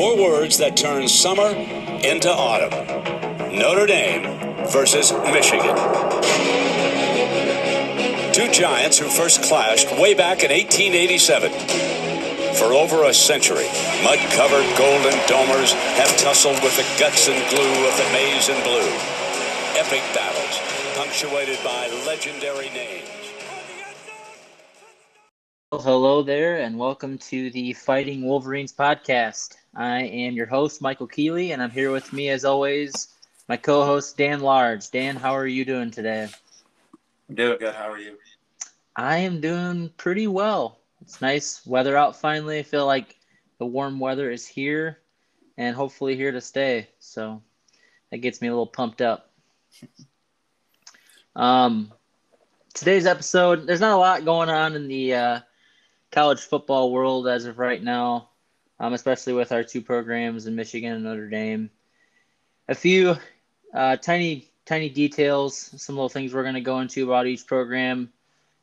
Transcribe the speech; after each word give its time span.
Four 0.00 0.16
words 0.16 0.56
that 0.56 0.78
turn 0.78 1.06
summer 1.08 1.50
into 2.00 2.32
autumn. 2.32 2.72
Notre 3.52 3.84
Dame 3.84 4.24
versus 4.72 5.12
Michigan. 5.28 5.76
Two 8.32 8.48
giants 8.50 8.96
who 8.96 9.10
first 9.10 9.42
clashed 9.42 9.92
way 10.00 10.14
back 10.14 10.42
in 10.42 10.50
1887. 10.50 11.52
For 12.56 12.72
over 12.72 13.04
a 13.04 13.12
century, 13.12 13.68
mud-covered 14.02 14.64
golden 14.80 15.12
domers 15.28 15.76
have 16.00 16.16
tussled 16.16 16.64
with 16.64 16.74
the 16.80 16.88
guts 16.98 17.28
and 17.28 17.36
glue 17.50 17.86
of 17.86 17.94
the 17.98 18.08
maize 18.16 18.48
and 18.48 18.64
blue. 18.64 18.88
Epic 19.76 20.00
battles, 20.16 20.56
punctuated 20.96 21.58
by 21.62 21.88
legendary 22.06 22.70
names. 22.70 23.19
Hello 25.72 26.20
there, 26.20 26.56
and 26.56 26.76
welcome 26.76 27.16
to 27.18 27.48
the 27.52 27.72
Fighting 27.74 28.26
Wolverines 28.26 28.72
podcast. 28.72 29.54
I 29.72 30.02
am 30.02 30.34
your 30.34 30.46
host, 30.46 30.82
Michael 30.82 31.06
Keeley, 31.06 31.52
and 31.52 31.62
I'm 31.62 31.70
here 31.70 31.92
with 31.92 32.12
me, 32.12 32.28
as 32.30 32.44
always, 32.44 33.14
my 33.48 33.56
co 33.56 33.84
host, 33.84 34.16
Dan 34.16 34.40
Large. 34.40 34.90
Dan, 34.90 35.14
how 35.14 35.30
are 35.30 35.46
you 35.46 35.64
doing 35.64 35.92
today? 35.92 36.28
I'm 37.28 37.36
doing 37.36 37.58
good. 37.60 37.72
How 37.72 37.88
are 37.88 38.00
you? 38.00 38.18
I 38.96 39.18
am 39.18 39.40
doing 39.40 39.92
pretty 39.96 40.26
well. 40.26 40.80
It's 41.02 41.20
nice 41.20 41.64
weather 41.64 41.96
out 41.96 42.16
finally. 42.16 42.58
I 42.58 42.64
feel 42.64 42.84
like 42.84 43.16
the 43.58 43.66
warm 43.66 44.00
weather 44.00 44.28
is 44.32 44.48
here 44.48 44.98
and 45.56 45.76
hopefully 45.76 46.16
here 46.16 46.32
to 46.32 46.40
stay. 46.40 46.88
So 46.98 47.42
that 48.10 48.18
gets 48.18 48.42
me 48.42 48.48
a 48.48 48.50
little 48.50 48.66
pumped 48.66 49.00
up. 49.00 49.30
Um, 51.36 51.92
today's 52.74 53.06
episode, 53.06 53.64
there's 53.64 53.80
not 53.80 53.94
a 53.94 53.96
lot 53.96 54.24
going 54.24 54.50
on 54.50 54.74
in 54.74 54.88
the 54.88 55.14
uh, 55.14 55.40
college 56.10 56.40
football 56.40 56.90
world 56.92 57.28
as 57.28 57.44
of 57.46 57.58
right 57.58 57.82
now, 57.82 58.30
um, 58.78 58.92
especially 58.94 59.32
with 59.32 59.52
our 59.52 59.64
two 59.64 59.80
programs 59.80 60.46
in 60.46 60.56
Michigan 60.56 60.92
and 60.92 61.04
Notre 61.04 61.28
Dame. 61.28 61.70
A 62.68 62.74
few 62.74 63.16
uh, 63.74 63.96
tiny, 63.96 64.50
tiny 64.64 64.88
details, 64.88 65.56
some 65.56 65.96
little 65.96 66.08
things 66.08 66.34
we're 66.34 66.42
going 66.42 66.54
to 66.54 66.60
go 66.60 66.80
into 66.80 67.04
about 67.04 67.26
each 67.26 67.46
program. 67.46 68.12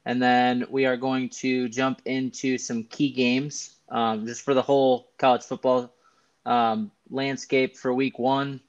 And 0.05 0.21
then 0.21 0.65
we 0.69 0.85
are 0.85 0.97
going 0.97 1.29
to 1.29 1.67
jump 1.67 2.01
into 2.05 2.57
some 2.57 2.85
key 2.85 3.11
games 3.11 3.75
um, 3.89 4.25
just 4.25 4.41
for 4.41 4.53
the 4.53 4.61
whole 4.61 5.09
college 5.17 5.43
football 5.43 5.93
um, 6.45 6.91
landscape 7.09 7.77
for 7.77 7.93
week 7.93 8.17
one. 8.17 8.61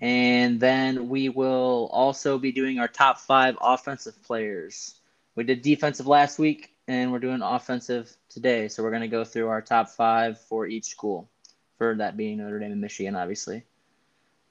And 0.00 0.58
then 0.58 1.10
we 1.10 1.28
will 1.28 1.90
also 1.92 2.38
be 2.38 2.52
doing 2.52 2.78
our 2.78 2.88
top 2.88 3.18
five 3.18 3.56
offensive 3.60 4.22
players. 4.22 4.94
We 5.34 5.44
did 5.44 5.60
defensive 5.60 6.06
last 6.06 6.38
week, 6.38 6.69
and 6.90 7.12
we're 7.12 7.20
doing 7.20 7.40
offensive 7.40 8.16
today. 8.28 8.66
So 8.66 8.82
we're 8.82 8.90
going 8.90 9.02
to 9.02 9.08
go 9.08 9.22
through 9.22 9.46
our 9.46 9.62
top 9.62 9.90
five 9.90 10.40
for 10.40 10.66
each 10.66 10.86
school, 10.86 11.30
for 11.78 11.94
that 11.94 12.16
being 12.16 12.38
Notre 12.38 12.58
Dame 12.58 12.72
and 12.72 12.80
Michigan, 12.80 13.14
obviously. 13.14 13.62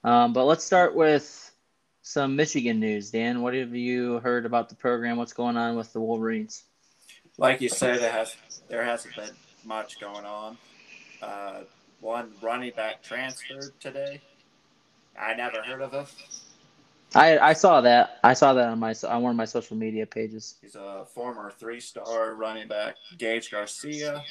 Um, 0.06 0.32
but 0.32 0.46
let's 0.46 0.64
start 0.64 0.96
with 0.96 1.54
some 2.02 2.38
Michigan 2.38 2.80
news. 2.80 3.12
Dan, 3.12 3.42
what 3.42 3.56
have 3.56 3.76
you 3.76 4.20
heard 4.20 4.46
about 4.46 4.70
the 4.70 4.76
program? 4.76 5.18
What's 5.18 5.34
going 5.34 5.58
on 5.58 5.76
with 5.76 5.92
the 5.92 6.00
Wolverines? 6.00 6.64
Like 7.38 7.60
you 7.60 7.68
said, 7.68 8.00
there 8.00 8.12
has 8.14 8.38
there 8.70 8.86
hasn't 8.86 9.18
been 9.18 9.36
much 9.66 10.00
going 10.00 10.24
on. 10.24 10.58
Uh, 11.22 11.64
one 12.00 12.32
running 12.42 12.72
back 12.74 13.04
transferred 13.04 13.78
today. 13.82 14.22
I 15.20 15.34
never 15.34 15.62
heard 15.62 15.82
of 15.82 15.92
him. 15.92 16.06
I 17.16 17.38
I 17.40 17.54
saw 17.54 17.82
that. 17.82 18.20
I 18.24 18.34
saw 18.34 18.54
that 18.54 18.70
on 18.70 18.80
my 18.80 18.94
on 19.08 19.24
one 19.24 19.32
of 19.32 19.36
my 19.36 19.46
social 19.46 19.76
media 19.76 20.06
pages. 20.06 20.56
He's 20.62 20.76
a 20.76 21.06
former 21.14 21.52
three-star 21.52 22.36
running 22.36 22.68
back, 22.68 22.96
Gage 23.18 23.50
Garcia. 23.50 24.24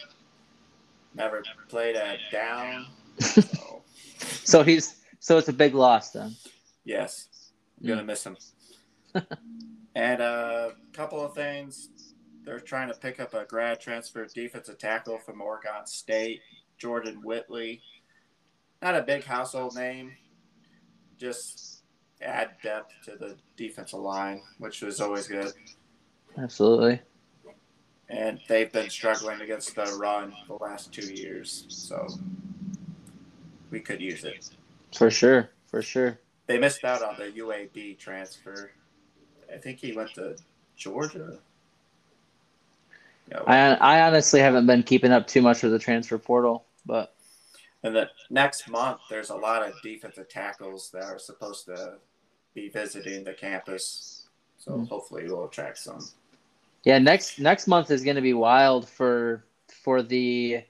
Never 1.14 1.42
played 1.68 1.96
at 1.96 2.18
down. 2.30 2.86
So, 3.18 3.82
so 4.44 4.62
he's 4.62 5.00
so 5.18 5.38
it's 5.38 5.48
a 5.48 5.52
big 5.52 5.74
loss 5.74 6.12
then. 6.12 6.36
Yes. 6.84 7.28
I'm 7.80 7.88
gonna 7.88 8.02
mm. 8.02 8.06
miss 8.06 8.24
him. 8.24 8.36
and 9.94 10.20
a 10.20 10.72
couple 10.92 11.24
of 11.24 11.34
things. 11.34 11.88
They're 12.44 12.60
trying 12.60 12.88
to 12.88 12.94
pick 12.94 13.20
up 13.20 13.34
a 13.34 13.44
grad 13.44 13.78
transfer 13.78 14.24
defensive 14.24 14.78
tackle 14.78 15.19
from 15.19 15.42
Oregon 15.42 15.84
State, 15.84 16.41
Jordan 16.78 17.20
Whittley. 17.22 17.82
Not 18.80 18.94
a 18.94 19.03
big 19.03 19.24
household 19.24 19.74
name, 19.74 20.12
just 21.19 21.78
add 22.22 22.50
depth 22.62 22.92
to 23.04 23.16
the 23.16 23.36
defensive 23.56 24.00
line, 24.00 24.42
which 24.58 24.82
was 24.82 25.00
always 25.00 25.26
good. 25.26 25.52
Absolutely. 26.36 27.00
And 28.08 28.40
they've 28.48 28.72
been 28.72 28.88
struggling 28.88 29.40
against 29.40 29.74
the 29.74 29.96
run 30.00 30.32
the 30.46 30.54
last 30.54 30.92
two 30.92 31.12
years, 31.12 31.66
so 31.68 32.06
we 33.70 33.80
could 33.80 34.00
use 34.00 34.24
it. 34.24 34.50
For 34.94 35.10
sure, 35.10 35.50
for 35.66 35.82
sure 35.82 36.18
they 36.48 36.58
missed 36.58 36.82
out 36.82 37.02
on 37.02 37.14
the 37.16 37.30
UAB 37.40 37.98
transfer. 37.98 38.72
I 39.54 39.58
think 39.58 39.78
he 39.78 39.92
went 39.92 40.14
to 40.14 40.34
Georgia. 40.76 41.38
I 43.46 43.74
I 43.74 44.00
honestly 44.00 44.40
haven't 44.40 44.66
been 44.66 44.82
keeping 44.82 45.12
up 45.12 45.26
too 45.26 45.42
much 45.42 45.62
with 45.62 45.72
the 45.72 45.78
transfer 45.78 46.18
portal, 46.18 46.64
but 46.84 47.14
and 47.83 47.94
the 47.94 48.09
next 48.31 48.69
month 48.69 49.00
there's 49.09 49.31
a 49.31 49.37
lot 49.37 49.66
of 49.66 49.75
defensive 49.83 50.28
tackles 50.28 50.91
that 50.93 51.05
are 51.05 51.19
supposed 51.19 51.66
to 51.66 51.94
be 52.55 52.69
visiting 52.69 53.25
the 53.25 53.33
campus, 53.33 54.28
so 54.59 54.72
mm-hmm. 54.72 54.84
hopefully 54.84 55.25
we'll 55.27 55.44
attract 55.44 55.78
some. 55.78 56.06
Yeah, 56.84 56.99
next 56.99 57.39
next 57.39 57.66
month 57.66 57.91
is 57.91 58.03
going 58.03 58.16
to 58.16 58.22
be 58.22 58.34
wild 58.34 58.89
for 58.89 59.44
for 59.84 60.03
the 60.03 60.62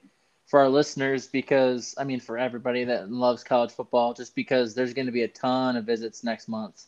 for 0.47 0.61
our 0.61 0.69
listeners 0.69 1.27
because 1.27 1.95
I 1.99 2.05
mean 2.05 2.21
for 2.21 2.39
everybody 2.39 2.85
that 2.85 3.11
loves 3.11 3.45
college 3.45 3.71
football, 3.71 4.15
just 4.15 4.35
because 4.35 4.75
there's 4.75 4.95
going 4.95 5.07
to 5.07 5.13
be 5.13 5.23
a 5.23 5.29
ton 5.29 5.77
of 5.77 5.85
visits 5.85 6.25
next 6.25 6.49
month, 6.49 6.87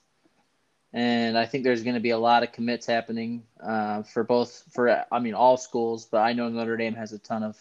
and 0.92 1.36
I 1.36 1.46
think 1.46 1.64
there's 1.64 1.82
going 1.82 1.94
to 1.94 2.00
be 2.00 2.10
a 2.10 2.18
lot 2.18 2.42
of 2.42 2.52
commits 2.52 2.86
happening 2.86 3.42
uh, 3.62 4.02
for 4.02 4.24
both 4.24 4.64
for 4.72 5.04
I 5.12 5.18
mean 5.18 5.34
all 5.34 5.56
schools, 5.56 6.06
but 6.06 6.18
I 6.18 6.32
know 6.32 6.48
Notre 6.48 6.76
Dame 6.76 6.94
has 6.94 7.12
a 7.12 7.18
ton 7.18 7.42
of 7.42 7.58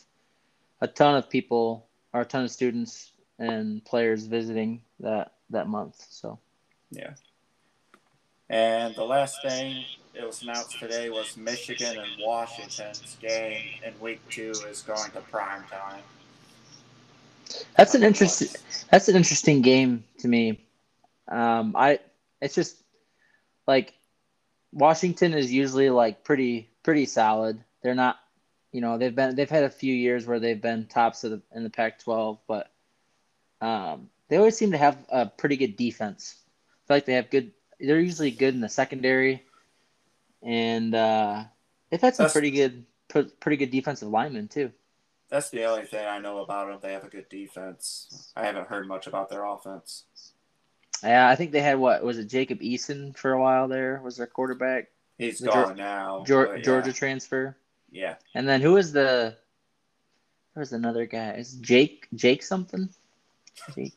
a 0.81 0.88
ton 0.88 1.16
of 1.16 1.30
people 1.30 1.88
or 2.14 2.22
a 2.22 2.25
ton 2.25 2.44
of 2.44 2.52
students 2.52 3.12
and 3.38 3.84
players 3.86 4.25
visiting 4.25 4.81
that 5.00 5.34
that 5.50 5.68
month. 5.68 6.06
So 6.09 6.40
yeah. 6.92 7.14
And 8.50 8.96
the 8.96 9.03
last 9.03 9.42
thing 9.44 9.86
it 10.14 10.25
was 10.25 10.42
announced 10.42 10.80
today 10.80 11.09
was 11.09 11.38
Michigan 11.38 11.97
and 11.97 12.09
Washington's 12.20 13.18
game 13.22 13.62
in 13.86 14.00
week 14.00 14.20
two 14.30 14.53
is 14.68 14.81
going 14.81 15.12
to 15.12 15.22
prime 15.22 15.64
time. 15.70 16.02
That's 17.78 17.96
an 17.96 18.03
interesting. 18.03 18.50
That's 18.91 19.08
an 19.08 19.16
interesting 19.16 19.62
game 19.62 20.03
to 20.20 20.28
me. 20.28 20.66
Um, 21.28 21.76
I 21.76 22.00
it's 22.41 22.56
just 22.56 22.78
like 23.68 23.94
Washington 24.72 25.34
is 25.34 25.52
usually 25.52 25.90
like 25.90 26.24
pretty 26.24 26.70
pretty 26.84 27.06
solid. 27.06 27.64
They're 27.81 27.96
not, 27.96 28.20
you 28.72 28.81
know, 28.81 28.97
they've 28.97 29.16
been 29.16 29.35
they've 29.35 29.50
had 29.50 29.63
a 29.63 29.69
few 29.69 29.94
years 29.94 30.25
where 30.25 30.40
they've 30.40 30.62
been 30.62 30.85
tops 30.85 31.24
of 31.24 31.31
the, 31.31 31.41
in 31.56 31.63
the 31.63 31.69
Pac-12, 31.69 32.40
but 32.47 32.72
um, 33.62 34.09
they 34.28 34.38
always 34.38 34.57
seem 34.57 34.72
to 34.72 34.78
have 34.78 34.97
a 35.09 35.25
pretty 35.25 35.57
good 35.57 35.75
defense. 35.75 36.35
I 36.38 36.88
feel 36.88 36.97
like 36.97 37.06
they 37.06 37.13
have 37.13 37.29
good. 37.29 37.52
They're 37.79 38.00
usually 38.00 38.31
good 38.31 38.53
in 38.53 38.62
the 38.62 38.69
secondary 38.69 39.44
and 40.41 40.96
uh, 40.96 41.44
they've 41.90 42.02
had 42.02 42.16
some 42.16 42.25
that's, 42.25 42.34
pretty 42.34 42.52
good, 42.52 42.85
pretty 43.40 43.58
good 43.58 43.72
defensive 43.72 44.09
linemen 44.09 44.47
too. 44.47 44.72
That's 45.29 45.50
the 45.50 45.66
only 45.66 45.85
thing 45.85 46.06
I 46.06 46.19
know 46.19 46.40
about 46.40 46.68
them. 46.68 46.79
They 46.81 46.94
have 46.94 47.03
a 47.03 47.09
good 47.09 47.29
defense. 47.29 48.31
I 48.35 48.46
haven't 48.46 48.68
heard 48.68 48.88
much 48.88 49.08
about 49.08 49.29
their 49.29 49.46
offense. 49.46 50.06
Yeah, 51.03 51.29
I 51.29 51.35
think 51.35 51.52
they 51.52 51.62
had 51.62 51.78
what 51.78 52.03
was 52.03 52.18
it? 52.18 52.25
Jacob 52.25 52.59
Eason 52.59 53.16
for 53.16 53.31
a 53.34 53.40
while 53.40 53.68
there 53.68 54.02
was 54.03 54.18
their 54.18 54.28
quarterback. 54.28 54.90
He's 55.18 55.40
the 55.40 55.50
gone 55.50 55.78
now. 55.78 56.24
Georgia, 56.25 56.62
Georgia 56.62 56.94
transfer. 56.94 57.58
Yeah. 57.91 58.16
And 58.33 58.47
then 58.47 58.61
who 58.61 58.73
was 58.73 58.91
the? 58.91 59.35
There 60.53 60.61
was 60.61 60.73
another 60.73 61.05
guy. 61.05 61.33
Is 61.33 61.53
Jake 61.55 62.07
Jake 62.13 62.44
something? 62.44 62.89
Jake. 63.75 63.93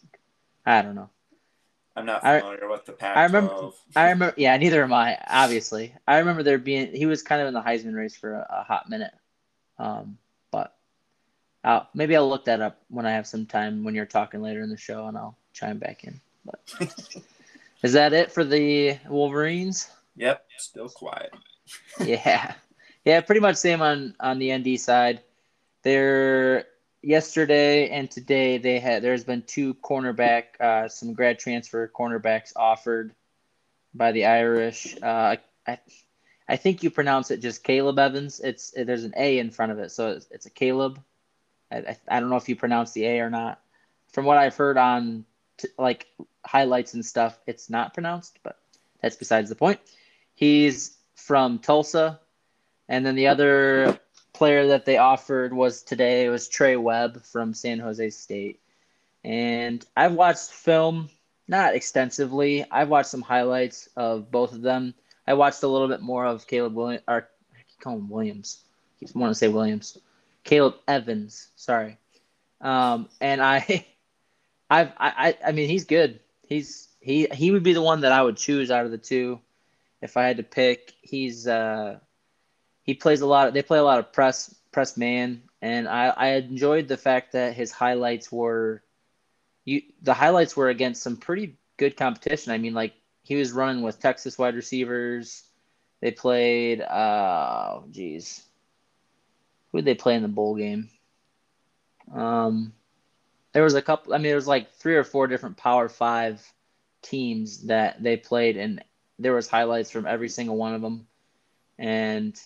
I 0.64 0.82
don't 0.82 0.94
know. 0.94 1.10
I'm 1.94 2.06
not 2.06 2.22
familiar 2.22 2.64
I, 2.64 2.70
with 2.70 2.86
the 2.86 2.92
Pac-12. 2.92 3.16
I 3.16 3.24
remember. 3.24 3.70
I 3.96 4.10
remember. 4.10 4.34
Yeah, 4.36 4.56
neither 4.56 4.82
am 4.82 4.92
I. 4.92 5.18
Obviously, 5.28 5.94
I 6.06 6.18
remember 6.18 6.42
there 6.42 6.58
being. 6.58 6.94
He 6.94 7.06
was 7.06 7.22
kind 7.22 7.42
of 7.42 7.48
in 7.48 7.54
the 7.54 7.60
Heisman 7.60 7.94
race 7.94 8.16
for 8.16 8.34
a, 8.34 8.46
a 8.48 8.62
hot 8.62 8.88
minute. 8.88 9.12
Um, 9.78 10.16
but 10.50 10.74
I'll, 11.64 11.88
maybe 11.94 12.16
I'll 12.16 12.28
look 12.28 12.46
that 12.46 12.60
up 12.60 12.80
when 12.88 13.06
I 13.06 13.12
have 13.12 13.26
some 13.26 13.46
time 13.46 13.84
when 13.84 13.94
you're 13.94 14.06
talking 14.06 14.40
later 14.40 14.62
in 14.62 14.70
the 14.70 14.76
show, 14.76 15.06
and 15.06 15.18
I'll 15.18 15.36
chime 15.52 15.78
back 15.78 16.04
in. 16.04 16.18
But 16.44 16.60
is 17.82 17.92
that 17.92 18.12
it 18.12 18.32
for 18.32 18.44
the 18.44 18.98
Wolverines? 19.08 19.90
Yep, 20.16 20.44
still 20.58 20.88
quiet. 20.88 21.32
yeah, 22.00 22.54
yeah, 23.04 23.20
pretty 23.20 23.40
much 23.40 23.56
same 23.56 23.82
on 23.82 24.14
on 24.20 24.38
the 24.38 24.56
ND 24.56 24.78
side. 24.78 25.22
They're 25.82 26.66
yesterday 27.02 27.88
and 27.88 28.10
today 28.10 28.58
they 28.58 28.78
had 28.78 29.02
there's 29.02 29.24
been 29.24 29.42
two 29.42 29.74
cornerback 29.74 30.60
uh, 30.60 30.88
some 30.88 31.14
grad 31.14 31.38
transfer 31.38 31.90
cornerbacks 31.94 32.52
offered 32.54 33.14
by 33.94 34.12
the 34.12 34.26
Irish. 34.26 34.96
Uh, 35.02 35.36
I 35.66 35.78
I 36.48 36.56
think 36.56 36.82
you 36.82 36.90
pronounce 36.90 37.30
it 37.30 37.40
just 37.40 37.64
Caleb 37.64 37.98
Evans. 37.98 38.40
It's 38.40 38.72
there's 38.76 39.04
an 39.04 39.14
A 39.16 39.38
in 39.38 39.50
front 39.50 39.72
of 39.72 39.78
it, 39.78 39.90
so 39.90 40.10
it's, 40.10 40.26
it's 40.30 40.46
a 40.46 40.50
Caleb 40.50 41.02
I, 41.72 41.96
I 42.08 42.20
don't 42.20 42.30
know 42.30 42.36
if 42.36 42.48
you 42.48 42.56
pronounce 42.56 42.92
the 42.92 43.06
A 43.06 43.20
or 43.20 43.30
not. 43.30 43.60
From 44.12 44.24
what 44.24 44.38
I've 44.38 44.56
heard 44.56 44.76
on 44.76 45.24
t- 45.56 45.68
like 45.78 46.06
highlights 46.44 46.94
and 46.94 47.04
stuff, 47.04 47.38
it's 47.46 47.70
not 47.70 47.94
pronounced, 47.94 48.38
but 48.42 48.58
that's 49.00 49.16
besides 49.16 49.48
the 49.48 49.54
point. 49.54 49.80
He's 50.34 50.96
from 51.14 51.58
Tulsa, 51.58 52.20
and 52.88 53.04
then 53.04 53.14
the 53.14 53.28
other 53.28 53.98
player 54.32 54.68
that 54.68 54.84
they 54.84 54.98
offered 54.98 55.52
was 55.52 55.82
today 55.82 56.28
was 56.28 56.48
Trey 56.48 56.76
Webb 56.76 57.22
from 57.24 57.54
San 57.54 57.78
Jose 57.78 58.10
State. 58.10 58.60
And 59.24 59.84
I've 59.96 60.14
watched 60.14 60.50
film, 60.50 61.08
not 61.46 61.74
extensively. 61.74 62.64
I've 62.70 62.88
watched 62.88 63.10
some 63.10 63.22
highlights 63.22 63.88
of 63.96 64.30
both 64.30 64.52
of 64.52 64.62
them. 64.62 64.94
I 65.26 65.34
watched 65.34 65.62
a 65.62 65.68
little 65.68 65.88
bit 65.88 66.00
more 66.00 66.26
of 66.26 66.46
Caleb 66.46 66.74
Williams, 66.74 67.04
or 67.06 67.28
I 67.52 67.62
keep 67.68 67.80
calling 67.80 68.00
him 68.00 68.08
Williams. 68.08 68.64
I 68.96 69.06
keep 69.06 69.14
wanting 69.14 69.32
to 69.32 69.38
say 69.38 69.48
Williams. 69.48 69.98
Caleb 70.44 70.74
Evans, 70.88 71.48
sorry. 71.54 71.98
Um, 72.60 73.08
and 73.20 73.40
I, 73.40 73.86
I've, 74.70 74.92
I, 74.98 75.36
I 75.46 75.52
mean, 75.52 75.68
he's 75.68 75.84
good. 75.84 76.20
He's 76.48 76.88
he 77.00 77.26
he 77.32 77.50
would 77.50 77.62
be 77.62 77.72
the 77.72 77.82
one 77.82 78.00
that 78.02 78.12
I 78.12 78.22
would 78.22 78.36
choose 78.36 78.70
out 78.70 78.84
of 78.84 78.90
the 78.90 78.98
two, 78.98 79.40
if 80.00 80.16
I 80.16 80.24
had 80.24 80.36
to 80.38 80.42
pick. 80.42 80.94
He's 81.02 81.46
uh, 81.46 81.98
he 82.82 82.94
plays 82.94 83.20
a 83.20 83.26
lot. 83.26 83.48
Of, 83.48 83.54
they 83.54 83.62
play 83.62 83.78
a 83.78 83.84
lot 83.84 83.98
of 83.98 84.12
press 84.12 84.54
press 84.72 84.96
man, 84.96 85.42
and 85.60 85.88
I 85.88 86.08
I 86.08 86.26
enjoyed 86.34 86.88
the 86.88 86.96
fact 86.96 87.32
that 87.32 87.54
his 87.54 87.70
highlights 87.70 88.30
were, 88.30 88.82
you 89.64 89.82
the 90.02 90.14
highlights 90.14 90.56
were 90.56 90.68
against 90.68 91.02
some 91.02 91.16
pretty 91.16 91.56
good 91.76 91.96
competition. 91.96 92.52
I 92.52 92.58
mean, 92.58 92.74
like 92.74 92.94
he 93.22 93.36
was 93.36 93.52
running 93.52 93.82
with 93.82 94.00
Texas 94.00 94.38
wide 94.38 94.54
receivers. 94.54 95.44
They 96.00 96.10
played, 96.10 96.80
uh, 96.80 97.82
geez, 97.90 98.42
who 99.70 99.78
did 99.78 99.84
they 99.84 99.94
play 99.94 100.16
in 100.16 100.22
the 100.22 100.28
bowl 100.28 100.56
game? 100.56 100.90
Um, 102.12 102.72
there 103.52 103.62
was 103.62 103.74
a 103.74 103.82
couple. 103.82 104.12
I 104.12 104.16
mean, 104.16 104.24
there 104.24 104.34
was 104.34 104.48
like 104.48 104.72
three 104.72 104.96
or 104.96 105.04
four 105.04 105.28
different 105.28 105.56
Power 105.56 105.88
Five 105.88 106.42
teams 107.02 107.66
that 107.66 108.02
they 108.02 108.16
played, 108.16 108.56
and 108.56 108.82
there 109.18 109.34
was 109.34 109.46
highlights 109.46 109.90
from 109.90 110.06
every 110.06 110.28
single 110.28 110.56
one 110.56 110.74
of 110.74 110.82
them. 110.82 111.06
And 111.78 112.40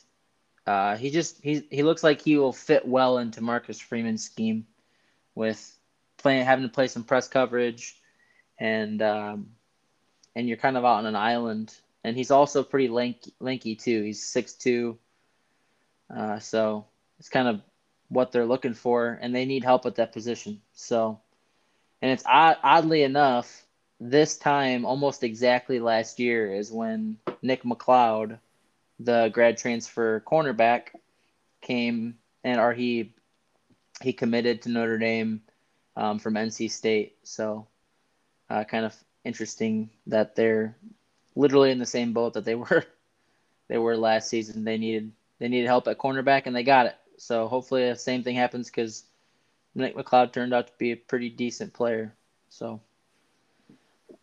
uh, 0.66 0.96
he 0.96 1.10
just 1.10 1.42
he 1.42 1.66
he 1.70 1.82
looks 1.82 2.02
like 2.02 2.20
he 2.20 2.36
will 2.36 2.52
fit 2.52 2.86
well 2.86 3.18
into 3.18 3.40
Marcus 3.40 3.78
Freeman's 3.78 4.24
scheme, 4.24 4.66
with 5.34 5.78
playing 6.16 6.44
having 6.44 6.64
to 6.64 6.72
play 6.72 6.88
some 6.88 7.04
press 7.04 7.28
coverage, 7.28 7.96
and 8.58 9.00
um, 9.02 9.50
and 10.34 10.48
you're 10.48 10.56
kind 10.56 10.76
of 10.76 10.84
out 10.84 10.98
on 10.98 11.06
an 11.06 11.16
island. 11.16 11.74
And 12.04 12.16
he's 12.16 12.30
also 12.30 12.62
pretty 12.62 12.88
lanky, 12.88 13.32
lanky 13.40 13.74
too. 13.74 14.02
He's 14.02 14.22
six 14.22 14.52
two. 14.52 14.98
Uh, 16.14 16.38
so 16.38 16.86
it's 17.18 17.28
kind 17.28 17.48
of 17.48 17.60
what 18.08 18.30
they're 18.30 18.46
looking 18.46 18.74
for, 18.74 19.18
and 19.20 19.34
they 19.34 19.44
need 19.44 19.64
help 19.64 19.86
at 19.86 19.96
that 19.96 20.12
position. 20.12 20.60
So, 20.72 21.20
and 22.00 22.12
it's 22.12 22.22
odd, 22.24 22.58
oddly 22.62 23.02
enough, 23.02 23.64
this 23.98 24.36
time 24.36 24.84
almost 24.84 25.24
exactly 25.24 25.80
last 25.80 26.20
year 26.20 26.54
is 26.54 26.70
when 26.70 27.18
Nick 27.42 27.64
McCloud, 27.64 28.38
the 28.98 29.30
grad 29.32 29.58
transfer 29.58 30.22
cornerback, 30.26 30.88
came 31.60 32.16
and 32.44 32.60
or 32.60 32.72
he 32.72 33.14
he 34.02 34.12
committed 34.12 34.62
to 34.62 34.68
Notre 34.68 34.98
Dame 34.98 35.42
um, 35.96 36.18
from 36.18 36.34
NC 36.34 36.70
State. 36.70 37.16
So, 37.22 37.66
uh, 38.50 38.64
kind 38.64 38.84
of 38.84 38.94
interesting 39.24 39.90
that 40.06 40.36
they're 40.36 40.76
literally 41.34 41.70
in 41.70 41.78
the 41.78 41.86
same 41.86 42.12
boat 42.12 42.34
that 42.34 42.44
they 42.44 42.54
were 42.56 42.84
they 43.68 43.78
were 43.78 43.96
last 43.96 44.28
season. 44.28 44.64
They 44.64 44.78
needed 44.78 45.12
they 45.38 45.48
needed 45.48 45.66
help 45.66 45.88
at 45.88 45.98
cornerback 45.98 46.42
and 46.46 46.54
they 46.54 46.62
got 46.62 46.86
it. 46.86 46.96
So 47.18 47.48
hopefully 47.48 47.88
the 47.88 47.96
same 47.96 48.22
thing 48.22 48.36
happens 48.36 48.70
because 48.70 49.04
Nick 49.74 49.96
McCloud 49.96 50.32
turned 50.32 50.54
out 50.54 50.68
to 50.68 50.72
be 50.78 50.92
a 50.92 50.96
pretty 50.96 51.28
decent 51.28 51.72
player. 51.74 52.14
So, 52.48 52.80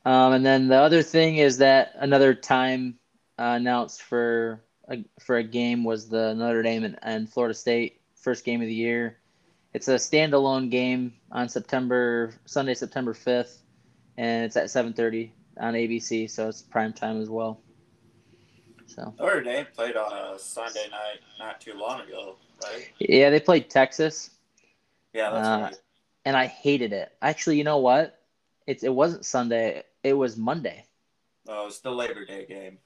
um, 0.06 0.34
and 0.34 0.46
then 0.46 0.68
the 0.68 0.78
other 0.78 1.04
thing 1.04 1.38
is 1.38 1.58
that 1.58 1.94
another 1.96 2.34
time 2.34 2.98
uh, 3.44 3.56
announced 3.56 4.02
for 4.04 4.64
a, 4.90 5.04
for 5.20 5.38
a 5.38 5.44
game 5.44 5.84
was 5.84 6.08
the 6.08 6.34
Notre 6.34 6.64
Dame 6.64 6.86
and, 6.86 6.98
and 7.02 7.30
Florida 7.30 7.54
State 7.54 8.00
first 8.16 8.46
game 8.46 8.62
of 8.62 8.68
the 8.68 8.74
year. 8.74 9.18
It's 9.74 9.88
a 9.90 9.96
standalone 9.96 10.70
game 10.70 11.14
on 11.32 11.50
September 11.50 12.34
Sunday, 12.46 12.74
September 12.74 13.14
fifth, 13.14 13.64
and 14.18 14.46
it's 14.46 14.56
at 14.56 14.70
seven 14.70 14.94
thirty 14.94 15.34
on 15.60 15.74
ABC, 15.74 16.30
so 16.30 16.48
it's 16.48 16.62
prime 16.62 16.94
time 16.94 17.22
as 17.22 17.30
well. 17.30 17.60
So 18.86 19.14
Notre 19.20 19.42
Dame 19.42 19.66
played 19.76 19.98
on 19.98 20.14
a 20.14 20.40
Sunday 20.40 20.88
night 20.92 21.20
not 21.40 21.60
too 21.60 21.74
long 21.74 22.02
ago, 22.02 22.36
right? 22.64 22.88
yeah, 23.00 23.30
they 23.30 23.40
played 23.40 23.70
Texas, 23.70 24.30
Yeah, 25.14 25.32
that's 25.32 25.48
Uh, 25.48 25.62
right. 25.64 25.82
and 26.26 26.38
I 26.38 26.46
hated 26.46 26.94
it. 26.94 27.12
Actually, 27.22 27.58
you 27.58 27.64
know 27.64 27.80
what? 27.80 28.20
It's 28.68 28.84
it 28.84 28.94
wasn't 28.94 29.26
Sunday. 29.26 29.84
It 30.04 30.14
was 30.14 30.38
Monday. 30.38 30.86
Oh, 31.48 31.68
it's 31.68 31.80
the 31.80 31.92
Labor 31.92 32.24
Day 32.26 32.46
game. 32.46 32.78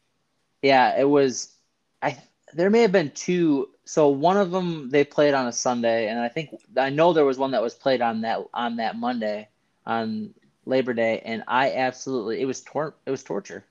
Yeah, 0.62 1.00
it 1.00 1.06
was. 1.06 1.54
I 2.02 2.18
there 2.54 2.70
may 2.70 2.82
have 2.82 2.92
been 2.92 3.12
two. 3.12 3.70
So 3.86 4.10
one 4.10 4.38
of 4.38 4.52
them 4.52 4.90
they 4.90 5.04
played 5.04 5.34
on 5.34 5.48
a 5.48 5.52
Sunday, 5.52 6.08
and 6.10 6.20
I 6.20 6.30
think 6.30 6.50
I 6.78 6.90
know 6.90 7.14
there 7.14 7.26
was 7.26 7.38
one 7.38 7.52
that 7.52 7.62
was 7.62 7.76
played 7.76 8.02
on 8.02 8.22
that 8.22 8.40
on 8.54 8.78
that 8.78 8.98
Monday 8.98 9.50
on 9.86 10.34
Labor 10.66 10.94
Day, 10.94 11.22
and 11.24 11.44
I 11.48 11.74
absolutely 11.74 12.42
it 12.42 12.46
was 12.46 12.62
tor- 12.62 12.96
it 13.06 13.12
was 13.12 13.24
torture. 13.24 13.64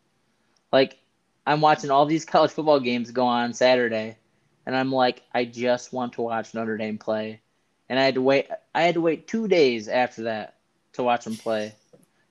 Like 0.72 0.98
I'm 1.46 1.60
watching 1.60 1.90
all 1.90 2.06
these 2.06 2.24
college 2.24 2.52
football 2.52 2.80
games 2.80 3.10
go 3.12 3.26
on 3.26 3.54
Saturday, 3.54 4.18
and 4.66 4.76
I'm 4.76 4.92
like, 4.92 5.22
I 5.34 5.44
just 5.46 5.92
want 5.92 6.14
to 6.14 6.22
watch 6.22 6.54
Notre 6.54 6.76
Dame 6.78 6.98
play, 6.98 7.42
and 7.88 7.98
I 7.98 8.04
had 8.04 8.14
to 8.16 8.22
wait. 8.22 8.48
I 8.74 8.82
had 8.82 8.94
to 8.96 9.00
wait 9.00 9.28
two 9.28 9.48
days 9.48 9.88
after 9.88 10.24
that 10.24 10.56
to 10.94 11.02
watch 11.04 11.24
them 11.24 11.36
play. 11.36 11.74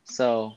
So, 0.05 0.55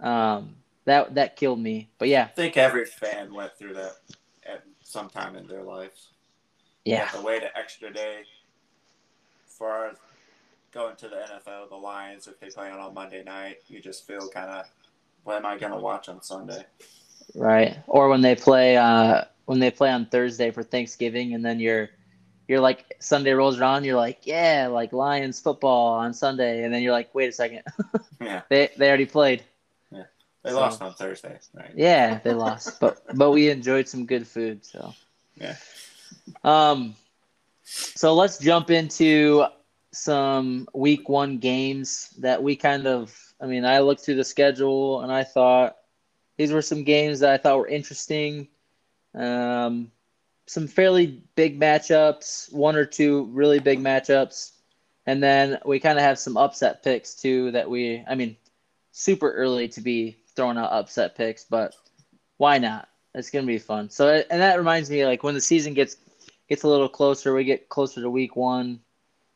um, 0.00 0.57
that 0.88 1.14
that 1.14 1.36
killed 1.36 1.60
me. 1.60 1.90
But 1.98 2.08
yeah, 2.08 2.24
I 2.24 2.28
think 2.28 2.56
every 2.56 2.84
fan 2.84 3.32
went 3.32 3.56
through 3.56 3.74
that 3.74 3.96
at 4.44 4.64
some 4.82 5.08
time 5.08 5.36
in 5.36 5.46
their 5.46 5.62
lives. 5.62 6.08
Yeah. 6.84 7.08
to 7.08 7.20
wait 7.20 7.42
an 7.42 7.50
extra 7.54 7.92
day 7.92 8.22
for 9.46 9.92
going 10.72 10.96
to 10.96 11.08
the 11.08 11.16
NFL, 11.16 11.68
the 11.68 11.76
Lions, 11.76 12.26
if 12.26 12.40
they 12.40 12.48
play 12.48 12.70
on 12.70 12.80
a 12.80 12.90
Monday 12.90 13.22
night. 13.22 13.58
You 13.68 13.80
just 13.80 14.06
feel 14.06 14.28
kind 14.28 14.50
of, 14.50 14.66
what 15.24 15.36
am 15.36 15.44
I 15.44 15.58
going 15.58 15.72
to 15.72 15.78
watch 15.78 16.08
on 16.08 16.22
Sunday? 16.22 16.64
Right. 17.34 17.76
Or 17.86 18.08
when 18.08 18.22
they 18.22 18.34
play 18.34 18.76
uh 18.76 19.24
when 19.44 19.58
they 19.58 19.70
play 19.70 19.90
on 19.90 20.06
Thursday 20.06 20.50
for 20.50 20.62
Thanksgiving 20.62 21.34
and 21.34 21.44
then 21.44 21.60
you're 21.60 21.90
you're 22.46 22.60
like 22.60 22.96
Sunday 23.00 23.32
rolls 23.32 23.60
around, 23.60 23.84
you're 23.84 23.96
like, 23.96 24.20
yeah, 24.26 24.68
like 24.70 24.94
Lions 24.94 25.38
football 25.38 25.92
on 25.92 26.14
Sunday 26.14 26.64
and 26.64 26.72
then 26.72 26.82
you're 26.82 26.92
like, 26.92 27.14
wait 27.14 27.28
a 27.28 27.32
second. 27.32 27.62
Yeah, 28.20 28.42
they 28.48 28.68
they 28.76 28.88
already 28.88 29.06
played. 29.06 29.44
They 30.42 30.50
So- 30.50 30.56
lost 30.60 30.80
on 30.82 30.94
Thursday, 30.94 31.38
right? 31.54 31.72
Yeah, 31.74 32.18
they 32.18 32.32
lost. 32.34 32.80
but 32.80 33.00
but 33.16 33.30
we 33.30 33.50
enjoyed 33.50 33.88
some 33.88 34.06
good 34.06 34.26
food, 34.26 34.64
so 34.64 34.94
Yeah. 35.36 35.56
um 36.44 36.94
so 37.64 38.14
let's 38.14 38.38
jump 38.38 38.70
into 38.70 39.44
some 39.92 40.68
week 40.74 41.08
1 41.08 41.38
games 41.38 42.10
that 42.18 42.42
we 42.42 42.56
kind 42.56 42.86
of 42.86 43.14
I 43.40 43.46
mean, 43.46 43.64
I 43.64 43.78
looked 43.80 44.00
through 44.04 44.16
the 44.16 44.24
schedule 44.24 45.02
and 45.02 45.12
I 45.12 45.22
thought 45.22 45.76
these 46.36 46.50
were 46.52 46.62
some 46.62 46.82
games 46.82 47.20
that 47.20 47.30
I 47.32 47.36
thought 47.38 47.58
were 47.58 47.68
interesting. 47.68 48.48
Um, 49.14 49.92
some 50.46 50.66
fairly 50.66 51.22
big 51.36 51.58
matchups, 51.60 52.52
one 52.52 52.74
or 52.74 52.84
two 52.84 53.24
really 53.32 53.58
big 53.60 53.78
matchups, 53.80 54.52
and 55.06 55.22
then 55.22 55.58
we 55.64 55.78
kind 55.78 55.98
of 55.98 56.04
have 56.04 56.18
some 56.18 56.36
upset 56.36 56.82
picks 56.82 57.14
too. 57.14 57.50
That 57.52 57.68
we, 57.70 58.02
I 58.08 58.14
mean, 58.16 58.36
super 58.92 59.30
early 59.32 59.68
to 59.68 59.80
be 59.80 60.16
throwing 60.38 60.56
out 60.56 60.72
upset 60.72 61.16
picks, 61.16 61.44
but 61.44 61.74
why 62.36 62.58
not? 62.58 62.88
It's 63.14 63.30
gonna 63.30 63.46
be 63.46 63.58
fun. 63.58 63.90
So, 63.90 64.22
and 64.30 64.40
that 64.40 64.58
reminds 64.58 64.88
me, 64.90 65.04
like 65.04 65.22
when 65.22 65.34
the 65.34 65.40
season 65.40 65.74
gets 65.74 65.96
gets 66.48 66.62
a 66.62 66.68
little 66.68 66.88
closer, 66.88 67.34
we 67.34 67.44
get 67.44 67.68
closer 67.68 68.00
to 68.00 68.10
week 68.10 68.36
one. 68.36 68.80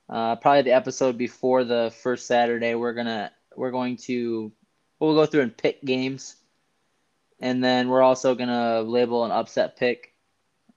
Uh, 0.08 0.36
probably 0.36 0.62
the 0.62 0.72
episode 0.72 1.18
before 1.18 1.64
the 1.64 1.92
first 2.02 2.26
Saturday, 2.26 2.74
we're 2.74 2.94
gonna 2.94 3.32
we're 3.56 3.70
going 3.70 3.96
to 3.96 4.52
we'll 5.00 5.14
go 5.14 5.26
through 5.26 5.42
and 5.42 5.56
pick 5.56 5.84
games 5.84 6.36
and 7.42 7.62
then 7.62 7.88
we're 7.88 8.02
also 8.02 8.34
gonna 8.34 8.80
label 8.80 9.24
an 9.24 9.32
upset 9.32 9.76
pick 9.76 10.14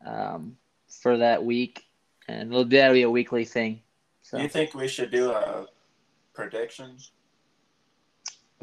um, 0.05 0.57
for 0.89 1.17
that 1.17 1.45
week, 1.45 1.85
and 2.27 2.51
it'll 2.51 2.65
that'll 2.65 2.93
be 2.93 3.03
a 3.03 3.09
weekly 3.09 3.45
thing. 3.45 3.81
So 4.23 4.37
Do 4.37 4.43
you 4.43 4.49
think 4.49 4.73
we 4.73 4.87
should 4.87 5.11
do 5.11 5.31
a 5.31 5.67
prediction? 6.33 6.97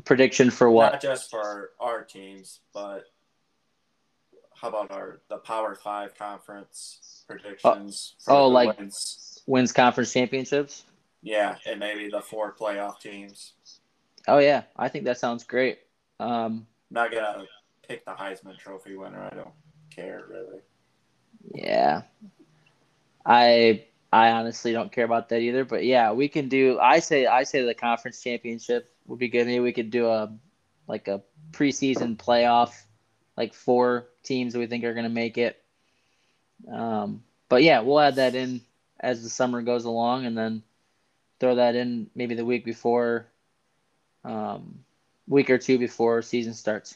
Prediction 0.04 0.50
for 0.50 0.70
what? 0.70 0.92
Not 0.92 1.02
just 1.02 1.30
for 1.30 1.70
our 1.80 2.02
teams, 2.02 2.60
but 2.72 3.04
how 4.54 4.68
about 4.68 4.90
our 4.90 5.20
the 5.28 5.38
Power 5.38 5.74
Five 5.74 6.16
conference 6.16 7.24
predictions? 7.26 8.14
for 8.24 8.32
oh, 8.32 8.48
like- 8.48 8.78
wins? 8.78 9.42
Wins 9.46 9.72
conference 9.72 10.12
championships? 10.12 10.84
yeah, 11.22 11.56
and 11.66 11.78
maybe 11.80 12.08
the 12.08 12.20
four 12.20 12.54
playoff 12.54 13.00
teams. 13.00 13.54
Oh 14.28 14.38
yeah, 14.38 14.62
I 14.76 14.88
think 14.88 15.04
that 15.04 15.18
sounds 15.18 15.44
great. 15.44 15.78
Um, 16.20 16.66
not 16.90 17.10
gonna 17.10 17.44
pick 17.86 18.04
the 18.04 18.12
Heisman 18.12 18.56
Trophy 18.58 18.96
winner. 18.96 19.28
I 19.32 19.34
don't 19.34 19.50
care 19.90 20.24
really. 20.28 20.60
yeah, 21.54 22.02
I 23.26 23.84
I 24.12 24.30
honestly 24.30 24.72
don't 24.72 24.92
care 24.92 25.04
about 25.04 25.28
that 25.30 25.40
either. 25.40 25.64
But 25.64 25.84
yeah, 25.84 26.12
we 26.12 26.28
can 26.28 26.48
do. 26.48 26.78
I 26.80 27.00
say 27.00 27.26
I 27.26 27.42
say 27.42 27.62
the 27.64 27.74
conference 27.74 28.22
championship 28.22 28.91
would 29.06 29.18
be 29.18 29.28
good. 29.28 29.46
Maybe 29.46 29.60
we 29.60 29.72
could 29.72 29.90
do 29.90 30.08
a 30.08 30.32
like 30.86 31.08
a 31.08 31.22
preseason 31.52 32.16
playoff, 32.16 32.72
like 33.36 33.54
four 33.54 34.08
teams 34.22 34.56
we 34.56 34.66
think 34.66 34.84
are 34.84 34.94
going 34.94 35.04
to 35.04 35.10
make 35.10 35.38
it. 35.38 35.62
Um, 36.70 37.22
but 37.48 37.62
yeah, 37.62 37.80
we'll 37.80 38.00
add 38.00 38.16
that 38.16 38.34
in 38.34 38.60
as 39.00 39.22
the 39.22 39.30
summer 39.30 39.62
goes 39.62 39.84
along, 39.84 40.26
and 40.26 40.36
then 40.36 40.62
throw 41.40 41.56
that 41.56 41.74
in 41.74 42.08
maybe 42.14 42.34
the 42.34 42.44
week 42.44 42.64
before, 42.64 43.26
um, 44.24 44.78
week 45.26 45.50
or 45.50 45.58
two 45.58 45.78
before 45.78 46.22
season 46.22 46.54
starts. 46.54 46.94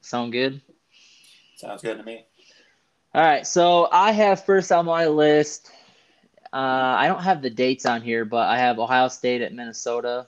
Sound 0.00 0.32
good? 0.32 0.60
Sounds 1.56 1.82
good 1.82 1.98
to 1.98 2.02
me. 2.02 2.24
All 3.14 3.22
right, 3.22 3.46
so 3.46 3.88
I 3.90 4.12
have 4.12 4.44
first 4.44 4.72
on 4.72 4.84
my 4.84 5.06
list. 5.06 5.70
Uh, 6.52 6.56
I 6.98 7.06
don't 7.06 7.22
have 7.22 7.42
the 7.42 7.50
dates 7.50 7.86
on 7.86 8.02
here, 8.02 8.24
but 8.24 8.48
I 8.48 8.58
have 8.58 8.78
Ohio 8.78 9.08
State 9.08 9.40
at 9.40 9.54
Minnesota 9.54 10.26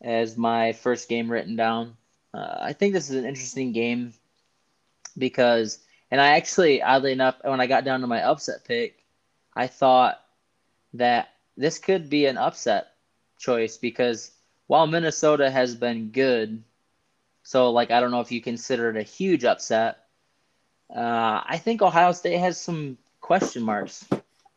as 0.00 0.36
my 0.36 0.72
first 0.72 1.08
game 1.08 1.30
written 1.30 1.56
down. 1.56 1.96
Uh, 2.32 2.58
I 2.60 2.72
think 2.72 2.92
this 2.92 3.10
is 3.10 3.16
an 3.16 3.24
interesting 3.24 3.72
game 3.72 4.12
because, 5.18 5.78
and 6.10 6.20
I 6.20 6.36
actually, 6.36 6.82
oddly 6.82 7.12
enough, 7.12 7.36
when 7.42 7.60
I 7.60 7.66
got 7.66 7.84
down 7.84 8.00
to 8.00 8.06
my 8.06 8.22
upset 8.22 8.64
pick, 8.64 9.04
I 9.54 9.66
thought 9.66 10.20
that 10.94 11.30
this 11.56 11.78
could 11.78 12.08
be 12.08 12.26
an 12.26 12.38
upset 12.38 12.92
choice 13.38 13.76
because 13.76 14.30
while 14.66 14.86
Minnesota 14.86 15.50
has 15.50 15.74
been 15.74 16.10
good, 16.10 16.62
so 17.42 17.70
like 17.70 17.90
I 17.90 18.00
don't 18.00 18.10
know 18.10 18.20
if 18.20 18.32
you 18.32 18.40
consider 18.40 18.90
it 18.90 18.96
a 18.96 19.02
huge 19.02 19.44
upset. 19.44 19.98
Uh, 20.94 21.42
I 21.44 21.58
think 21.58 21.82
Ohio 21.82 22.12
State 22.12 22.38
has 22.38 22.60
some 22.60 22.96
question 23.20 23.62
marks. 23.62 24.08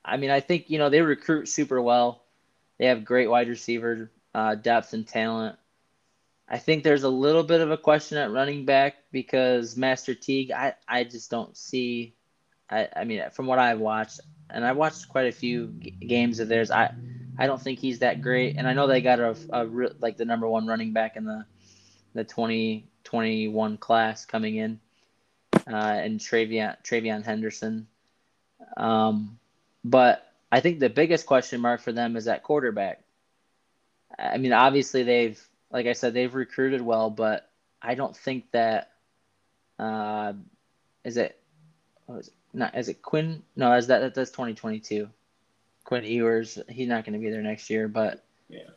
I 0.05 0.17
mean, 0.17 0.29
I 0.29 0.39
think 0.39 0.69
you 0.69 0.77
know 0.77 0.89
they 0.89 1.01
recruit 1.01 1.47
super 1.47 1.81
well. 1.81 2.23
They 2.77 2.85
have 2.87 3.05
great 3.05 3.27
wide 3.29 3.49
receiver 3.49 4.11
uh, 4.33 4.55
depth 4.55 4.93
and 4.93 5.07
talent. 5.07 5.57
I 6.47 6.57
think 6.57 6.83
there's 6.83 7.03
a 7.03 7.09
little 7.09 7.43
bit 7.43 7.61
of 7.61 7.71
a 7.71 7.77
question 7.77 8.17
at 8.17 8.31
running 8.31 8.65
back 8.65 8.95
because 9.11 9.77
Master 9.77 10.13
Teague, 10.13 10.51
I, 10.51 10.73
I 10.87 11.03
just 11.03 11.31
don't 11.31 11.55
see. 11.55 12.15
I, 12.69 12.89
I 12.95 13.03
mean, 13.05 13.23
from 13.31 13.47
what 13.47 13.59
I've 13.59 13.79
watched, 13.79 14.19
and 14.49 14.65
I 14.65 14.73
watched 14.73 15.09
quite 15.09 15.27
a 15.27 15.31
few 15.31 15.67
g- 15.79 15.91
games 15.91 16.39
of 16.39 16.47
theirs, 16.47 16.69
I 16.69 16.93
I 17.37 17.47
don't 17.47 17.61
think 17.61 17.79
he's 17.79 17.99
that 17.99 18.21
great. 18.21 18.57
And 18.57 18.67
I 18.67 18.73
know 18.73 18.87
they 18.87 19.01
got 19.01 19.19
a, 19.19 19.35
a 19.51 19.63
like 19.99 20.17
the 20.17 20.25
number 20.25 20.47
one 20.47 20.67
running 20.67 20.93
back 20.93 21.15
in 21.15 21.25
the 21.25 21.45
the 22.13 22.23
2021 22.23 23.77
class 23.77 24.25
coming 24.25 24.57
in, 24.57 24.79
uh, 25.67 25.75
and 25.75 26.19
TreVeyon 26.19 26.77
TreVeyon 26.83 27.23
Henderson. 27.25 27.87
Um, 28.77 29.39
but 29.83 30.31
I 30.51 30.59
think 30.59 30.79
the 30.79 30.89
biggest 30.89 31.25
question 31.25 31.61
mark 31.61 31.81
for 31.81 31.91
them 31.91 32.15
is 32.15 32.27
at 32.27 32.43
quarterback. 32.43 33.02
I 34.17 34.37
mean, 34.37 34.53
obviously 34.53 35.03
they've, 35.03 35.41
like 35.71 35.85
I 35.87 35.93
said, 35.93 36.13
they've 36.13 36.33
recruited 36.33 36.81
well, 36.81 37.09
but 37.09 37.49
I 37.81 37.95
don't 37.95 38.15
think 38.15 38.51
that, 38.51 38.91
uh, 39.79 40.33
is 41.03 41.17
it, 41.17 41.39
is 42.17 42.27
it 42.27 42.33
not, 42.53 42.77
is 42.77 42.89
it 42.89 43.01
Quinn? 43.01 43.41
No, 43.55 43.73
is 43.73 43.87
that, 43.87 44.13
that's 44.13 44.31
2022. 44.31 45.09
Quinn 45.83 46.03
Ewers, 46.05 46.59
he's 46.69 46.87
not 46.87 47.05
going 47.05 47.13
to 47.13 47.19
be 47.19 47.29
there 47.29 47.41
next 47.41 47.69
year, 47.69 47.87
but, 47.87 48.23
Yeah. 48.49 48.69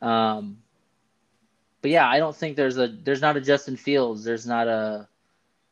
um, 0.00 0.58
but 1.82 1.90
yeah, 1.90 2.08
I 2.08 2.18
don't 2.18 2.34
think 2.34 2.56
there's 2.56 2.78
a, 2.78 2.88
there's 2.88 3.20
not 3.20 3.36
a 3.36 3.40
Justin 3.40 3.76
Fields. 3.76 4.24
There's 4.24 4.46
not 4.46 4.66
a, 4.68 5.08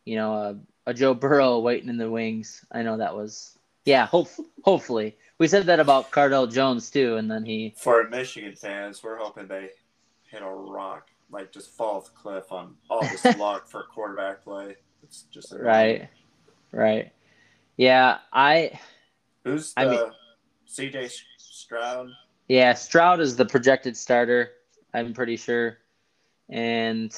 you 0.05 0.17
know, 0.17 0.35
a, 0.35 0.57
a 0.87 0.95
Joe 0.95 1.15
Burrow 1.15 1.59
waiting 1.61 1.89
in 1.89 1.97
the 1.97 2.11
wings. 2.11 2.65
I 2.71 2.83
know 2.83 2.99
that 2.99 3.17
was, 3.17 3.57
yeah, 3.85 4.07
hope, 4.07 4.29
hopefully. 4.65 5.17
We 5.39 5.49
said 5.49 5.67
that 5.67 5.81
about 5.81 6.11
Cardale 6.11 6.51
Jones 6.51 6.91
too, 6.91 7.17
and 7.17 7.31
then 7.31 7.45
he, 7.45 7.75
For 7.77 8.09
Michigan 8.09 8.55
fans, 8.55 9.03
we're 9.03 9.17
hoping 9.19 9.47
they 9.47 9.69
hit 10.23 10.43
a 10.43 10.47
rock, 10.49 11.09
like 11.31 11.53
just 11.53 11.77
fall 11.77 11.97
off 11.97 12.07
the 12.07 12.11
cliff 12.13 12.53
on 12.53 12.75
all 12.89 13.03
this 13.03 13.25
luck 13.39 13.69
for 13.69 13.81
a 13.81 13.85
quarterback 13.85 14.43
play. 14.43 14.77
It's 15.03 15.23
just 15.31 15.53
right, 15.59 16.09
right. 16.73 17.13
Yeah, 17.77 18.19
I, 18.33 18.79
Who's 19.45 19.75
the 19.75 19.81
I 19.81 19.87
mean- 19.91 20.11
CJ 20.69 21.13
Stroud? 21.39 22.09
Yeah, 22.49 22.73
Stroud 22.75 23.21
is 23.21 23.37
the 23.37 23.45
projected 23.45 23.97
starter. 23.97 24.53
I'm 24.95 25.13
pretty 25.13 25.37
sure, 25.37 25.79
and 26.49 27.15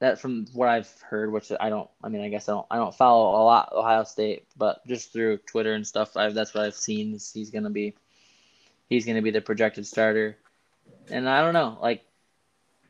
that 0.00 0.20
from 0.20 0.46
what 0.52 0.68
I've 0.68 0.92
heard, 1.02 1.32
which 1.32 1.50
I 1.58 1.70
don't. 1.70 1.88
I 2.02 2.08
mean, 2.08 2.22
I 2.22 2.28
guess 2.28 2.48
I 2.48 2.52
don't. 2.52 2.66
I 2.70 2.76
don't 2.76 2.94
follow 2.94 3.30
a 3.30 3.42
lot 3.44 3.72
Ohio 3.72 4.04
State, 4.04 4.46
but 4.56 4.86
just 4.86 5.12
through 5.12 5.38
Twitter 5.38 5.74
and 5.74 5.86
stuff, 5.86 6.16
I've, 6.16 6.34
that's 6.34 6.54
what 6.54 6.64
I've 6.64 6.74
seen. 6.74 7.14
Is 7.14 7.32
he's 7.32 7.50
gonna 7.50 7.70
be, 7.70 7.94
he's 8.88 9.04
gonna 9.04 9.22
be 9.22 9.30
the 9.30 9.40
projected 9.40 9.86
starter, 9.86 10.36
and 11.10 11.28
I 11.28 11.40
don't 11.40 11.54
know. 11.54 11.78
Like, 11.80 12.04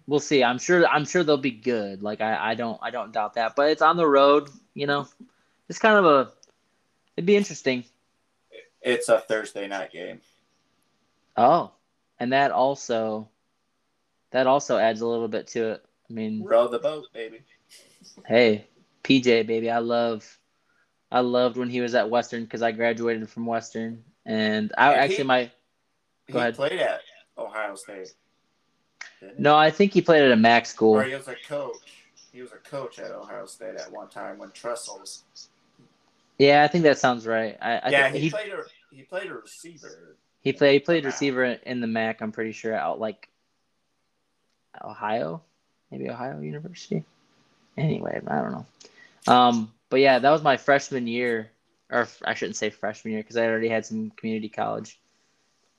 we'll 0.06 0.20
see. 0.20 0.44
I'm 0.44 0.58
sure. 0.58 0.86
I'm 0.86 1.06
sure 1.06 1.24
they'll 1.24 1.38
be 1.38 1.50
good. 1.50 2.02
Like, 2.02 2.20
I, 2.20 2.50
I 2.50 2.54
don't. 2.54 2.78
I 2.82 2.90
don't 2.90 3.12
doubt 3.12 3.34
that. 3.34 3.56
But 3.56 3.70
it's 3.70 3.82
on 3.82 3.96
the 3.96 4.06
road. 4.06 4.50
You 4.74 4.86
know, 4.86 5.08
it's 5.68 5.78
kind 5.78 5.96
of 5.96 6.04
a. 6.04 6.32
It'd 7.16 7.26
be 7.26 7.36
interesting. 7.36 7.84
It's 8.82 9.08
a 9.08 9.18
Thursday 9.18 9.66
night 9.66 9.92
game. 9.92 10.20
Oh, 11.36 11.72
and 12.20 12.32
that 12.32 12.50
also 12.50 13.28
that 14.30 14.46
also 14.46 14.76
adds 14.76 15.00
a 15.00 15.06
little 15.06 15.28
bit 15.28 15.46
to 15.48 15.70
it. 15.72 15.84
I 16.10 16.12
mean, 16.12 16.42
Row 16.42 16.68
the 16.68 16.78
boat, 16.78 17.06
baby. 17.12 17.40
hey, 18.26 18.66
PJ 19.04 19.46
baby, 19.46 19.70
I 19.70 19.78
love 19.78 20.38
I 21.10 21.20
loved 21.20 21.56
when 21.56 21.70
he 21.70 21.80
was 21.80 21.94
at 21.94 22.08
Western 22.10 22.46
cuz 22.46 22.62
I 22.62 22.72
graduated 22.72 23.28
from 23.30 23.46
Western 23.46 24.04
and 24.26 24.72
I 24.76 24.92
And 24.92 25.00
actually 25.00 25.16
he- 25.16 25.22
my 25.24 25.50
He 26.26 26.32
Go 26.34 26.38
ahead. 26.40 26.54
played 26.56 26.80
at 26.80 27.00
Ohio 27.38 27.74
State. 27.74 28.12
No, 29.38 29.56
I 29.56 29.70
think 29.70 29.92
he 29.92 30.02
played 30.02 30.22
at 30.22 30.30
a 30.32 30.36
Mac 30.36 30.66
school. 30.66 30.94
Or 30.96 31.04
he 31.04 31.14
was 31.14 31.26
a 31.28 31.34
coach. 31.46 32.04
He 32.32 32.42
was 32.42 32.52
a 32.52 32.56
coach 32.58 32.98
at 32.98 33.10
Ohio 33.10 33.46
State 33.46 33.76
at 33.76 33.90
one 33.90 34.08
time 34.08 34.38
when 34.38 34.50
Tressel 34.52 34.98
was. 35.00 35.24
Yeah, 36.38 36.62
I 36.62 36.68
think 36.68 36.84
that 36.84 36.98
sounds 36.98 37.26
right. 37.26 37.56
I, 37.60 37.78
I 37.78 37.90
yeah, 37.90 38.02
think 38.04 38.14
he, 38.16 38.20
he 38.20 38.30
played 38.30 38.52
a 38.52 38.64
he 38.90 39.02
played 39.02 39.30
a 39.30 39.34
receiver. 39.34 40.16
he 40.40 40.52
played 40.52 40.74
he 40.74 40.80
played 40.80 41.04
receiver 41.04 41.44
in 41.44 41.80
the 41.80 41.86
Mac, 41.86 42.20
I'm 42.20 42.30
pretty 42.30 42.52
sure 42.52 42.74
out 42.74 43.00
like 43.00 43.28
Ohio, 44.84 45.42
maybe 45.90 46.10
Ohio 46.10 46.40
University. 46.40 47.04
Anyway, 47.76 48.20
I 48.26 48.36
don't 48.42 48.52
know. 48.52 48.66
Um, 49.26 49.72
but 49.90 50.00
yeah, 50.00 50.18
that 50.18 50.30
was 50.30 50.42
my 50.42 50.56
freshman 50.56 51.06
year, 51.06 51.50
or 51.90 52.08
I 52.24 52.34
shouldn't 52.34 52.56
say 52.56 52.70
freshman 52.70 53.12
year 53.12 53.22
because 53.22 53.36
I 53.36 53.46
already 53.46 53.68
had 53.68 53.86
some 53.86 54.10
community 54.10 54.48
college 54.48 54.98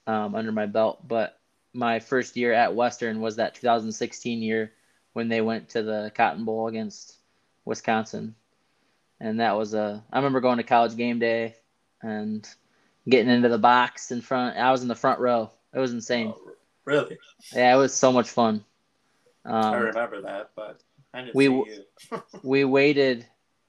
um, 0.08 0.36
under 0.36 0.52
my 0.52 0.66
belt. 0.66 1.08
But 1.08 1.38
my 1.74 2.00
first 2.00 2.38
year 2.38 2.54
at 2.54 2.76
Western 2.76 3.22
was 3.22 3.36
that 3.36 3.56
2016 3.56 4.42
year 4.42 4.72
when 5.14 5.30
they 5.30 5.42
went 5.42 5.70
to 5.70 5.84
the 5.84 6.12
Cotton 6.16 6.46
Bowl 6.46 6.68
against 6.68 7.18
Wisconsin, 7.66 8.36
and 9.20 9.40
that 9.40 9.58
was 9.58 9.74
a. 9.74 10.04
I 10.12 10.18
remember 10.18 10.40
going 10.40 10.58
to 10.58 10.64
college 10.64 10.96
game 10.96 11.20
day 11.20 11.56
and 12.02 12.48
getting 13.08 13.32
into 13.32 13.50
the 13.50 13.58
box 13.58 14.12
in 14.12 14.22
front. 14.22 14.58
I 14.58 14.72
was 14.72 14.82
in 14.82 14.88
the 14.88 14.96
front 14.96 15.20
row. 15.20 15.52
It 15.74 15.80
was 15.80 15.94
insane. 15.94 16.34
Oh, 16.36 16.52
really? 16.86 17.18
Yeah, 17.54 17.76
it 17.76 17.78
was 17.78 17.94
so 17.94 18.12
much 18.12 18.30
fun. 18.30 18.64
I 19.46 19.78
Um, 19.78 19.84
remember 19.84 20.22
that, 20.22 20.52
but 20.56 20.82
I 21.14 21.22
didn't 21.22 21.36
we 21.36 21.80
we 22.44 22.64
waited 22.66 23.26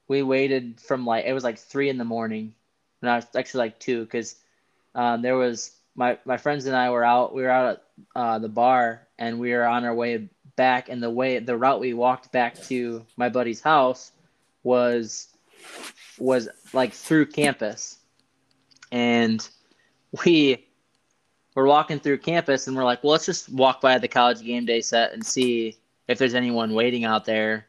we 0.08 0.22
waited 0.22 0.80
from 0.80 1.06
like 1.06 1.24
it 1.24 1.32
was 1.32 1.44
like 1.44 1.58
three 1.58 1.88
in 1.88 1.98
the 1.98 2.04
morning. 2.04 2.54
No 3.02 3.16
it's 3.16 3.34
actually 3.34 3.58
like 3.58 3.80
two 3.80 4.04
because 4.04 4.36
um, 4.94 5.22
there 5.22 5.36
was 5.36 5.72
my 5.94 6.18
my 6.24 6.36
friends 6.36 6.66
and 6.66 6.76
i 6.76 6.88
were 6.90 7.04
out 7.04 7.34
we 7.34 7.42
were 7.42 7.50
out 7.50 7.66
at 7.70 7.82
uh, 8.14 8.38
the 8.38 8.48
bar 8.48 9.08
and 9.18 9.40
we 9.40 9.52
were 9.52 9.64
on 9.66 9.84
our 9.84 9.94
way 9.94 10.28
back 10.56 10.88
and 10.88 11.02
the 11.02 11.10
way 11.10 11.38
the 11.38 11.56
route 11.56 11.80
we 11.80 11.94
walked 11.94 12.30
back 12.32 12.54
to 12.62 13.04
my 13.16 13.28
buddy's 13.28 13.60
house 13.60 14.12
was 14.62 15.28
was 16.18 16.48
like 16.72 16.92
through 16.92 17.26
campus. 17.26 17.98
And 18.92 19.46
we 20.24 20.66
were 21.54 21.66
walking 21.66 21.98
through 21.98 22.18
campus 22.18 22.66
and 22.66 22.76
we're 22.76 22.84
like 22.84 23.02
well 23.02 23.12
let's 23.12 23.26
just 23.26 23.48
walk 23.50 23.80
by 23.80 23.98
the 23.98 24.08
college 24.08 24.42
game 24.42 24.64
day 24.64 24.80
set 24.80 25.12
and 25.12 25.24
see 25.24 25.76
if 26.08 26.18
there's 26.18 26.34
anyone 26.34 26.74
waiting 26.74 27.04
out 27.04 27.24
there 27.24 27.66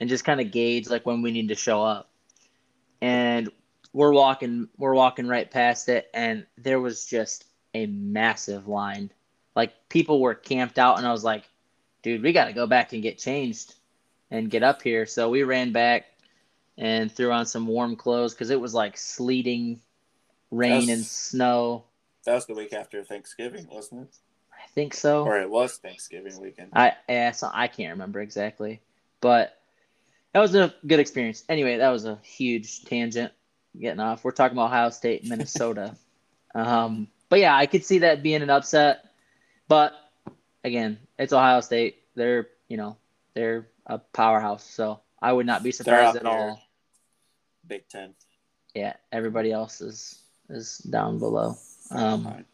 and 0.00 0.08
just 0.08 0.24
kind 0.24 0.40
of 0.40 0.50
gauge 0.50 0.88
like 0.88 1.06
when 1.06 1.22
we 1.22 1.30
need 1.30 1.48
to 1.48 1.54
show 1.54 1.82
up. 1.82 2.10
And 3.00 3.50
we're 3.92 4.12
walking 4.12 4.68
we're 4.76 4.94
walking 4.94 5.28
right 5.28 5.48
past 5.50 5.88
it 5.88 6.10
and 6.12 6.44
there 6.58 6.80
was 6.80 7.06
just 7.06 7.44
a 7.74 7.86
massive 7.86 8.66
line. 8.66 9.10
Like 9.54 9.72
people 9.88 10.20
were 10.20 10.34
camped 10.34 10.78
out 10.78 10.98
and 10.98 11.06
I 11.06 11.12
was 11.12 11.24
like, 11.24 11.44
dude, 12.02 12.22
we 12.22 12.32
got 12.32 12.46
to 12.46 12.52
go 12.52 12.66
back 12.66 12.92
and 12.92 13.02
get 13.02 13.18
changed 13.18 13.74
and 14.30 14.50
get 14.50 14.62
up 14.62 14.82
here. 14.82 15.06
So 15.06 15.30
we 15.30 15.44
ran 15.44 15.72
back 15.72 16.06
and 16.76 17.10
threw 17.10 17.30
on 17.30 17.46
some 17.46 17.66
warm 17.68 17.94
clothes 17.94 18.34
cuz 18.34 18.50
it 18.50 18.60
was 18.60 18.74
like 18.74 18.96
sleeting 18.96 19.80
rain 20.50 20.86
That's- 20.86 20.88
and 20.88 21.06
snow. 21.06 21.84
That 22.24 22.34
was 22.34 22.46
the 22.46 22.54
week 22.54 22.72
after 22.72 23.04
Thanksgiving, 23.04 23.66
wasn't 23.70 24.02
it? 24.02 24.16
I 24.52 24.66
think 24.68 24.94
so. 24.94 25.24
Or 25.24 25.38
it 25.38 25.50
was 25.50 25.76
Thanksgiving 25.76 26.40
weekend. 26.40 26.70
I 26.72 26.94
yeah, 27.08 27.32
so 27.32 27.50
I 27.52 27.68
can't 27.68 27.92
remember 27.92 28.20
exactly, 28.20 28.80
but 29.20 29.58
that 30.32 30.40
was 30.40 30.54
a 30.54 30.74
good 30.86 31.00
experience. 31.00 31.44
Anyway, 31.48 31.76
that 31.76 31.90
was 31.90 32.06
a 32.06 32.18
huge 32.22 32.84
tangent. 32.84 33.32
Getting 33.78 34.00
off, 34.00 34.24
we're 34.24 34.30
talking 34.30 34.56
about 34.56 34.66
Ohio 34.66 34.90
State, 34.90 35.28
Minnesota. 35.28 35.96
um, 36.54 37.08
but 37.28 37.40
yeah, 37.40 37.56
I 37.56 37.66
could 37.66 37.84
see 37.84 37.98
that 37.98 38.22
being 38.22 38.42
an 38.42 38.50
upset. 38.50 39.04
But 39.68 39.92
again, 40.62 40.98
it's 41.18 41.32
Ohio 41.32 41.60
State. 41.60 41.98
They're 42.14 42.48
you 42.68 42.76
know 42.76 42.96
they're 43.34 43.68
a 43.86 43.98
powerhouse, 43.98 44.64
so 44.64 45.00
I 45.20 45.32
would 45.32 45.46
not 45.46 45.62
be 45.62 45.72
surprised 45.72 46.16
at 46.16 46.26
all. 46.26 46.60
Big 47.66 47.88
Ten. 47.88 48.14
Yeah, 48.74 48.94
everybody 49.12 49.52
else 49.52 49.80
is 49.80 50.22
is 50.48 50.78
down 50.78 51.18
below. 51.18 51.56
Um, 51.90 52.44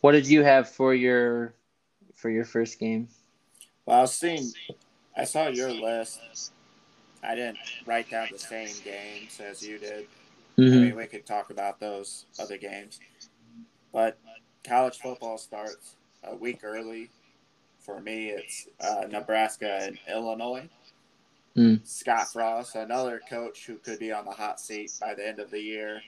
what 0.00 0.12
did 0.12 0.26
you 0.26 0.42
have 0.42 0.68
for 0.68 0.94
your 0.94 1.54
for 2.14 2.30
your 2.30 2.44
first 2.44 2.78
game? 2.78 3.08
Well, 3.86 3.98
I 3.98 4.00
was 4.02 4.14
seeing, 4.14 4.52
I 5.16 5.24
saw 5.24 5.48
your 5.48 5.72
list. 5.72 6.20
I 7.22 7.34
didn't 7.34 7.58
write 7.86 8.10
down 8.10 8.28
the 8.30 8.38
same 8.38 8.70
games 8.84 9.40
as 9.40 9.62
you 9.62 9.78
did. 9.78 10.06
I 10.58 10.60
Mhm. 10.60 10.80
mean, 10.82 10.96
we 10.96 11.06
could 11.06 11.26
talk 11.26 11.50
about 11.50 11.80
those 11.80 12.26
other 12.38 12.58
games. 12.58 13.00
But 13.92 14.18
college 14.64 14.98
football 14.98 15.38
starts 15.38 15.96
a 16.24 16.34
week 16.34 16.60
early. 16.62 17.10
For 17.80 18.00
me, 18.00 18.30
it's 18.30 18.68
uh, 18.80 19.06
Nebraska 19.10 19.80
and 19.82 19.98
Illinois. 20.08 20.68
Mm. 21.56 21.86
Scott 21.86 22.32
Frost, 22.32 22.76
another 22.76 23.20
coach 23.28 23.66
who 23.66 23.76
could 23.76 23.98
be 23.98 24.12
on 24.12 24.24
the 24.24 24.30
hot 24.30 24.60
seat 24.60 24.92
by 25.00 25.14
the 25.14 25.26
end 25.26 25.38
of 25.38 25.50
the 25.50 25.60
year. 25.60 26.02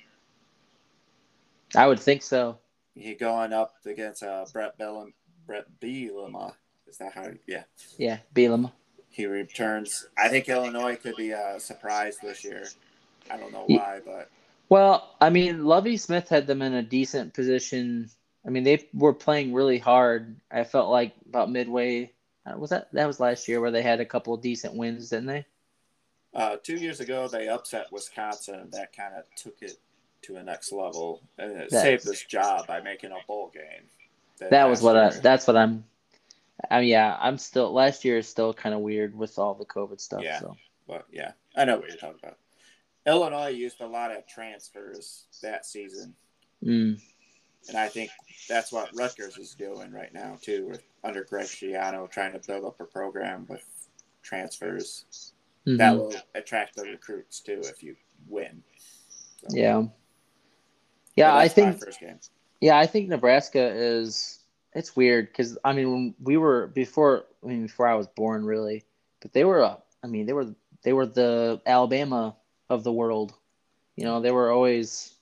I 1.77 1.87
would 1.87 2.01
think 2.01 2.23
so. 2.23 2.59
He 2.95 3.15
going 3.15 3.53
up 3.53 3.75
against 3.87 4.23
uh, 4.23 4.45
Bret 4.53 4.79
Bielema. 4.79 5.13
Bret 5.47 5.67
Bielema. 5.81 6.55
Is 6.87 6.99
that 6.99 7.13
how? 7.13 7.29
Yeah. 7.47 7.65
Yeah, 7.99 8.19
Bielema. 8.35 8.73
He 9.11 9.27
returns. 9.27 10.07
I 10.19 10.29
think 10.29 10.49
Illinois 10.49 10.97
could 10.97 11.17
be 11.17 11.31
a 11.31 11.59
surprise 11.59 12.19
this 12.23 12.45
year. 12.45 12.65
I 13.31 13.37
don't 13.37 13.53
know 13.53 13.65
why, 13.67 14.01
but 14.05 14.31
Well, 14.69 15.15
I 15.21 15.31
mean, 15.31 15.65
Lovie 15.65 15.97
Smith 15.97 16.29
had 16.29 16.47
them 16.47 16.63
in 16.63 16.75
a 16.75 16.83
decent 16.83 17.33
position. 17.35 18.11
I 18.47 18.51
mean, 18.51 18.65
they 18.65 18.89
were 18.93 19.15
playing 19.15 19.55
really 19.55 19.79
hard. 19.79 20.37
I 20.51 20.65
felt 20.65 20.91
like 20.91 21.15
about 21.29 21.51
midway. 21.51 22.13
uh, 22.47 22.59
Was 22.59 22.71
that 22.71 22.93
that 22.93 23.07
was 23.07 23.21
last 23.21 23.49
year 23.49 23.61
where 23.61 23.71
they 23.71 23.83
had 23.83 24.01
a 24.01 24.05
couple 24.05 24.35
of 24.35 24.43
decent 24.43 24.75
wins, 24.75 25.11
didn't 25.11 25.27
they? 25.27 25.47
Uh, 26.35 26.57
two 26.63 26.77
years 26.77 27.01
ago, 27.01 27.29
they 27.29 27.49
upset 27.49 27.87
Wisconsin, 27.93 28.57
and 28.57 28.73
that 28.73 28.95
kind 28.95 29.15
of 29.15 29.25
took 29.37 29.63
it 29.63 29.79
to 30.27 30.37
a 30.37 30.43
next 30.43 30.73
level, 30.73 31.23
and 31.39 31.53
it 31.53 31.71
saved 31.71 32.05
this 32.05 32.25
job 32.25 32.67
by 32.67 32.81
making 32.81 33.11
a 33.11 33.27
bowl 33.27 33.51
game. 33.53 34.49
That 34.51 34.69
was 34.69 34.83
what 34.83 34.97
I. 34.97 35.11
That's 35.11 35.47
what 35.47 35.57
I'm. 35.57 35.85
I 36.71 36.81
mean, 36.81 36.89
yeah, 36.89 37.17
I'm 37.21 37.39
still. 37.39 37.73
Last 37.73 38.05
year 38.05 38.19
is 38.19 38.29
still 38.29 38.53
kind 38.55 38.75
of 38.75 38.81
weird 38.81 39.17
with 39.17 39.39
all 39.39 39.55
the 39.55 39.65
COVID 39.65 40.01
stuff. 40.01 40.23
Yeah. 40.23 40.41
So 40.41 40.57
But 40.87 41.07
yeah, 41.13 41.33
I 41.57 41.65
know 41.65 41.79
what 41.79 41.89
you're 41.89 41.97
talking 41.97 42.21
about. 42.23 42.39
Illinois 43.07 43.49
used 43.49 43.81
a 43.81 43.87
lot 43.87 44.11
of 44.11 44.27
transfers 44.27 45.27
that 45.43 45.67
season, 45.67 46.15
mm, 46.65 46.99
and 47.69 47.77
I 47.77 47.89
think 47.89 48.11
that's 48.49 48.73
what 48.73 48.91
Rutgers 48.95 49.37
is 49.37 49.55
doing 49.55 49.93
right 49.93 50.13
now 50.13 50.39
too, 50.41 50.67
with 50.69 50.83
under 51.03 51.25
Greg 51.25 51.47
Schiano 51.47 52.11
trying 52.11 52.33
to 52.33 52.41
build 52.47 52.65
up 52.65 52.81
a 52.81 52.85
program 52.85 53.47
with 53.49 53.65
transfers 54.23 55.33
mhm. 55.67 55.79
that 55.79 55.97
will 55.97 56.15
attract 56.35 56.77
the 56.77 56.83
recruits 56.83 57.41
too 57.41 57.61
if 57.65 57.83
you 57.83 57.97
win. 58.29 58.63
So, 59.49 59.57
yeah. 59.57 59.83
Yeah, 61.17 61.35
I 61.35 61.49
think. 61.49 61.79
first 61.83 62.01
game. 62.01 62.19
Yeah, 62.61 62.79
I 62.79 62.87
think 62.87 63.09
Nebraska 63.09 63.73
is. 63.75 64.41
It's 64.75 64.97
weird 64.97 65.29
because 65.29 65.57
I 65.65 65.73
mean, 65.73 65.91
when 65.93 66.15
we 66.21 66.37
were 66.37 66.69
before. 66.69 67.25
I 67.43 67.47
mean, 67.47 67.63
before 67.63 67.87
I 67.87 67.95
was 67.95 68.07
born, 68.09 68.45
really, 68.45 68.85
but 69.21 69.33
they 69.33 69.45
were. 69.45 69.63
uh, 69.63 69.77
I 70.03 70.07
mean, 70.07 70.27
they 70.27 70.33
were. 70.33 70.55
They 70.83 70.93
were 70.93 71.07
the 71.07 71.61
Alabama 71.67 72.37
of 72.69 72.85
the 72.85 72.93
world. 72.93 73.35
You 73.97 74.05
know, 74.05 74.21
they 74.21 74.33
were 74.33 74.51
always. 74.51 75.15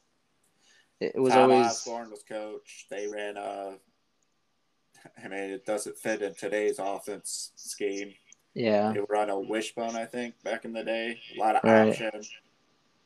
It 1.01 1.21
was 1.21 1.35
Tom 1.35 1.51
always. 1.51 1.67
Osborne 1.67 2.11
was 2.11 2.23
coach. 2.23 2.87
They 2.91 3.07
ran 3.09 3.37
a. 3.37 3.75
I 5.23 5.29
mean, 5.29 5.51
it 5.51 5.67
doesn't 5.67 5.99
fit 5.99 6.23
in 6.23 6.35
today's 6.35 6.79
offense 6.79 7.53
scheme. 7.57 8.15
Yeah. 8.55 8.93
They 8.93 9.01
run 9.09 9.31
a 9.31 9.39
wishbone, 9.41 9.97
I 9.97 10.05
think, 10.05 10.41
back 10.45 10.65
in 10.65 10.73
the 10.73 10.85
day. 10.85 11.19
A 11.37 11.41
lot 11.41 11.57
of 11.57 11.65
Right. 11.65 11.89
option. 11.89 12.23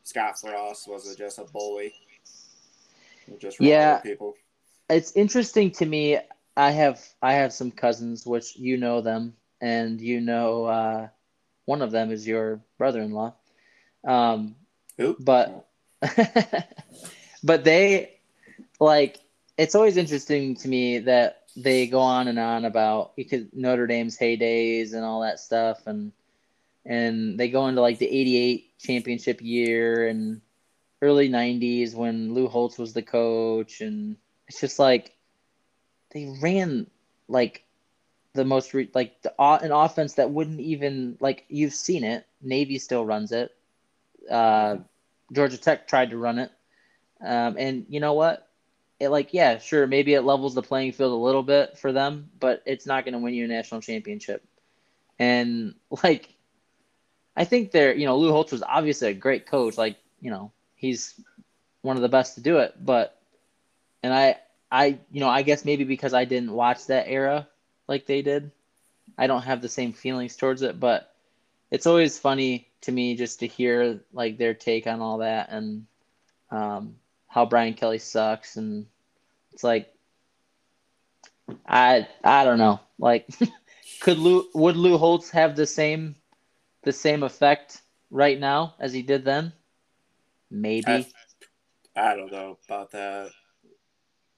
Scott 0.02 0.38
Frost 0.38 0.88
was 0.88 1.14
just 1.16 1.38
a 1.38 1.44
bully. 1.44 1.94
Just 3.38 3.60
Yeah. 3.60 3.68
yeah. 3.68 3.98
people. 4.00 4.34
it's 4.88 5.12
interesting 5.12 5.70
to 5.72 5.86
me. 5.86 6.18
I 6.56 6.70
have 6.70 7.02
I 7.22 7.34
have 7.34 7.52
some 7.52 7.70
cousins, 7.70 8.24
which 8.24 8.56
you 8.56 8.76
know 8.76 9.00
them, 9.00 9.34
and 9.60 10.00
you 10.00 10.20
know 10.20 10.64
uh, 10.64 11.08
one 11.66 11.82
of 11.82 11.90
them 11.90 12.10
is 12.10 12.26
your 12.26 12.60
brother-in-law. 12.78 13.34
Um, 14.04 14.56
Who? 14.96 15.16
but 15.18 15.68
but 17.42 17.64
they 17.64 18.18
like 18.80 19.18
it's 19.58 19.74
always 19.74 19.96
interesting 19.96 20.54
to 20.56 20.68
me 20.68 20.98
that 21.00 21.42
they 21.56 21.86
go 21.86 22.00
on 22.00 22.28
and 22.28 22.38
on 22.38 22.64
about 22.64 23.16
because 23.16 23.46
Notre 23.52 23.86
Dame's 23.86 24.18
heydays 24.18 24.92
and 24.92 25.04
all 25.04 25.22
that 25.22 25.40
stuff 25.40 25.86
and 25.86 26.12
and 26.84 27.38
they 27.38 27.48
go 27.48 27.66
into 27.66 27.80
like 27.80 27.98
the 27.98 28.06
88 28.06 28.78
championship 28.78 29.40
year 29.42 30.06
and 30.08 30.40
early 31.02 31.28
90s 31.28 31.94
when 31.94 32.34
Lou 32.34 32.48
Holtz 32.48 32.78
was 32.78 32.92
the 32.92 33.02
coach 33.02 33.80
and 33.80 34.16
it's 34.48 34.60
just 34.60 34.78
like 34.78 35.14
they 36.10 36.32
ran 36.40 36.86
like 37.28 37.64
the 38.32 38.44
most 38.44 38.72
re- 38.74 38.90
like 38.94 39.20
the, 39.22 39.34
an 39.42 39.72
offense 39.72 40.14
that 40.14 40.30
wouldn't 40.30 40.60
even 40.60 41.16
like 41.20 41.44
you've 41.48 41.74
seen 41.74 42.04
it. 42.04 42.26
Navy 42.40 42.78
still 42.78 43.04
runs 43.04 43.32
it. 43.32 43.54
Uh, 44.30 44.76
Georgia 45.32 45.58
Tech 45.58 45.88
tried 45.88 46.10
to 46.10 46.18
run 46.18 46.38
it. 46.38 46.52
Um, 47.20 47.56
and 47.58 47.86
you 47.88 48.00
know 48.00 48.12
what? 48.12 48.48
It 48.98 49.08
like 49.08 49.34
yeah 49.34 49.58
sure 49.58 49.86
maybe 49.86 50.14
it 50.14 50.22
levels 50.22 50.54
the 50.54 50.62
playing 50.62 50.92
field 50.92 51.12
a 51.12 51.16
little 51.16 51.42
bit 51.42 51.76
for 51.76 51.92
them 51.92 52.30
but 52.40 52.62
it's 52.64 52.86
not 52.86 53.04
going 53.04 53.12
to 53.12 53.18
win 53.18 53.34
you 53.34 53.44
a 53.44 53.48
national 53.48 53.80
championship. 53.82 54.46
And 55.18 55.74
like 56.02 56.34
I 57.36 57.44
think 57.44 57.72
they're 57.72 57.94
you 57.94 58.06
know 58.06 58.16
Lou 58.16 58.32
Holtz 58.32 58.52
was 58.52 58.62
obviously 58.62 59.08
a 59.08 59.14
great 59.14 59.46
coach 59.46 59.76
like 59.76 59.98
you 60.20 60.30
know 60.30 60.52
he's 60.76 61.20
one 61.82 61.96
of 61.96 62.02
the 62.02 62.08
best 62.08 62.34
to 62.34 62.40
do 62.40 62.58
it 62.58 62.74
but 62.82 63.18
and 64.02 64.12
I 64.14 64.36
I 64.70 64.98
you 65.10 65.20
know 65.20 65.28
I 65.28 65.42
guess 65.42 65.64
maybe 65.64 65.84
because 65.84 66.14
I 66.14 66.24
didn't 66.24 66.52
watch 66.52 66.86
that 66.86 67.08
era 67.08 67.48
like 67.88 68.06
they 68.06 68.22
did 68.22 68.52
I 69.18 69.26
don't 69.26 69.42
have 69.42 69.62
the 69.62 69.68
same 69.68 69.92
feelings 69.92 70.36
towards 70.36 70.62
it 70.62 70.78
but 70.78 71.12
it's 71.70 71.86
always 71.86 72.18
funny 72.18 72.68
to 72.82 72.92
me 72.92 73.16
just 73.16 73.40
to 73.40 73.46
hear 73.46 74.00
like 74.12 74.38
their 74.38 74.54
take 74.54 74.86
on 74.86 75.00
all 75.00 75.18
that 75.18 75.48
and 75.50 75.86
um, 76.50 76.96
how 77.26 77.44
Brian 77.44 77.74
Kelly 77.74 77.98
sucks 77.98 78.56
and 78.56 78.86
it's 79.52 79.64
like 79.64 79.92
I 81.66 82.06
I 82.22 82.44
don't 82.44 82.58
know 82.58 82.80
like 82.98 83.26
could 84.00 84.18
Lou 84.18 84.46
would 84.54 84.76
Lou 84.76 84.98
Holtz 84.98 85.30
have 85.30 85.56
the 85.56 85.66
same 85.66 86.16
the 86.82 86.92
same 86.92 87.22
effect 87.22 87.80
right 88.10 88.38
now 88.38 88.74
as 88.78 88.92
he 88.92 89.02
did 89.02 89.24
then 89.24 89.52
maybe 90.60 90.86
I, 90.86 91.06
I 91.96 92.16
don't 92.16 92.32
know 92.32 92.58
about 92.68 92.90
that. 92.92 93.30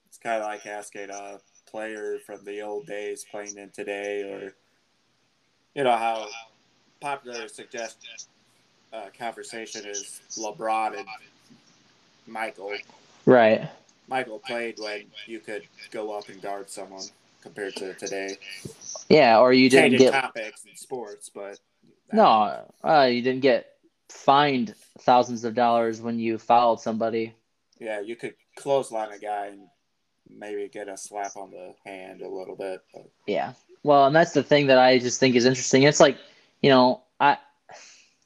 It's 0.06 0.18
kind 0.18 0.42
of 0.42 0.48
like 0.48 0.66
asking 0.66 1.10
a 1.10 1.38
player 1.70 2.18
from 2.24 2.44
the 2.44 2.62
old 2.62 2.86
days 2.86 3.24
playing 3.30 3.58
in 3.58 3.70
today, 3.70 4.22
or 4.22 4.54
you 5.74 5.84
know 5.84 5.96
how 5.96 6.26
popular 7.00 7.48
suggest 7.48 7.98
uh, 8.92 9.06
conversation 9.16 9.86
is 9.86 10.20
LeBron 10.38 10.98
and 10.98 11.06
Michael. 12.26 12.72
right 13.26 13.68
Michael 14.08 14.38
played 14.38 14.78
when 14.78 15.04
you 15.26 15.38
could 15.38 15.62
go 15.90 16.16
up 16.16 16.28
and 16.28 16.40
guard 16.40 16.70
someone 16.70 17.04
compared 17.42 17.76
to 17.76 17.94
today. 17.94 18.36
yeah 19.08 19.38
or 19.38 19.52
you 19.52 19.68
didn't 19.68 19.92
Changing 19.92 20.10
get 20.10 20.20
topics 20.22 20.64
in 20.64 20.76
sports, 20.76 21.30
but 21.32 21.58
no 22.12 22.64
uh, 22.82 23.08
you 23.10 23.22
didn't 23.22 23.42
get 23.42 23.77
fined 24.08 24.74
thousands 25.00 25.44
of 25.44 25.54
dollars 25.54 26.00
when 26.00 26.18
you 26.18 26.38
fouled 26.38 26.80
somebody 26.80 27.34
yeah, 27.80 28.00
you 28.00 28.16
could 28.16 28.34
clothesline 28.56 29.12
a 29.12 29.18
guy 29.18 29.46
and 29.46 29.68
maybe 30.28 30.68
get 30.68 30.88
a 30.88 30.96
slap 30.96 31.36
on 31.36 31.50
the 31.50 31.74
hand 31.84 32.22
a 32.22 32.28
little 32.28 32.56
bit. 32.56 32.82
But 32.92 33.10
Yeah. 33.26 33.52
Well, 33.82 34.06
and 34.06 34.14
that's 34.16 34.32
the 34.32 34.42
thing 34.42 34.66
that 34.66 34.78
I 34.78 34.98
just 34.98 35.20
think 35.20 35.36
is 35.36 35.46
interesting. 35.46 35.84
It's 35.84 36.00
like, 36.00 36.18
you 36.60 36.70
know, 36.70 37.02
I 37.20 37.38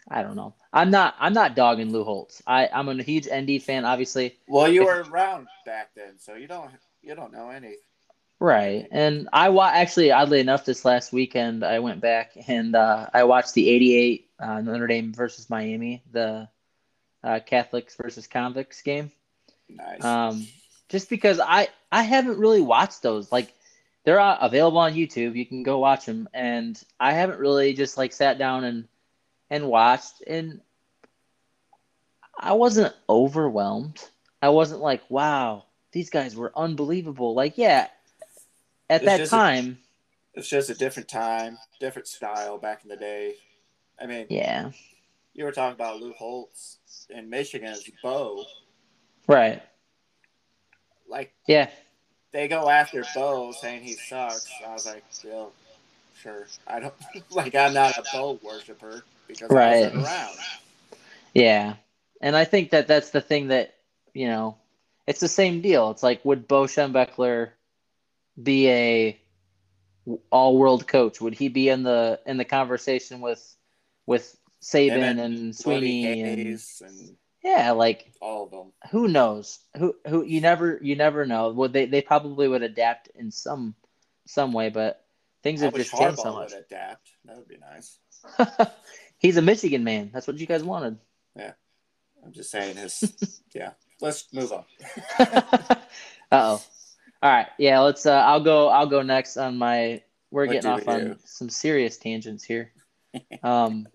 I 0.08 0.22
don't 0.22 0.36
know. 0.36 0.54
I'm 0.72 0.90
not 0.90 1.14
I'm 1.20 1.34
not 1.34 1.54
dogging 1.54 1.92
Lou 1.92 2.04
Holtz. 2.04 2.42
I 2.46 2.68
I'm 2.72 2.88
a 2.88 3.02
huge 3.02 3.28
ND 3.32 3.62
fan, 3.62 3.84
obviously. 3.84 4.38
well, 4.48 4.68
you 4.68 4.84
were 4.84 5.04
around 5.10 5.46
back 5.66 5.90
then, 5.94 6.18
so 6.18 6.34
you 6.34 6.48
don't 6.48 6.70
you 7.02 7.14
don't 7.14 7.32
know 7.32 7.50
any. 7.50 7.74
Right. 8.40 8.88
And 8.90 9.28
I 9.32 9.50
wa- 9.50 9.70
actually 9.72 10.10
oddly 10.10 10.40
enough 10.40 10.64
this 10.64 10.84
last 10.84 11.12
weekend 11.12 11.62
I 11.62 11.78
went 11.78 12.00
back 12.00 12.32
and 12.48 12.74
uh, 12.74 13.08
I 13.14 13.22
watched 13.22 13.54
the 13.54 13.68
88 13.68 14.30
uh, 14.42 14.60
Notre 14.60 14.86
Dame 14.86 15.12
versus 15.14 15.48
Miami, 15.48 16.02
the 16.12 16.48
uh, 17.24 17.40
Catholics 17.46 17.94
versus 18.00 18.26
convicts 18.26 18.82
game. 18.82 19.10
Nice. 19.68 20.04
um, 20.04 20.46
just 20.88 21.08
because 21.08 21.40
I 21.40 21.68
I 21.90 22.02
haven't 22.02 22.38
really 22.38 22.60
watched 22.60 23.02
those. 23.02 23.30
Like 23.32 23.54
they're 24.04 24.20
uh, 24.20 24.36
available 24.40 24.78
on 24.78 24.92
YouTube. 24.94 25.36
You 25.36 25.46
can 25.46 25.62
go 25.62 25.78
watch 25.78 26.04
them, 26.04 26.28
and 26.34 26.78
I 27.00 27.12
haven't 27.12 27.38
really 27.38 27.72
just 27.72 27.96
like 27.96 28.12
sat 28.12 28.36
down 28.38 28.64
and 28.64 28.88
and 29.48 29.68
watched. 29.68 30.22
And 30.26 30.60
I 32.38 32.52
wasn't 32.54 32.94
overwhelmed. 33.08 34.02
I 34.42 34.48
wasn't 34.48 34.80
like, 34.80 35.02
wow, 35.08 35.64
these 35.92 36.10
guys 36.10 36.34
were 36.34 36.52
unbelievable. 36.56 37.34
Like, 37.34 37.56
yeah, 37.56 37.86
at 38.90 39.02
It's 39.02 39.04
that 39.04 39.16
just 39.18 39.32
a- 39.32 39.36
time, 39.36 39.78
It's 40.34 40.48
just 40.48 40.68
a 40.70 40.74
different 40.74 41.08
time, 41.08 41.58
different 41.78 42.08
style 42.08 42.58
back 42.58 42.80
in 42.82 42.88
the 42.88 42.96
day. 42.96 43.34
I 44.00 44.06
mean, 44.06 44.26
yeah, 44.28 44.70
you 45.34 45.44
were 45.44 45.52
talking 45.52 45.74
about 45.74 46.00
Lou 46.00 46.12
Holtz 46.12 46.78
in 47.10 47.28
Michigan 47.30 47.70
Michigan's 47.70 47.90
Bo. 48.02 48.44
right, 49.26 49.62
Like 51.08 51.32
yeah, 51.46 51.68
they 52.32 52.48
go 52.48 52.68
after 52.68 53.04
Bo 53.14 53.52
saying 53.52 53.82
he 53.82 53.94
sucks. 53.94 54.50
I 54.66 54.72
was 54.72 54.86
like, 54.86 55.04
well, 55.24 55.52
sure. 56.14 56.46
I 56.66 56.80
don't 56.80 56.94
like. 57.30 57.54
I'm 57.54 57.74
not 57.74 57.98
a 57.98 58.04
Bo 58.12 58.38
worshiper 58.42 59.04
because 59.28 59.50
I 59.50 59.54
Right. 59.54 59.82
wasn't 59.82 59.94
around. 59.96 60.36
yeah. 61.34 61.74
And 62.20 62.36
I 62.36 62.44
think 62.44 62.70
that 62.70 62.86
that's 62.86 63.10
the 63.10 63.20
thing 63.20 63.48
that 63.48 63.74
you 64.14 64.26
know, 64.28 64.56
it's 65.06 65.20
the 65.20 65.28
same 65.28 65.60
deal. 65.60 65.90
It's 65.90 66.02
like, 66.02 66.24
would 66.24 66.46
Bo 66.48 66.64
Schembechler 66.64 67.50
be 68.42 68.68
a 68.70 69.20
all-world 70.30 70.86
coach? 70.86 71.20
Would 71.20 71.34
he 71.34 71.48
be 71.48 71.68
in 71.68 71.82
the 71.82 72.20
in 72.26 72.36
the 72.36 72.44
conversation 72.44 73.20
with 73.20 73.56
with 74.12 74.36
Saban 74.60 75.02
and 75.02 75.20
and 75.20 75.54
Swinney 75.54 76.04
and 76.04 76.60
and 76.82 77.16
yeah, 77.42 77.72
like 77.72 78.12
all 78.20 78.44
of 78.44 78.50
them. 78.50 78.72
who 78.90 79.08
knows 79.08 79.58
who 79.78 79.96
who 80.06 80.22
you 80.22 80.42
never 80.42 80.78
you 80.82 80.96
never 80.96 81.24
know 81.24 81.48
would 81.48 81.72
they 81.72 81.86
they 81.86 82.02
probably 82.02 82.46
would 82.46 82.62
adapt 82.62 83.08
in 83.14 83.30
some 83.30 83.74
some 84.26 84.52
way 84.52 84.68
but 84.68 85.04
things 85.42 85.62
I 85.62 85.64
have 85.64 85.74
just 85.74 85.96
changed 85.96 86.20
so 86.20 86.34
much 86.34 86.52
would 86.52 86.64
adapt. 86.70 87.08
That 87.24 87.38
would 87.38 87.48
be 87.48 87.56
nice. 87.56 87.98
he's 89.18 89.38
a 89.38 89.42
michigan 89.42 89.82
man 89.82 90.10
that's 90.12 90.26
what 90.26 90.38
you 90.38 90.46
guys 90.46 90.62
wanted 90.62 90.98
Yeah, 91.34 91.52
I'm 92.24 92.32
just 92.32 92.50
saying 92.50 92.76
his. 92.76 93.40
yeah. 93.54 93.72
Let's 94.00 94.32
move 94.32 94.52
on. 94.52 94.64
uh-oh 95.18 96.62
all 97.22 97.30
right 97.30 97.46
yeah 97.58 97.78
let's 97.80 98.04
uh 98.04 98.22
i'll 98.26 98.42
go 98.42 98.68
i'll 98.68 98.86
go 98.86 99.02
next 99.02 99.36
on 99.36 99.56
my 99.56 100.02
we're 100.30 100.46
What 100.46 100.52
getting 100.52 100.70
off 100.70 100.86
we 100.86 100.92
on 100.92 101.18
some 101.24 101.48
serious 101.48 101.96
tangents 101.96 102.42
here 102.42 102.72
um 103.42 103.86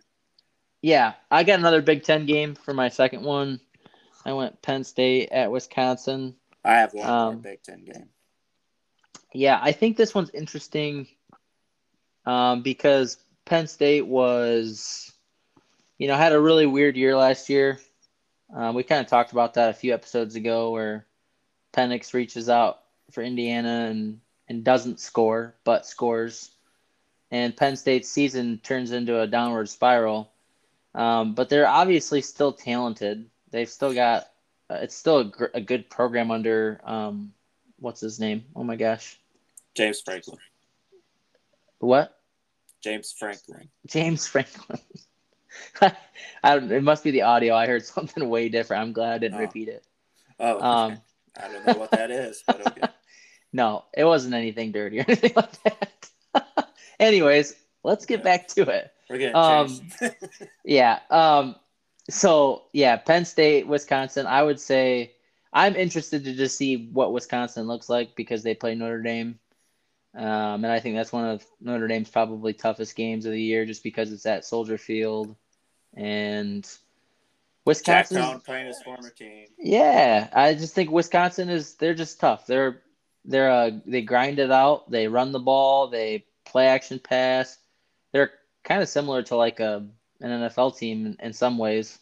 yeah 0.81 1.13
i 1.31 1.43
got 1.43 1.59
another 1.59 1.81
big 1.81 2.03
ten 2.03 2.25
game 2.25 2.55
for 2.55 2.73
my 2.73 2.89
second 2.89 3.23
one 3.23 3.59
i 4.25 4.33
went 4.33 4.61
penn 4.61 4.83
state 4.83 5.29
at 5.31 5.51
wisconsin 5.51 6.35
I 6.67 6.79
have 6.79 6.93
one 6.93 7.07
more 7.07 7.15
Um, 7.15 7.39
Big 7.39 7.63
Ten 7.63 7.85
game. 7.85 8.09
Yeah, 9.33 9.57
I 9.61 9.71
think 9.71 9.95
this 9.95 10.13
one's 10.13 10.29
interesting 10.31 11.07
um, 12.25 12.61
because 12.61 13.17
Penn 13.45 13.67
State 13.67 14.05
was, 14.05 15.11
you 15.97 16.07
know, 16.09 16.17
had 16.17 16.33
a 16.33 16.39
really 16.39 16.65
weird 16.65 16.97
year 16.97 17.15
last 17.15 17.49
year. 17.49 17.79
Um, 18.53 18.75
we 18.75 18.83
kind 18.83 19.01
of 19.01 19.07
talked 19.07 19.31
about 19.31 19.53
that 19.53 19.69
a 19.69 19.73
few 19.73 19.93
episodes 19.93 20.35
ago 20.35 20.71
where 20.71 21.05
Penix 21.73 22.13
reaches 22.13 22.49
out 22.49 22.79
for 23.11 23.23
Indiana 23.23 23.87
and, 23.89 24.19
and 24.49 24.63
doesn't 24.63 24.99
score, 24.99 25.55
but 25.63 25.85
scores. 25.85 26.51
And 27.31 27.55
Penn 27.55 27.77
State's 27.77 28.09
season 28.09 28.59
turns 28.61 28.91
into 28.91 29.19
a 29.19 29.27
downward 29.27 29.69
spiral. 29.69 30.31
Um, 30.97 31.36
but 31.36 31.47
they're 31.47 31.67
obviously 31.67 32.21
still 32.21 32.51
talented. 32.51 33.29
They've 33.51 33.69
still 33.69 33.93
got, 33.93 34.23
uh, 34.69 34.79
it's 34.81 34.95
still 34.95 35.19
a, 35.19 35.25
gr- 35.25 35.45
a 35.53 35.62
good 35.62 35.89
program 35.89 36.31
under, 36.31 36.81
um, 36.83 37.31
what's 37.79 38.01
his 38.01 38.19
name? 38.19 38.43
Oh 38.55 38.63
my 38.63 38.75
gosh. 38.75 39.19
James 39.75 40.01
Franklin. 40.01 40.39
What? 41.77 42.17
James 42.83 43.13
Franklin. 43.17 43.69
James 43.86 44.25
Franklin. 44.25 44.79
I 46.43 46.55
don't, 46.60 46.71
it 46.71 46.81
must 46.83 47.03
be 47.03 47.12
the 47.12 47.21
audio. 47.21 47.53
I 47.53 47.67
heard 47.67 47.86
something 47.86 48.27
way 48.27 48.49
different. 48.49 48.81
I'm 48.81 48.91
glad 48.93 49.13
I 49.13 49.17
didn't 49.19 49.38
Oh. 49.38 49.41
repeat 49.41 49.67
it. 49.69 49.86
Oh, 50.39 50.60
Um, 50.60 50.97
I 51.39 51.47
don't 51.47 51.65
know 51.65 51.73
what 51.79 51.91
that 51.91 52.10
is, 52.10 52.43
but 52.47 52.65
okay. 52.67 52.81
no, 53.53 53.86
it 53.95 54.03
wasn't 54.03 54.33
anything 54.33 54.71
dirty 54.71 54.99
or 54.99 55.05
anything 55.07 55.33
like 55.36 55.63
that. 55.63 56.69
Anyways, 56.99 57.55
let's 57.83 58.07
get 58.07 58.19
Yeah. 58.19 58.23
back 58.23 58.47
to 58.49 58.63
it. 58.63 58.91
We're 59.10 59.17
getting 59.17 59.36
Um. 59.36 59.89
Yeah. 60.65 61.00
Um. 61.10 61.56
So 62.10 62.63
yeah, 62.74 62.98
Penn 62.98 63.26
State, 63.26 63.67
Wisconsin. 63.67 64.28
I 64.28 64.43
would 64.43 64.60
say 64.60 65.13
I'm 65.54 65.76
interested 65.76 66.24
to 66.24 66.34
just 66.34 66.58
see 66.58 66.89
what 66.91 67.13
Wisconsin 67.13 67.67
looks 67.67 67.89
like 67.89 68.15
because 68.15 68.43
they 68.43 68.54
play 68.54 68.76
Notre 68.76 69.02
Dame, 69.02 69.39
um, 70.15 70.63
and 70.63 70.67
I 70.67 70.80
think 70.80 70.96
that's 70.96 71.12
one 71.12 71.26
of 71.26 71.46
Notre 71.62 71.88
Dame's 71.88 72.10
probably 72.10 72.54
toughest 72.54 72.96
games 72.96 73.26
of 73.26 73.32
the 73.32 73.41
year, 73.41 73.65
just 73.65 73.84
because 73.84 74.12
it's 74.12 74.26
at 74.26 74.46
Soldier 74.46 74.78
Field, 74.78 75.36
and 75.93 76.63
Jack 76.63 76.80
Wisconsin. 77.65 78.39
Playing 78.41 78.67
his 78.67 78.82
former 78.84 79.10
team. 79.10 79.48
Yeah, 79.58 80.30
I 80.34 80.54
just 80.54 80.74
think 80.74 80.91
Wisconsin 80.91 81.50
is 81.50 81.76
they're 81.76 81.93
just 81.93 82.20
tough. 82.20 82.46
They're 82.48 82.82
they're 83.26 83.52
uh, 83.52 83.72
they 83.86 84.02
grind 84.02 84.39
it 84.39 84.52
out. 84.52 84.89
They 84.89 85.08
run 85.08 85.32
the 85.32 85.39
ball. 85.39 85.88
They 85.88 86.26
play 86.46 86.67
action 86.67 87.00
pass. 87.00 87.58
They're 88.13 88.32
kind 88.67 88.82
of 88.82 88.89
similar 88.89 89.23
to 89.23 89.36
like 89.36 89.60
a 89.60 89.88
an 90.19 90.30
NFL 90.30 90.77
team 90.77 91.06
in, 91.06 91.17
in 91.19 91.34
some 91.34 91.58
ways. 91.58 91.97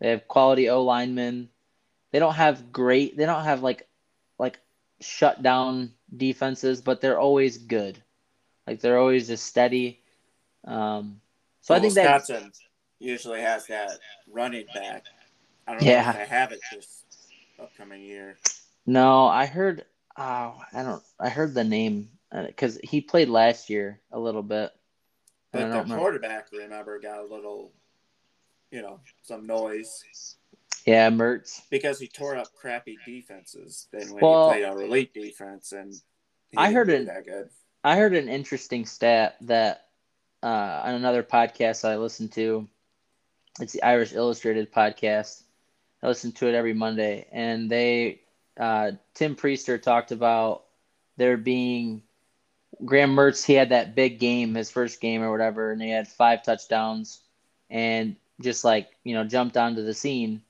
They 0.00 0.10
have 0.10 0.28
quality 0.28 0.68
O 0.70 0.84
linemen. 0.84 1.48
They 2.12 2.18
don't 2.18 2.34
have 2.34 2.72
great. 2.72 3.16
They 3.16 3.26
don't 3.26 3.44
have 3.44 3.62
like 3.62 3.88
like 4.38 4.60
shut 5.00 5.42
down 5.42 5.92
defenses, 6.16 6.80
but 6.80 7.00
they're 7.00 7.18
always 7.18 7.58
good. 7.58 8.02
Like 8.66 8.80
they're 8.80 8.98
always 8.98 9.26
just 9.26 9.46
steady. 9.46 10.00
Um, 10.64 11.20
so 11.60 11.74
I 11.74 11.80
think 11.80 11.94
that 11.94 12.20
Wisconsin 12.20 12.52
usually 12.98 13.40
has 13.40 13.66
that 13.66 13.98
running 14.30 14.66
back. 14.74 15.04
I 15.66 15.72
don't 15.72 15.82
know 15.82 15.90
Yeah. 15.90 16.10
if 16.10 16.16
they 16.16 16.26
have 16.26 16.52
it 16.52 16.60
this 16.72 17.02
upcoming 17.58 18.02
year. 18.02 18.36
No, 18.86 19.26
I 19.26 19.46
heard. 19.46 19.84
Oh, 20.16 20.60
I 20.72 20.82
don't. 20.82 21.02
I 21.18 21.28
heard 21.28 21.54
the 21.54 21.64
name 21.64 22.10
because 22.32 22.78
he 22.82 23.00
played 23.00 23.28
last 23.28 23.68
year 23.68 24.00
a 24.12 24.18
little 24.18 24.42
bit. 24.42 24.72
And 25.58 25.70
But 25.70 25.76
I 25.76 25.78
the 25.78 25.82
remember. 25.82 25.96
quarterback, 26.02 26.52
remember, 26.52 26.98
got 27.00 27.20
a 27.20 27.24
little, 27.26 27.72
you 28.70 28.82
know, 28.82 29.00
some 29.22 29.46
noise 29.46 30.36
Yeah, 30.84 31.10
Mertz. 31.10 31.62
because 31.70 31.98
he 31.98 32.08
tore 32.08 32.36
up 32.36 32.52
crappy 32.54 32.98
defenses. 33.04 33.88
Then 33.92 34.10
when 34.12 34.22
Well, 34.22 34.50
he 34.50 34.54
played 34.56 34.64
our 34.64 34.80
elite 34.82 35.14
defense, 35.14 35.72
and 35.72 35.92
he 36.50 36.56
I 36.58 36.72
heard 36.72 36.88
do 36.88 36.94
it- 36.94 37.06
that 37.06 37.24
good. 37.24 37.48
I 37.84 37.96
heard 37.96 38.14
an 38.16 38.28
interesting 38.28 38.84
stat 38.84 39.36
that 39.42 39.86
uh, 40.42 40.82
on 40.84 40.94
another 40.94 41.22
podcast 41.22 41.84
I 41.88 41.96
listened 41.96 42.32
to. 42.32 42.68
It's 43.60 43.72
the 43.72 43.82
Irish 43.82 44.12
Illustrated 44.12 44.72
podcast. 44.72 45.42
I 46.02 46.08
listen 46.08 46.32
to 46.32 46.48
it 46.48 46.54
every 46.54 46.74
Monday, 46.74 47.26
and 47.32 47.70
they 47.70 48.20
uh, 48.58 48.92
Tim 49.14 49.34
Prister 49.36 49.80
talked 49.80 50.12
about 50.12 50.64
there 51.16 51.36
being 51.36 52.02
Graham 52.84 53.14
Mertz. 53.14 53.44
He 53.44 53.54
had 53.54 53.70
that 53.70 53.94
big 53.94 54.18
game, 54.18 54.54
his 54.54 54.70
first 54.70 55.00
game 55.00 55.22
or 55.22 55.30
whatever, 55.30 55.72
and 55.72 55.80
he 55.80 55.90
had 55.90 56.08
five 56.08 56.42
touchdowns, 56.42 57.20
and 57.70 58.16
just 58.40 58.64
like 58.64 58.88
you 59.04 59.14
know 59.14 59.24
jumped 59.24 59.56
onto 59.56 59.82
the 59.84 59.94
scene. 59.94 60.42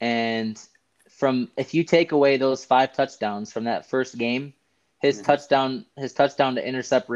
And 0.00 0.60
from 1.08 1.50
if 1.56 1.74
you 1.74 1.84
take 1.84 2.12
away 2.12 2.36
those 2.36 2.64
five 2.64 2.92
touchdowns 2.92 3.52
from 3.52 3.64
that 3.64 3.86
first 3.86 4.18
game, 4.18 4.54
his 5.00 5.20
Mhm. 5.20 5.24
touchdown 5.24 5.86
his 5.96 6.12
touchdown 6.12 6.54
to 6.56 6.66
intercept 6.66 7.10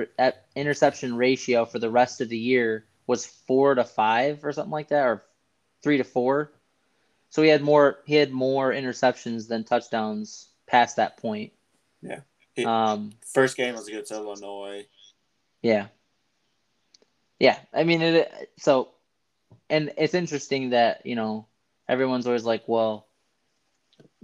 interception 0.55 1.17
ratio 1.17 1.65
for 1.65 1.79
the 1.79 1.91
rest 1.91 2.21
of 2.21 2.29
the 2.29 2.39
year 2.39 2.85
was 3.07 3.27
four 3.27 3.75
to 3.75 3.85
five 3.85 4.45
or 4.45 4.53
something 4.53 4.73
like 4.73 4.89
that, 4.89 5.05
or 5.07 5.25
three 5.83 5.99
to 5.99 6.05
four. 6.05 6.53
So 7.31 7.43
he 7.43 7.49
had 7.49 7.63
more 7.63 7.99
he 8.07 8.15
had 8.15 8.31
more 8.31 8.71
interceptions 8.73 9.49
than 9.49 9.65
touchdowns 9.65 10.49
past 10.67 10.97
that 10.97 11.17
point. 11.17 11.53
Yeah. 12.03 12.21
Um. 12.65 13.13
First 13.33 13.57
game 13.57 13.75
was 13.75 13.89
against 13.89 14.13
Illinois. 14.13 14.87
Yeah. 15.63 15.87
Yeah. 17.39 17.59
I 17.73 17.85
mean, 17.85 18.03
it, 18.03 18.53
so, 18.59 18.91
and 19.71 19.93
it's 19.97 20.15
interesting 20.15 20.71
that, 20.71 21.07
you 21.07 21.17
know, 21.17 21.47
everyone's 21.89 22.27
always 22.27 22.45
like, 22.45 22.65
well, 22.67 23.07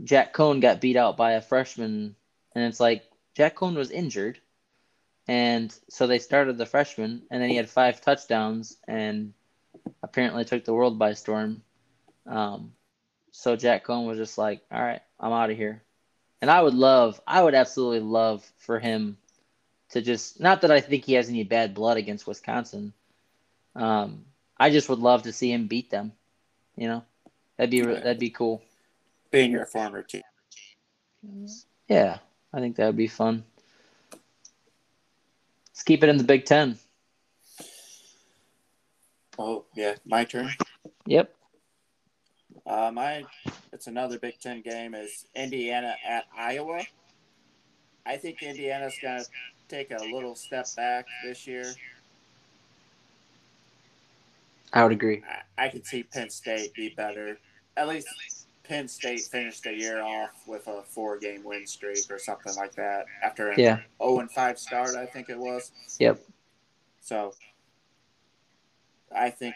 Jack 0.04 0.34
Coan 0.34 0.60
got 0.60 0.80
beat 0.80 0.96
out 0.96 1.16
by 1.16 1.32
a 1.32 1.40
freshman. 1.40 2.14
And 2.54 2.64
it's 2.64 2.80
like, 2.80 3.04
Jack 3.34 3.56
Coan 3.56 3.76
was 3.76 3.90
injured. 3.90 4.40
And 5.30 5.76
so 5.90 6.06
they 6.06 6.20
started 6.20 6.56
the 6.56 6.64
freshman, 6.64 7.24
and 7.30 7.42
then 7.42 7.50
he 7.50 7.56
had 7.56 7.68
five 7.68 8.00
touchdowns 8.00 8.78
and 8.88 9.34
apparently 10.02 10.46
took 10.46 10.64
the 10.64 10.72
world 10.72 10.98
by 10.98 11.12
storm. 11.12 11.60
Um, 12.26 12.72
so 13.30 13.54
Jack 13.54 13.84
Coan 13.84 14.06
was 14.06 14.16
just 14.16 14.38
like, 14.38 14.62
all 14.72 14.82
right, 14.82 15.02
I'm 15.20 15.32
out 15.32 15.50
of 15.50 15.56
here. 15.58 15.82
And 16.40 16.50
I 16.50 16.62
would 16.62 16.74
love, 16.74 17.20
I 17.26 17.42
would 17.42 17.54
absolutely 17.54 18.00
love 18.00 18.48
for 18.58 18.78
him 18.78 19.18
to 19.90 20.02
just 20.02 20.40
not 20.40 20.60
that 20.62 20.70
I 20.70 20.80
think 20.80 21.04
he 21.04 21.14
has 21.14 21.28
any 21.28 21.44
bad 21.44 21.74
blood 21.74 21.96
against 21.96 22.26
Wisconsin. 22.26 22.92
Um, 23.74 24.24
I 24.58 24.70
just 24.70 24.88
would 24.88 24.98
love 24.98 25.22
to 25.22 25.32
see 25.32 25.52
him 25.52 25.66
beat 25.66 25.90
them. 25.90 26.12
You 26.76 26.88
know, 26.88 27.04
that'd 27.56 27.70
be 27.70 27.80
that'd 27.80 28.18
be 28.18 28.30
cool. 28.30 28.62
Being 29.30 29.52
your 29.52 29.66
former 29.66 30.02
team. 30.02 30.22
Yeah, 31.88 32.18
I 32.52 32.60
think 32.60 32.76
that 32.76 32.86
would 32.86 32.96
be 32.96 33.08
fun. 33.08 33.44
Let's 35.70 35.82
keep 35.82 36.02
it 36.02 36.08
in 36.08 36.18
the 36.18 36.24
Big 36.24 36.44
Ten. 36.44 36.78
Oh 39.38 39.64
yeah, 39.74 39.94
my 40.04 40.24
turn. 40.24 40.50
Yep. 41.06 41.34
Uh, 42.68 42.90
my 42.92 43.24
it's 43.72 43.86
another 43.86 44.18
Big 44.18 44.38
Ten 44.40 44.60
game. 44.60 44.94
Is 44.94 45.24
Indiana 45.34 45.94
at 46.06 46.26
Iowa? 46.36 46.82
I 48.04 48.16
think 48.16 48.42
Indiana's 48.42 48.94
going 49.00 49.20
to 49.20 49.26
take 49.68 49.90
a 49.90 50.02
little 50.04 50.34
step 50.34 50.66
back 50.76 51.06
this 51.24 51.46
year. 51.46 51.72
I 54.72 54.82
would 54.82 54.92
agree. 54.92 55.22
I, 55.58 55.64
I 55.64 55.68
could 55.68 55.86
see 55.86 56.02
Penn 56.02 56.28
State 56.28 56.74
be 56.74 56.90
better. 56.90 57.38
At 57.76 57.88
least 57.88 58.08
Penn 58.64 58.86
State 58.86 59.20
finished 59.20 59.64
the 59.64 59.72
year 59.72 60.02
off 60.02 60.30
with 60.46 60.66
a 60.66 60.82
four 60.82 61.18
game 61.18 61.42
win 61.44 61.66
streak 61.66 62.04
or 62.10 62.18
something 62.18 62.54
like 62.56 62.74
that 62.74 63.06
after 63.22 63.50
an 63.50 63.58
Yeah. 63.58 63.78
0 64.02 64.20
and 64.20 64.30
5 64.30 64.58
start, 64.58 64.94
I 64.94 65.06
think 65.06 65.30
it 65.30 65.38
was. 65.38 65.72
Yep. 65.98 66.20
So 67.00 67.32
I 69.14 69.30
think 69.30 69.54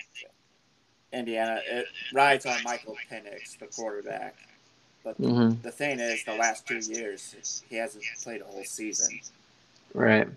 Indiana, 1.12 1.60
it 1.66 1.86
rides 2.12 2.46
on 2.46 2.62
Michael 2.62 2.96
Penix, 3.10 3.58
the 3.58 3.66
quarterback. 3.66 4.36
But 5.04 5.16
hmm 5.16 5.50
the 5.62 5.70
thing 5.70 5.98
is, 5.98 6.24
the 6.24 6.34
last 6.34 6.66
two 6.66 6.78
years, 6.78 7.62
he 7.68 7.76
hasn't 7.76 8.04
played 8.22 8.40
a 8.40 8.44
whole 8.44 8.64
season. 8.64 9.20
Right. 9.94 10.28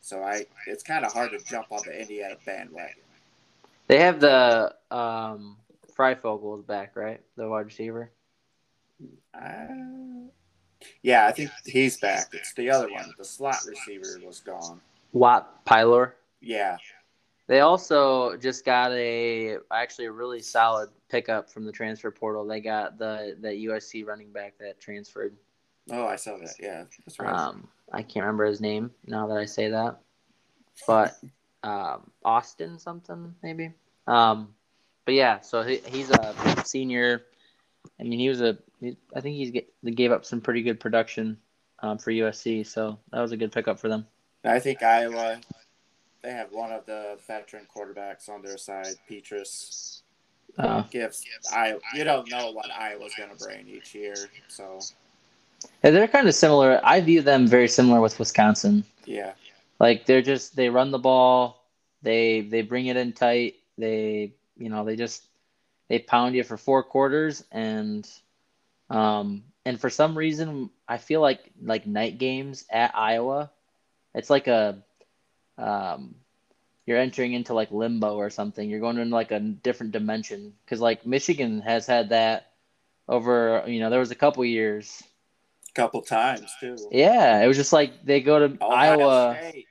So 0.00 0.22
I, 0.22 0.46
it's 0.66 0.82
kind 0.82 1.04
of 1.04 1.12
hard 1.12 1.32
to 1.32 1.38
jump 1.44 1.66
on 1.70 1.80
the 1.84 2.00
Indiana 2.00 2.36
bandwagon. 2.44 3.02
They 3.86 4.00
have 4.00 4.20
the 4.20 4.74
um, 4.90 5.56
Fryfogle's 5.96 6.62
back, 6.62 6.96
right? 6.96 7.20
The 7.36 7.48
wide 7.48 7.66
receiver. 7.66 8.10
Uh, 9.34 10.28
yeah, 11.02 11.26
I 11.26 11.32
think 11.32 11.50
he's 11.64 11.98
back. 11.98 12.28
It's 12.32 12.52
the 12.54 12.70
other 12.70 12.90
one. 12.90 13.14
The 13.18 13.24
slot 13.24 13.58
receiver 13.66 14.20
was 14.24 14.40
gone. 14.40 14.80
Whop 15.12 15.64
Philyor. 15.66 16.12
Yeah, 16.40 16.76
They 17.46 17.60
also 17.60 18.36
just 18.36 18.64
got 18.64 18.92
a 18.92 19.58
actually 19.70 20.06
a 20.06 20.12
really 20.12 20.40
solid 20.40 20.88
pickup 21.10 21.50
from 21.50 21.64
the 21.64 21.72
transfer 21.72 22.10
portal. 22.10 22.46
They 22.46 22.60
got 22.60 22.98
the 22.98 23.36
that 23.40 23.54
USC 23.54 24.06
running 24.06 24.32
back 24.32 24.54
that 24.60 24.80
transferred. 24.80 25.36
Oh, 25.90 26.06
I 26.06 26.16
saw 26.16 26.38
that. 26.38 26.54
Yeah, 26.58 26.84
that's 27.04 27.18
right. 27.18 27.32
Um, 27.32 27.68
I 27.92 28.02
can't 28.02 28.24
remember 28.24 28.46
his 28.46 28.62
name 28.62 28.90
now 29.06 29.26
that 29.26 29.36
I 29.36 29.44
say 29.44 29.68
that, 29.68 29.98
but 30.86 31.18
um, 31.62 32.10
Austin 32.24 32.78
something 32.78 33.34
maybe. 33.42 33.72
Um, 34.06 34.54
but 35.04 35.14
yeah, 35.14 35.40
so 35.40 35.62
he, 35.62 35.80
he's 35.86 36.10
a 36.10 36.34
senior. 36.64 37.26
I 38.00 38.04
mean, 38.04 38.18
he 38.18 38.28
was 38.30 38.40
a. 38.40 38.56
He, 38.80 38.96
I 39.14 39.20
think 39.20 39.36
he's 39.36 39.50
get, 39.50 39.70
they 39.82 39.90
gave 39.90 40.12
up 40.12 40.24
some 40.24 40.40
pretty 40.40 40.62
good 40.62 40.80
production 40.80 41.36
um, 41.80 41.98
for 41.98 42.10
USC, 42.10 42.66
so 42.66 42.98
that 43.12 43.20
was 43.20 43.32
a 43.32 43.36
good 43.36 43.52
pickup 43.52 43.78
for 43.78 43.88
them. 43.88 44.06
I 44.44 44.58
think 44.60 44.82
Iowa, 44.82 45.40
they 46.24 46.32
have 46.32 46.50
one 46.52 46.72
of 46.72 46.86
the 46.86 47.18
veteran 47.28 47.66
quarterbacks 47.74 48.28
on 48.28 48.42
their 48.42 48.56
side, 48.56 48.96
Petras. 49.08 50.00
Uh, 50.56 50.82
Gives 50.90 51.24
Iowa. 51.52 51.80
You 51.94 52.04
don't 52.04 52.30
know 52.30 52.52
what 52.52 52.70
Iowa's 52.70 53.12
going 53.16 53.30
to 53.30 53.44
bring 53.44 53.68
each 53.68 53.94
year, 53.94 54.14
so 54.48 54.78
yeah, 55.82 55.90
they're 55.90 56.08
kind 56.08 56.28
of 56.28 56.34
similar. 56.34 56.80
I 56.84 57.00
view 57.00 57.22
them 57.22 57.46
very 57.46 57.68
similar 57.68 58.00
with 58.00 58.18
Wisconsin. 58.18 58.84
yeah. 59.04 59.32
Like 59.80 60.06
they're 60.06 60.22
just 60.22 60.54
they 60.54 60.68
run 60.68 60.92
the 60.92 60.98
ball, 60.98 61.64
they 62.02 62.42
they 62.42 62.62
bring 62.62 62.86
it 62.86 62.96
in 62.96 63.12
tight. 63.12 63.56
They 63.76 64.32
you 64.56 64.68
know 64.68 64.84
they 64.84 64.94
just 64.94 65.24
they 65.88 65.98
pound 65.98 66.36
you 66.36 66.44
for 66.44 66.56
four 66.56 66.84
quarters 66.84 67.44
and 67.50 68.08
um 68.90 69.42
and 69.64 69.80
for 69.80 69.90
some 69.90 70.16
reason 70.16 70.70
I 70.86 70.98
feel 70.98 71.20
like 71.20 71.40
like 71.60 71.86
night 71.86 72.18
games 72.18 72.64
at 72.70 72.94
Iowa, 72.94 73.50
it's 74.14 74.30
like 74.30 74.46
a 74.46 74.78
um 75.58 76.14
you're 76.86 76.98
entering 76.98 77.32
into 77.32 77.54
like 77.54 77.70
limbo 77.70 78.14
or 78.16 78.28
something. 78.28 78.68
You're 78.68 78.80
going 78.80 78.98
into 78.98 79.14
like 79.14 79.30
a 79.30 79.40
different 79.40 79.92
dimension 79.92 80.52
because 80.64 80.80
like 80.80 81.06
Michigan 81.06 81.60
has 81.62 81.86
had 81.86 82.10
that 82.10 82.50
over 83.08 83.64
you 83.66 83.80
know 83.80 83.90
there 83.90 84.00
was 84.00 84.10
a 84.10 84.14
couple 84.16 84.44
years. 84.44 85.02
couple 85.74 86.02
times 86.02 86.52
too. 86.60 86.76
Yeah, 86.92 87.42
it 87.42 87.46
was 87.48 87.56
just 87.56 87.72
like 87.72 88.04
they 88.04 88.20
go 88.20 88.46
to 88.48 88.64
Ohio 88.64 89.00
Iowa. 89.00 89.36
State. 89.48 89.66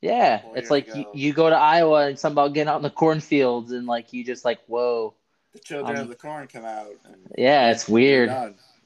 Yeah, 0.00 0.42
it's 0.54 0.70
like 0.70 0.94
you, 0.94 1.06
you 1.12 1.32
go 1.32 1.50
to 1.50 1.56
Iowa 1.56 2.06
and 2.06 2.16
something 2.18 2.34
about 2.34 2.52
getting 2.54 2.68
out 2.68 2.76
in 2.76 2.82
the 2.82 2.90
cornfields 2.90 3.72
and 3.72 3.86
like 3.86 4.12
you 4.12 4.22
just 4.24 4.44
like 4.44 4.58
whoa. 4.66 5.14
The 5.54 5.58
children 5.60 5.96
Um, 5.96 6.02
of 6.02 6.08
the 6.08 6.14
corn 6.14 6.46
come 6.46 6.64
out. 6.66 6.92
And 7.06 7.16
Yeah, 7.36 7.70
it's 7.70 7.88
weird. 7.88 8.28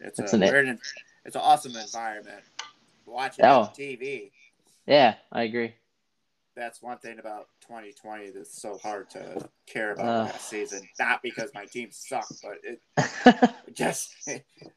It's, 0.01 0.19
It's 0.21 0.33
a 0.33 0.37
an- 0.37 0.41
weird. 0.43 0.79
It's 1.25 1.35
an 1.37 1.43
awesome 1.43 1.75
environment. 1.77 2.43
Watching 3.05 3.45
it 3.45 3.49
Oh. 3.49 3.63
on 3.63 3.69
TV. 3.75 4.31
Yeah, 4.87 5.17
I 5.31 5.43
agree. 5.43 5.75
That's 6.55 6.83
one 6.83 6.99
thing 6.99 7.19
about 7.19 7.49
2020 7.63 8.31
that's 8.31 8.61
so 8.61 8.77
hard 8.79 9.09
to 9.11 9.49
care 9.67 9.93
about 9.93 10.07
Uh. 10.07 10.25
last 10.25 10.49
season. 10.51 10.87
Not 10.99 11.23
because 11.23 11.51
my 11.55 11.65
team 11.65 11.89
sucked, 11.91 12.43
but 12.43 12.59
it 13.67 13.75
just 13.75 14.15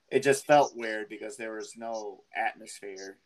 it 0.10 0.20
just 0.24 0.46
felt 0.46 0.76
weird 0.76 1.10
because 1.10 1.36
there 1.38 1.54
was 1.56 1.76
no 1.78 2.22
atmosphere. 2.36 3.18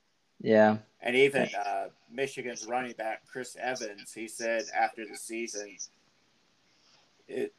yeah, 0.41 0.77
And 1.01 1.15
even 1.15 1.49
uh, 1.55 1.89
Michigan's 2.11 2.65
running 2.65 2.93
back 2.93 3.21
Chris 3.31 3.55
Evans, 3.59 4.13
he 4.13 4.27
said 4.27 4.63
after 4.75 5.05
the 5.05 5.15
season, 5.17 5.77
it 7.27 7.53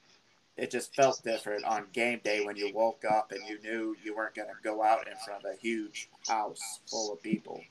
it 0.57 0.71
just 0.71 0.95
felt 0.95 1.23
different 1.25 1.65
on 1.65 1.87
game 1.93 2.21
day 2.25 2.45
when 2.45 2.57
you 2.57 2.73
woke 2.75 3.05
up 3.09 3.33
and 3.33 3.41
you 3.49 3.61
knew 3.63 3.97
you 4.05 4.15
weren't 4.17 4.35
going 4.35 4.49
to 4.49 4.55
go 4.63 4.83
out 4.83 5.07
in 5.09 5.15
front 5.25 5.45
of 5.45 5.53
a 5.53 5.57
huge 5.57 6.09
house 6.29 6.81
full 6.91 7.13
of 7.13 7.23
people. 7.23 7.63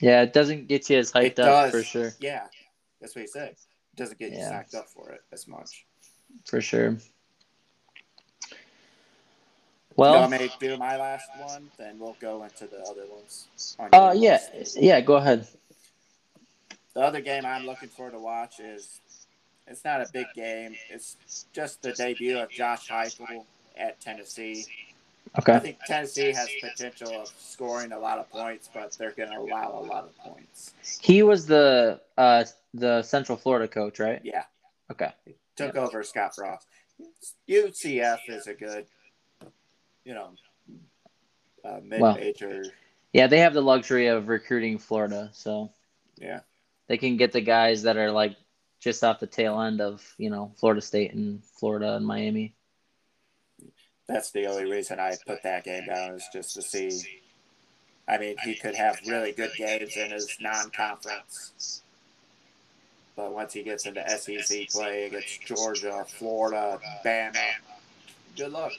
Yeah, 0.00 0.22
it 0.22 0.32
doesn't 0.32 0.68
get 0.68 0.88
you 0.90 0.98
as 0.98 1.12
hyped 1.12 1.24
It 1.24 1.38
up 1.40 1.46
does. 1.46 1.70
for 1.72 1.82
sure, 1.82 2.12
Yeah, 2.20 2.46
that's 3.00 3.14
what 3.14 3.22
he 3.22 3.26
said. 3.28 3.50
It 3.50 3.96
doesn't 3.96 4.18
get 4.18 4.32
you 4.32 4.38
Yeah. 4.38 4.62
psyched 4.62 4.74
up 4.74 4.88
for 4.88 5.10
it 5.10 5.22
as 5.32 5.46
much. 5.48 5.84
for 6.44 6.60
sure. 6.60 6.90
you 6.90 6.98
Well, 9.96 10.20
want 10.20 10.32
me 10.32 10.48
to 10.48 10.54
do 10.60 10.76
my 10.76 10.96
last 10.96 11.28
one? 11.38 11.70
Then 11.78 11.98
we'll 11.98 12.16
go 12.20 12.42
into 12.44 12.66
the 12.66 12.80
other 12.80 13.06
ones. 13.06 13.46
on 13.78 13.88
uh, 13.94 14.12
yeah, 14.16 14.40
list. 14.54 14.76
yeah, 14.80 15.00
go 15.00 15.16
ahead. 15.16 15.46
The 16.94 17.00
other 17.00 17.20
game 17.20 17.44
I'm 17.46 17.66
looking 17.66 17.88
forward 17.88 18.12
to 18.12 18.18
watch 18.18 18.60
is 18.60 19.00
it's 19.66 19.84
not 19.84 20.00
a 20.00 20.06
big 20.12 20.26
game. 20.34 20.74
It's 20.90 21.16
just 21.52 21.82
the 21.82 21.92
debut 21.92 22.38
of 22.38 22.50
Josh 22.50 22.88
Heupel 22.88 23.44
at 23.76 24.00
Tennessee. 24.00 24.64
I 25.34 25.58
think 25.58 25.78
Tennessee 25.86 26.32
has 26.32 26.48
potential 26.62 27.20
of 27.20 27.28
scoring 27.38 27.92
a 27.92 27.98
lot 27.98 28.18
of 28.18 28.30
points, 28.30 28.70
but 28.72 28.92
they're 28.92 29.10
going 29.12 29.30
to 29.30 29.38
allow 29.38 29.78
a 29.78 29.84
lot 29.84 30.04
of 30.04 30.16
points. 30.18 30.72
he 31.00 31.22
was 31.22 31.46
the 31.46 32.00
uh 32.16 32.44
the 32.74 33.02
Central 33.02 33.36
Florida 33.38 33.68
coach, 33.68 33.98
right? 33.98 34.20
Yeah, 34.22 34.44
Okay, 34.90 35.12
took 35.56 35.76
over 35.76 36.02
Scott 36.02 36.34
Frost. 36.34 36.66
UCF 37.48 38.18
is 38.28 38.46
a 38.46 38.54
good, 38.54 38.86
you 40.04 40.14
know, 40.14 40.30
uh, 41.64 41.80
mid-major. 41.82 42.64
yeah, 43.12 43.26
they 43.26 43.38
have 43.40 43.54
the 43.54 43.62
luxury 43.62 44.06
of 44.06 44.28
recruiting 44.28 44.78
Florida, 44.78 45.30
so 45.32 45.70
yeah, 46.16 46.40
they 46.86 46.96
can 46.96 47.16
get 47.16 47.32
the 47.32 47.40
guys 47.40 47.82
that 47.82 47.96
are 47.96 48.10
like 48.10 48.36
just 48.80 49.02
off 49.02 49.20
the 49.20 49.26
tail 49.26 49.60
end 49.60 49.80
of 49.80 50.14
you 50.18 50.30
know 50.30 50.52
Florida 50.56 50.80
State 50.80 51.12
and 51.14 51.42
Florida 51.44 51.96
and 51.96 52.06
Miami. 52.06 52.54
That's 54.08 54.30
the 54.30 54.46
only 54.46 54.70
reason 54.70 55.00
I 55.00 55.16
put 55.26 55.42
that 55.42 55.64
game 55.64 55.86
down 55.86 56.12
is 56.12 56.28
just 56.32 56.54
to 56.54 56.62
see. 56.62 57.00
I 58.08 58.18
mean, 58.18 58.36
he 58.44 58.54
could 58.54 58.76
have 58.76 59.00
really 59.06 59.32
good 59.32 59.50
games 59.56 59.96
in 59.96 60.12
his 60.12 60.36
non-conference, 60.40 61.82
but 63.16 63.32
once 63.32 63.52
he 63.52 63.64
gets 63.64 63.84
into 63.84 64.08
SEC 64.08 64.68
play 64.68 65.06
against 65.06 65.42
Georgia, 65.42 66.04
Florida, 66.06 66.78
Bama, 67.04 67.34
good 68.36 68.52
luck. 68.52 68.72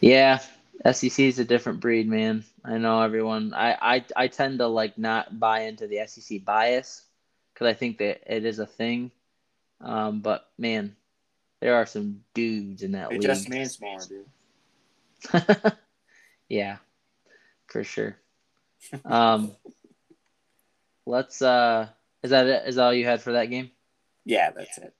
Yeah, 0.00 0.40
SEC 0.90 1.18
is 1.20 1.38
a 1.38 1.44
different 1.44 1.80
breed, 1.80 2.08
man. 2.08 2.44
I 2.64 2.76
know 2.76 3.00
everyone. 3.00 3.54
I 3.54 3.76
I, 3.80 4.04
I 4.16 4.26
tend 4.28 4.58
to 4.58 4.66
like 4.66 4.98
not 4.98 5.38
buy 5.38 5.60
into 5.60 5.86
the 5.86 6.06
SEC 6.06 6.44
bias 6.44 7.04
because 7.54 7.68
I 7.68 7.72
think 7.74 7.98
that 7.98 8.22
it 8.26 8.44
is 8.44 8.58
a 8.58 8.66
thing. 8.66 9.10
Um, 9.80 10.20
but 10.20 10.48
man, 10.58 10.94
there 11.62 11.76
are 11.76 11.86
some 11.86 12.20
dudes 12.34 12.82
in 12.82 12.92
that 12.92 13.12
It 13.12 13.20
league. 13.20 13.22
just 13.22 13.80
more, 13.80 13.98
dude. 14.08 14.26
yeah, 16.48 16.78
for 17.68 17.84
sure. 17.84 18.16
Um, 19.04 19.52
let's. 21.06 21.40
Uh, 21.40 21.86
is 22.22 22.30
that 22.30 22.46
it? 22.46 22.64
Is 22.66 22.74
that 22.76 22.82
all 22.84 22.92
you 22.94 23.06
had 23.06 23.22
for 23.22 23.32
that 23.32 23.46
game? 23.46 23.70
Yeah, 24.24 24.50
that's 24.50 24.76
it. 24.78 24.92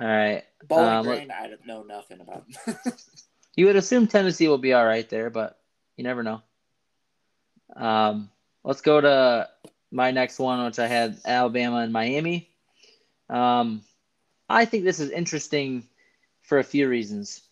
All 0.00 0.06
right. 0.06 0.44
Bowling 0.66 0.88
Um, 0.88 1.04
Green, 1.06 1.30
I 1.30 1.48
don't 1.48 1.66
know 1.66 1.82
nothing 1.82 2.20
about. 2.20 2.44
You 3.56 3.66
would 3.66 3.76
assume 3.76 4.08
Tennessee 4.08 4.48
will 4.48 4.58
be 4.58 4.72
all 4.72 4.84
right 4.84 5.08
there, 5.08 5.30
but 5.30 5.56
you 5.96 6.02
never 6.02 6.24
know. 6.24 6.42
Um, 7.76 8.28
let's 8.64 8.80
go 8.80 9.00
to 9.00 9.48
my 9.92 10.10
next 10.10 10.40
one, 10.40 10.64
which 10.64 10.80
I 10.80 10.88
had 10.88 11.18
Alabama 11.24 11.76
and 11.76 11.92
Miami. 11.92 12.48
Um, 13.30 13.82
I 14.48 14.64
think 14.64 14.84
this 14.84 15.00
is 15.00 15.10
interesting 15.10 15.88
for 16.42 16.58
a 16.58 16.64
few 16.64 16.88
reasons. 16.88 17.42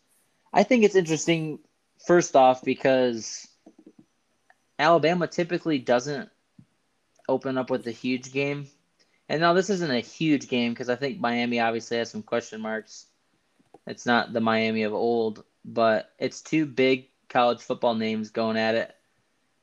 I 0.53 0.63
think 0.63 0.85
it's 0.85 0.95
interesting, 0.95 1.59
first 2.07 2.37
off, 2.37 2.63
because 2.63 3.49
Alabama 4.79 5.27
typically 5.27 5.79
doesn't 5.79 6.29
open 7.29 7.57
up 7.57 7.71
with 7.71 7.87
a 7.87 7.93
huge 7.93 8.33
game. 8.33 8.67
And 9.29 9.41
now 9.41 9.55
this 9.55 9.71
isn't 9.71 9.91
a 9.91 10.01
huge 10.01 10.49
game 10.49 10.73
because 10.73 10.91
I 10.91 10.97
think 10.97 11.19
Miami 11.19 11.61
obviously 11.61 11.97
has 11.97 12.11
some 12.11 12.23
question 12.23 12.61
marks. 12.61 13.07
It's 13.87 14.07
not 14.07 14.33
the 14.33 14.41
Miami 14.41 14.83
of 14.83 14.93
old. 14.93 15.45
but 15.65 16.11
it's 16.19 16.43
two 16.43 16.67
big 16.67 17.09
college 17.29 17.61
football 17.61 17.95
names 17.95 18.31
going 18.31 18.57
at 18.57 18.75
it. 18.75 18.95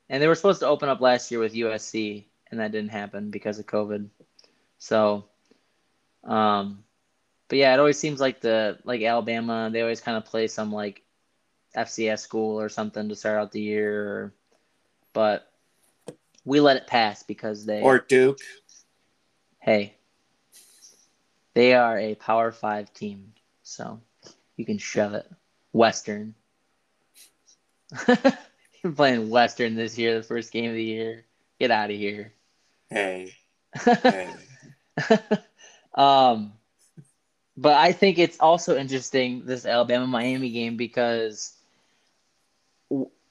And 0.08 0.20
they 0.20 0.26
were 0.26 0.34
supposed 0.34 0.60
to 0.60 0.66
open 0.66 0.88
up 0.88 1.00
last 1.00 1.30
year 1.30 1.38
with 1.38 1.54
USC, 1.54 2.24
and 2.50 2.58
that 2.58 2.72
didn't 2.72 2.90
happen 2.90 3.30
because 3.30 3.58
of 3.58 3.66
COVID. 3.66 4.08
So, 4.78 5.26
um, 6.24 6.82
but 7.50 7.58
yeah, 7.58 7.74
it 7.74 7.80
always 7.80 7.98
seems 7.98 8.20
like 8.20 8.40
the 8.40 8.78
like 8.84 9.02
Alabama, 9.02 9.68
they 9.72 9.82
always 9.82 10.00
kind 10.00 10.16
of 10.16 10.24
play 10.24 10.46
some 10.46 10.72
like 10.72 11.02
FCS 11.76 12.20
school 12.20 12.60
or 12.60 12.68
something 12.68 13.08
to 13.08 13.16
start 13.16 13.38
out 13.38 13.50
the 13.50 13.60
year. 13.60 14.32
But 15.12 15.50
we 16.44 16.60
let 16.60 16.76
it 16.76 16.86
pass 16.86 17.24
because 17.24 17.66
they 17.66 17.82
or 17.82 17.98
Duke. 17.98 18.38
Hey, 19.58 19.96
they 21.54 21.74
are 21.74 21.98
a 21.98 22.14
Power 22.14 22.52
Five 22.52 22.94
team, 22.94 23.32
so 23.64 24.00
you 24.56 24.64
can 24.64 24.78
shove 24.78 25.14
it. 25.14 25.28
Western. 25.72 26.36
You're 28.82 28.92
playing 28.92 29.28
Western 29.28 29.74
this 29.74 29.98
year, 29.98 30.14
the 30.14 30.22
first 30.22 30.52
game 30.52 30.70
of 30.70 30.76
the 30.76 30.84
year. 30.84 31.26
Get 31.58 31.72
out 31.72 31.90
of 31.90 31.96
here. 31.96 32.32
Hey. 32.88 33.34
hey. 33.84 34.28
um, 35.96 36.52
but 37.60 37.74
I 37.74 37.92
think 37.92 38.18
it's 38.18 38.40
also 38.40 38.78
interesting 38.78 39.44
this 39.44 39.66
Alabama 39.66 40.06
Miami 40.06 40.48
game 40.48 40.78
because 40.78 41.52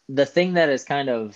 the 0.08 0.26
thing 0.28 0.54
that 0.54 0.70
has 0.70 0.84
kind 0.84 1.10
of 1.10 1.36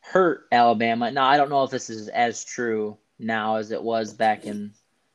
hurt 0.00 0.46
Alabama. 0.50 1.10
Now 1.10 1.26
I 1.26 1.36
don't 1.36 1.50
know 1.50 1.62
if 1.64 1.70
this 1.70 1.90
is 1.90 2.08
as 2.08 2.44
true 2.44 2.96
now 3.18 3.56
as 3.56 3.72
it 3.72 3.82
was 3.82 4.14
back 4.14 4.46
in 4.46 4.72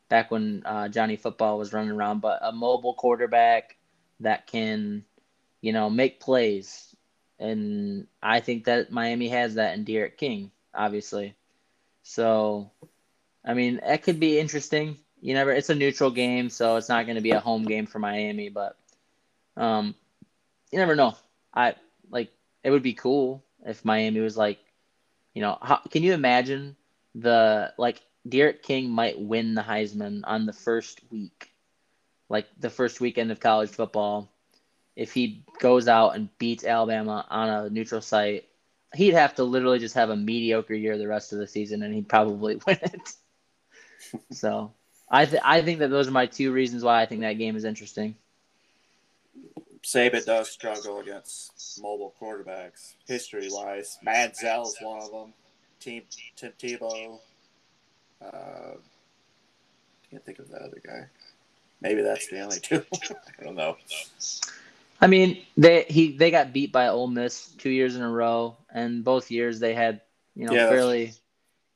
back 0.08 0.29
when 0.29 0.62
uh, 0.65 0.88
Johnny 0.88 1.15
Football 1.15 1.58
was 1.58 1.73
running 1.73 1.89
around, 1.89 2.19
but 2.19 2.38
a 2.43 2.51
mobile 2.51 2.93
quarterback 2.93 3.75
that 4.19 4.45
can, 4.45 5.03
you 5.62 5.73
know, 5.73 5.89
make 5.89 6.19
plays, 6.19 6.95
and 7.39 8.05
I 8.21 8.39
think 8.39 8.65
that 8.65 8.91
Miami 8.91 9.29
has 9.29 9.55
that 9.55 9.73
in 9.73 9.84
D'Eriq 9.84 10.15
King, 10.15 10.51
obviously. 10.75 11.34
So, 12.03 12.69
I 13.43 13.55
mean, 13.55 13.81
that 13.84 14.03
could 14.03 14.19
be 14.19 14.38
interesting 14.38 14.99
you 15.26 15.34
never. 15.34 15.52
It's 15.52 15.72
a 15.72 15.76
neutral 15.76 16.12
game, 16.12 16.52
so 16.52 16.76
it's 16.76 16.88
not 16.88 17.08
going 17.08 17.16
to 17.16 17.22
be 17.22 17.32
a 17.32 17.40
home 17.40 17.66
game 17.66 17.88
for 17.88 17.98
Miami. 17.98 18.50
But 18.50 18.78
um, 19.58 19.96
you 20.72 20.78
never 20.78 20.96
know. 20.96 21.16
I 21.52 21.74
like 22.12 22.32
it 22.64 22.70
would 22.70 22.84
be 22.84 22.94
cool 22.94 23.44
if 23.66 23.84
Miami 23.84 24.20
was 24.20 24.38
like, 24.38 24.60
you 25.34 25.42
know, 25.42 25.58
how, 25.60 25.78
can 25.78 26.04
you 26.04 26.14
imagine 26.14 26.76
the 27.16 27.74
like 27.80 28.04
D'Eriq 28.30 28.62
King 28.62 28.92
might 28.92 29.20
win 29.20 29.56
the 29.56 29.64
Heisman 29.64 30.22
on 30.26 30.46
the 30.46 30.54
first 30.54 31.02
week, 31.10 31.50
like 32.30 32.46
the 32.60 32.70
first 32.70 33.02
weekend 33.02 33.32
of 33.32 33.40
college 33.40 33.72
football, 33.72 34.30
if 34.96 35.12
he 35.12 35.44
goes 35.60 35.88
out 35.88 36.16
and 36.16 36.30
beats 36.38 36.64
Alabama 36.64 37.26
on 37.32 37.50
a 37.50 37.70
neutral 37.72 38.02
site. 38.02 38.46
He'd 38.94 39.16
have 39.16 39.34
to 39.36 39.44
literally 39.44 39.80
just 39.80 39.96
have 39.96 40.12
a 40.12 40.16
mediocre 40.16 40.76
year 40.76 41.00
the 41.00 41.08
rest 41.08 41.34
of 41.34 41.40
the 41.40 41.48
season, 41.48 41.82
and 41.82 41.96
he'd 41.96 42.08
probably 42.08 42.58
win 42.68 42.78
it. 42.84 43.14
so 44.32 44.72
I 45.10 45.26
th- 45.26 45.41
I 45.44 45.62
think 45.62 45.80
that 45.80 45.89
those 45.89 46.08
are 46.08 46.12
my 46.12 46.26
two 46.26 46.52
reasons 46.52 46.84
why 46.84 47.02
I 47.02 47.06
think 47.06 47.22
that 47.22 47.34
game 47.34 47.56
is 47.56 47.63
interesting. 47.63 48.15
Saban 49.84 50.26
does 50.26 50.50
struggle 50.50 51.00
against 51.00 51.80
mobile 51.82 52.13
quarterbacks, 52.20 52.94
history 53.08 53.48
wise. 53.52 54.00
Manziel's 54.04 54.76
one 54.82 55.02
of 55.02 55.12
them. 55.12 55.34
Team 55.80 56.04
Tim 56.36 56.54
Tebow. 56.60 57.20
Uh, 58.20 58.78
can't 60.10 60.26
think 60.26 60.39
of 60.39 60.50
the 60.50 60.58
other 60.58 60.82
guy. 60.84 61.06
Maybe 61.82 62.02
that's 62.02 62.28
the 62.30 62.39
only 62.39 62.60
two. 62.60 62.84
I 63.39 63.44
don't 63.44 63.56
know. 63.56 63.78
I 65.02 65.08
mean, 65.08 65.46
they 65.56 65.84
he 65.84 66.18
they 66.18 66.32
got 66.32 66.54
beat 66.54 66.72
by 66.72 66.88
Ole 66.88 67.08
Miss 67.08 67.50
two 67.58 67.70
years 67.70 67.96
in 67.96 68.02
a 68.02 68.10
row, 68.10 68.58
and 68.74 69.04
both 69.04 69.30
years 69.30 69.60
they 69.60 69.76
had 69.76 70.02
you 70.36 70.48
know 70.48 70.54
yeah, 70.54 70.70
fairly 70.70 71.13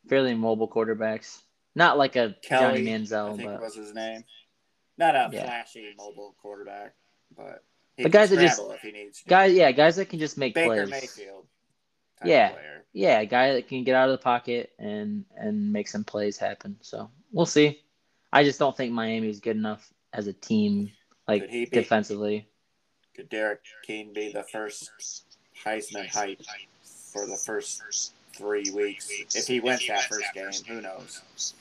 fairly 0.07 0.33
mobile 0.33 0.67
quarterbacks. 0.67 1.41
Not 1.75 1.97
like 1.97 2.15
a 2.15 2.35
Kelly, 2.41 2.83
Johnny 2.83 2.85
Manziel, 2.85 3.33
I 3.33 3.37
think 3.37 3.49
but 3.49 3.61
was 3.61 3.75
his 3.75 3.93
name. 3.93 4.23
Not 4.97 5.15
a 5.15 5.29
yeah. 5.31 5.43
flashy 5.43 5.93
mobile 5.97 6.35
quarterback, 6.41 6.93
but 7.35 7.63
the 7.97 8.09
guys 8.09 8.29
that 8.31 8.39
just 8.39 8.61
guys, 9.27 9.53
yeah, 9.53 9.71
guys 9.71 9.95
that 9.95 10.05
can 10.05 10.19
just 10.19 10.37
make 10.37 10.55
Baker 10.55 10.87
plays. 10.87 10.89
Mayfield. 10.89 11.45
Yeah, 12.25 12.53
yeah, 12.91 13.19
a 13.19 13.25
guy 13.25 13.53
that 13.53 13.67
can 13.67 13.83
get 13.83 13.95
out 13.95 14.09
of 14.09 14.19
the 14.19 14.23
pocket 14.23 14.71
and 14.79 15.25
and 15.37 15.71
make 15.71 15.87
some 15.87 16.03
plays 16.03 16.37
happen. 16.37 16.77
So 16.81 17.09
we'll 17.31 17.45
see. 17.45 17.81
I 18.31 18.43
just 18.43 18.59
don't 18.59 18.75
think 18.75 18.91
Miami 18.91 19.29
is 19.29 19.39
good 19.39 19.55
enough 19.55 19.91
as 20.13 20.27
a 20.27 20.33
team, 20.33 20.91
like 21.27 21.43
could 21.43 21.51
be, 21.51 21.65
defensively. 21.65 22.47
Could 23.15 23.29
D'Eriq 23.29 23.57
King 23.83 24.13
be 24.13 24.31
the 24.31 24.43
first 24.43 24.91
Heisman 25.63 26.07
hype 26.07 26.41
for 27.11 27.25
the 27.25 27.37
first 27.37 28.13
three 28.39 28.71
weeks? 28.71 29.09
If 29.35 29.47
he 29.47 29.59
wins 29.59 29.85
that 29.87 30.05
first 30.05 30.33
game, 30.33 30.51
who 30.67 30.81
knows? 30.81 31.53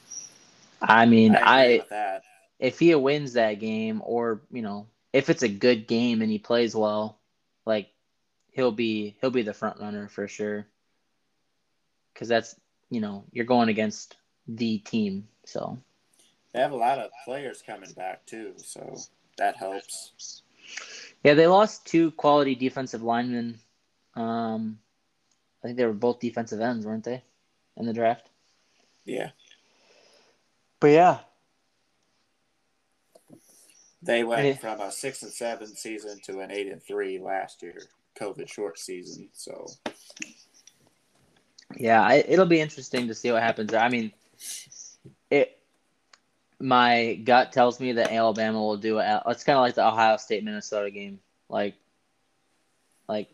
I 0.80 1.06
mean, 1.06 1.34
I, 1.34 1.82
I 1.90 2.20
if 2.58 2.78
he 2.78 2.94
wins 2.94 3.34
that 3.34 3.54
game, 3.54 4.00
or 4.04 4.40
you 4.50 4.62
know, 4.62 4.86
if 5.12 5.28
it's 5.28 5.42
a 5.42 5.48
good 5.48 5.86
game 5.86 6.22
and 6.22 6.30
he 6.30 6.38
plays 6.38 6.74
well, 6.74 7.18
like 7.66 7.90
he'll 8.52 8.72
be 8.72 9.16
he'll 9.20 9.30
be 9.30 9.42
the 9.42 9.52
front 9.52 9.80
runner 9.80 10.08
for 10.08 10.28
sure. 10.28 10.66
Because 12.12 12.28
that's 12.28 12.54
you 12.90 13.00
know 13.00 13.24
you're 13.32 13.44
going 13.44 13.68
against 13.68 14.16
the 14.46 14.78
team, 14.78 15.28
so 15.44 15.78
they 16.52 16.60
have 16.60 16.72
a 16.72 16.76
lot 16.76 16.98
of 16.98 17.10
players 17.24 17.62
coming 17.66 17.92
back 17.92 18.24
too, 18.24 18.54
so 18.56 18.96
that 19.36 19.56
helps. 19.56 20.42
Yeah, 21.24 21.34
they 21.34 21.46
lost 21.46 21.86
two 21.86 22.12
quality 22.12 22.54
defensive 22.54 23.02
linemen. 23.02 23.58
Um, 24.14 24.78
I 25.62 25.66
think 25.66 25.76
they 25.76 25.86
were 25.86 25.92
both 25.92 26.20
defensive 26.20 26.60
ends, 26.60 26.86
weren't 26.86 27.04
they, 27.04 27.22
in 27.76 27.86
the 27.86 27.92
draft? 27.92 28.30
Yeah. 29.04 29.30
But 30.80 30.88
yeah. 30.88 31.18
They 34.02 34.22
went 34.22 34.60
from 34.60 34.80
a 34.80 34.92
six 34.92 35.22
and 35.22 35.32
seven 35.32 35.66
season 35.66 36.20
to 36.24 36.40
an 36.40 36.52
eight 36.52 36.70
and 36.70 36.82
three 36.82 37.18
last 37.18 37.62
year, 37.62 37.82
COVID 38.18 38.48
short 38.48 38.78
season. 38.78 39.28
So. 39.32 39.66
Yeah, 41.76 42.02
I, 42.02 42.24
it'll 42.26 42.46
be 42.46 42.60
interesting 42.60 43.08
to 43.08 43.14
see 43.14 43.32
what 43.32 43.42
happens. 43.42 43.74
I 43.74 43.88
mean, 43.88 44.12
it. 45.30 45.58
My 46.60 47.14
gut 47.14 47.52
tells 47.52 47.78
me 47.78 47.92
that 47.92 48.12
Alabama 48.12 48.58
will 48.58 48.76
do 48.76 48.98
it. 48.98 49.22
It's 49.26 49.44
kind 49.44 49.56
of 49.56 49.62
like 49.62 49.74
the 49.74 49.86
Ohio 49.86 50.16
State 50.16 50.42
Minnesota 50.42 50.90
game. 50.90 51.20
Like, 51.48 51.74
like, 53.08 53.28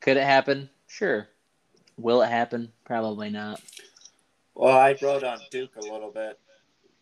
could 0.00 0.16
it 0.16 0.24
happen? 0.24 0.70
Sure. 0.86 1.28
Will 2.02 2.22
it 2.22 2.28
happen? 2.28 2.72
Probably 2.84 3.30
not. 3.30 3.60
Well, 4.54 4.76
I 4.76 4.96
wrote 5.00 5.24
on 5.24 5.38
Duke 5.50 5.76
a 5.76 5.80
little 5.80 6.10
bit 6.10 6.38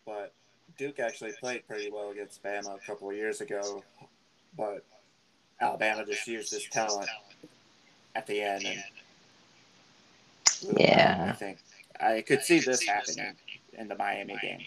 but 0.09 0.33
Duke 0.77 0.99
actually 0.99 1.33
played 1.39 1.67
pretty 1.67 1.91
well 1.91 2.09
against 2.09 2.41
Bama 2.43 2.75
a 2.75 2.79
couple 2.85 3.09
of 3.09 3.15
years 3.15 3.41
ago, 3.41 3.83
but 4.57 4.83
Alabama 5.61 6.03
just 6.05 6.25
used 6.25 6.51
his 6.51 6.65
talent 6.65 7.07
at 8.15 8.25
the 8.25 8.41
end. 8.41 8.65
And 8.65 8.83
yeah, 10.79 11.27
I 11.29 11.33
think 11.33 11.59
I 11.99 12.21
could 12.21 12.41
see 12.41 12.59
this 12.59 12.83
happening 12.83 13.35
in 13.77 13.87
the 13.87 13.95
Miami 13.95 14.35
game. 14.41 14.61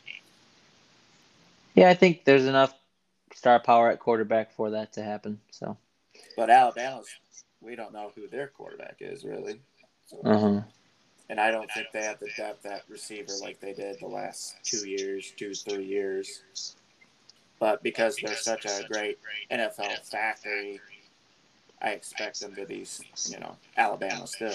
Yeah, 1.75 1.89
I 1.89 1.95
think 1.95 2.25
there's 2.25 2.47
enough 2.47 2.73
star 3.35 3.59
power 3.59 3.91
at 3.91 3.99
quarterback 3.99 4.53
for 4.53 4.71
that 4.71 4.93
to 4.93 5.03
happen. 5.03 5.41
So, 5.51 5.77
but 6.37 6.51
Alabama's 6.51 7.09
we 7.61 7.75
don't 7.75 7.93
know 7.93 8.13
who 8.15 8.29
their 8.29 8.49
quarterback 8.49 8.97
is 9.01 9.25
really. 9.25 9.61
Uh-huh 10.25 10.63
and 11.33 11.41
I 11.41 11.51
don't 11.51 11.71
think 11.73 11.87
they 11.95 12.03
have 12.03 12.19
the 12.19 12.29
depth 12.37 12.67
at 12.67 12.83
receiver 12.91 13.33
like 13.41 13.59
they 13.59 13.73
did 13.73 13.99
the 14.01 14.07
last 14.07 14.55
two 14.65 14.87
years, 14.87 15.33
two 15.35 15.55
three 15.55 15.87
years. 15.87 16.43
But 17.59 17.83
because 17.83 18.19
they're 18.23 18.37
such 18.37 18.67
a 18.67 18.83
great 18.87 19.19
NFL 19.51 20.05
factory, 20.11 20.79
I 21.81 21.93
expect 21.93 22.39
them 22.39 22.55
to 22.57 22.67
be, 22.67 22.85
you 23.31 23.41
know, 23.41 23.57
Alabama 23.79 24.27
still. 24.27 24.53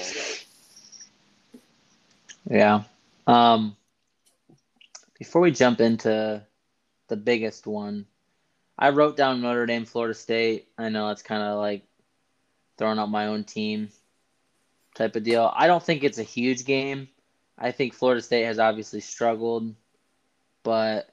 Yeah. 2.47 2.83
Um, 3.25 3.75
before 5.17 5.41
we 5.41 5.49
jump 5.49 5.81
into 5.81 6.43
the 7.07 7.17
biggest 7.17 7.65
one, 7.65 8.05
I 8.77 8.91
wrote 8.91 9.17
down 9.17 9.41
Notre 9.41 9.65
Dame, 9.65 9.85
Florida 9.85 10.13
State. 10.13 10.67
I 10.77 10.89
know 10.89 11.09
it's 11.09 11.23
kind 11.23 11.41
of 11.41 11.57
like 11.57 11.87
throwing 12.77 12.99
out 12.99 13.09
my 13.09 13.25
own 13.25 13.45
team 13.45 13.89
type 14.97 15.15
of 15.15 15.23
deal. 15.23 15.51
I 15.55 15.67
don't 15.67 15.83
think 15.83 16.03
it's 16.03 16.17
a 16.17 16.23
huge 16.23 16.65
game. 16.65 17.07
I 17.57 17.71
think 17.71 17.93
Florida 17.93 18.21
State 18.21 18.43
has 18.43 18.59
obviously 18.59 18.99
struggled, 18.99 19.73
but 20.63 21.09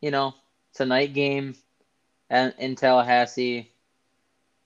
you 0.00 0.10
know, 0.10 0.34
it's 0.70 0.80
a 0.80 0.86
night 0.86 1.12
game 1.12 1.54
in 2.30 2.74
Tallahassee. 2.76 3.70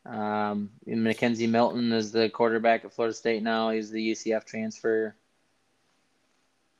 Um, 0.06 0.70
McKenzie 0.86 1.48
Milton 1.48 1.92
is 1.92 2.10
the 2.10 2.30
quarterback 2.30 2.84
at 2.84 2.92
Florida 2.92 3.14
State 3.14 3.42
now. 3.42 3.70
He's 3.70 3.90
the 3.90 4.12
UCF 4.12 4.44
transfer. 4.44 5.14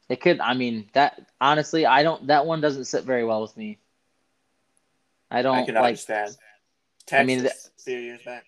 It 0.09 0.21
could. 0.21 0.41
I 0.41 0.55
mean, 0.55 0.89
that 0.95 1.29
honestly, 1.41 1.87
I 1.87 2.03
don't. 2.03 2.27
That 2.29 2.47
one 2.47 2.61
doesn't 2.61 2.87
sit 2.87 3.05
very 3.05 3.25
well 3.25 3.43
with 3.43 3.57
me. 3.57 3.79
I 5.31 5.43
don't. 5.43 5.59
I 5.59 5.65
can 5.65 5.75
like, 5.75 5.85
understand. 5.85 6.37
Texas, 7.07 7.21
I 7.21 7.25
mean, 7.25 7.47
a 7.47 7.51
few 7.83 7.99
years 7.99 8.21
back. 8.25 8.47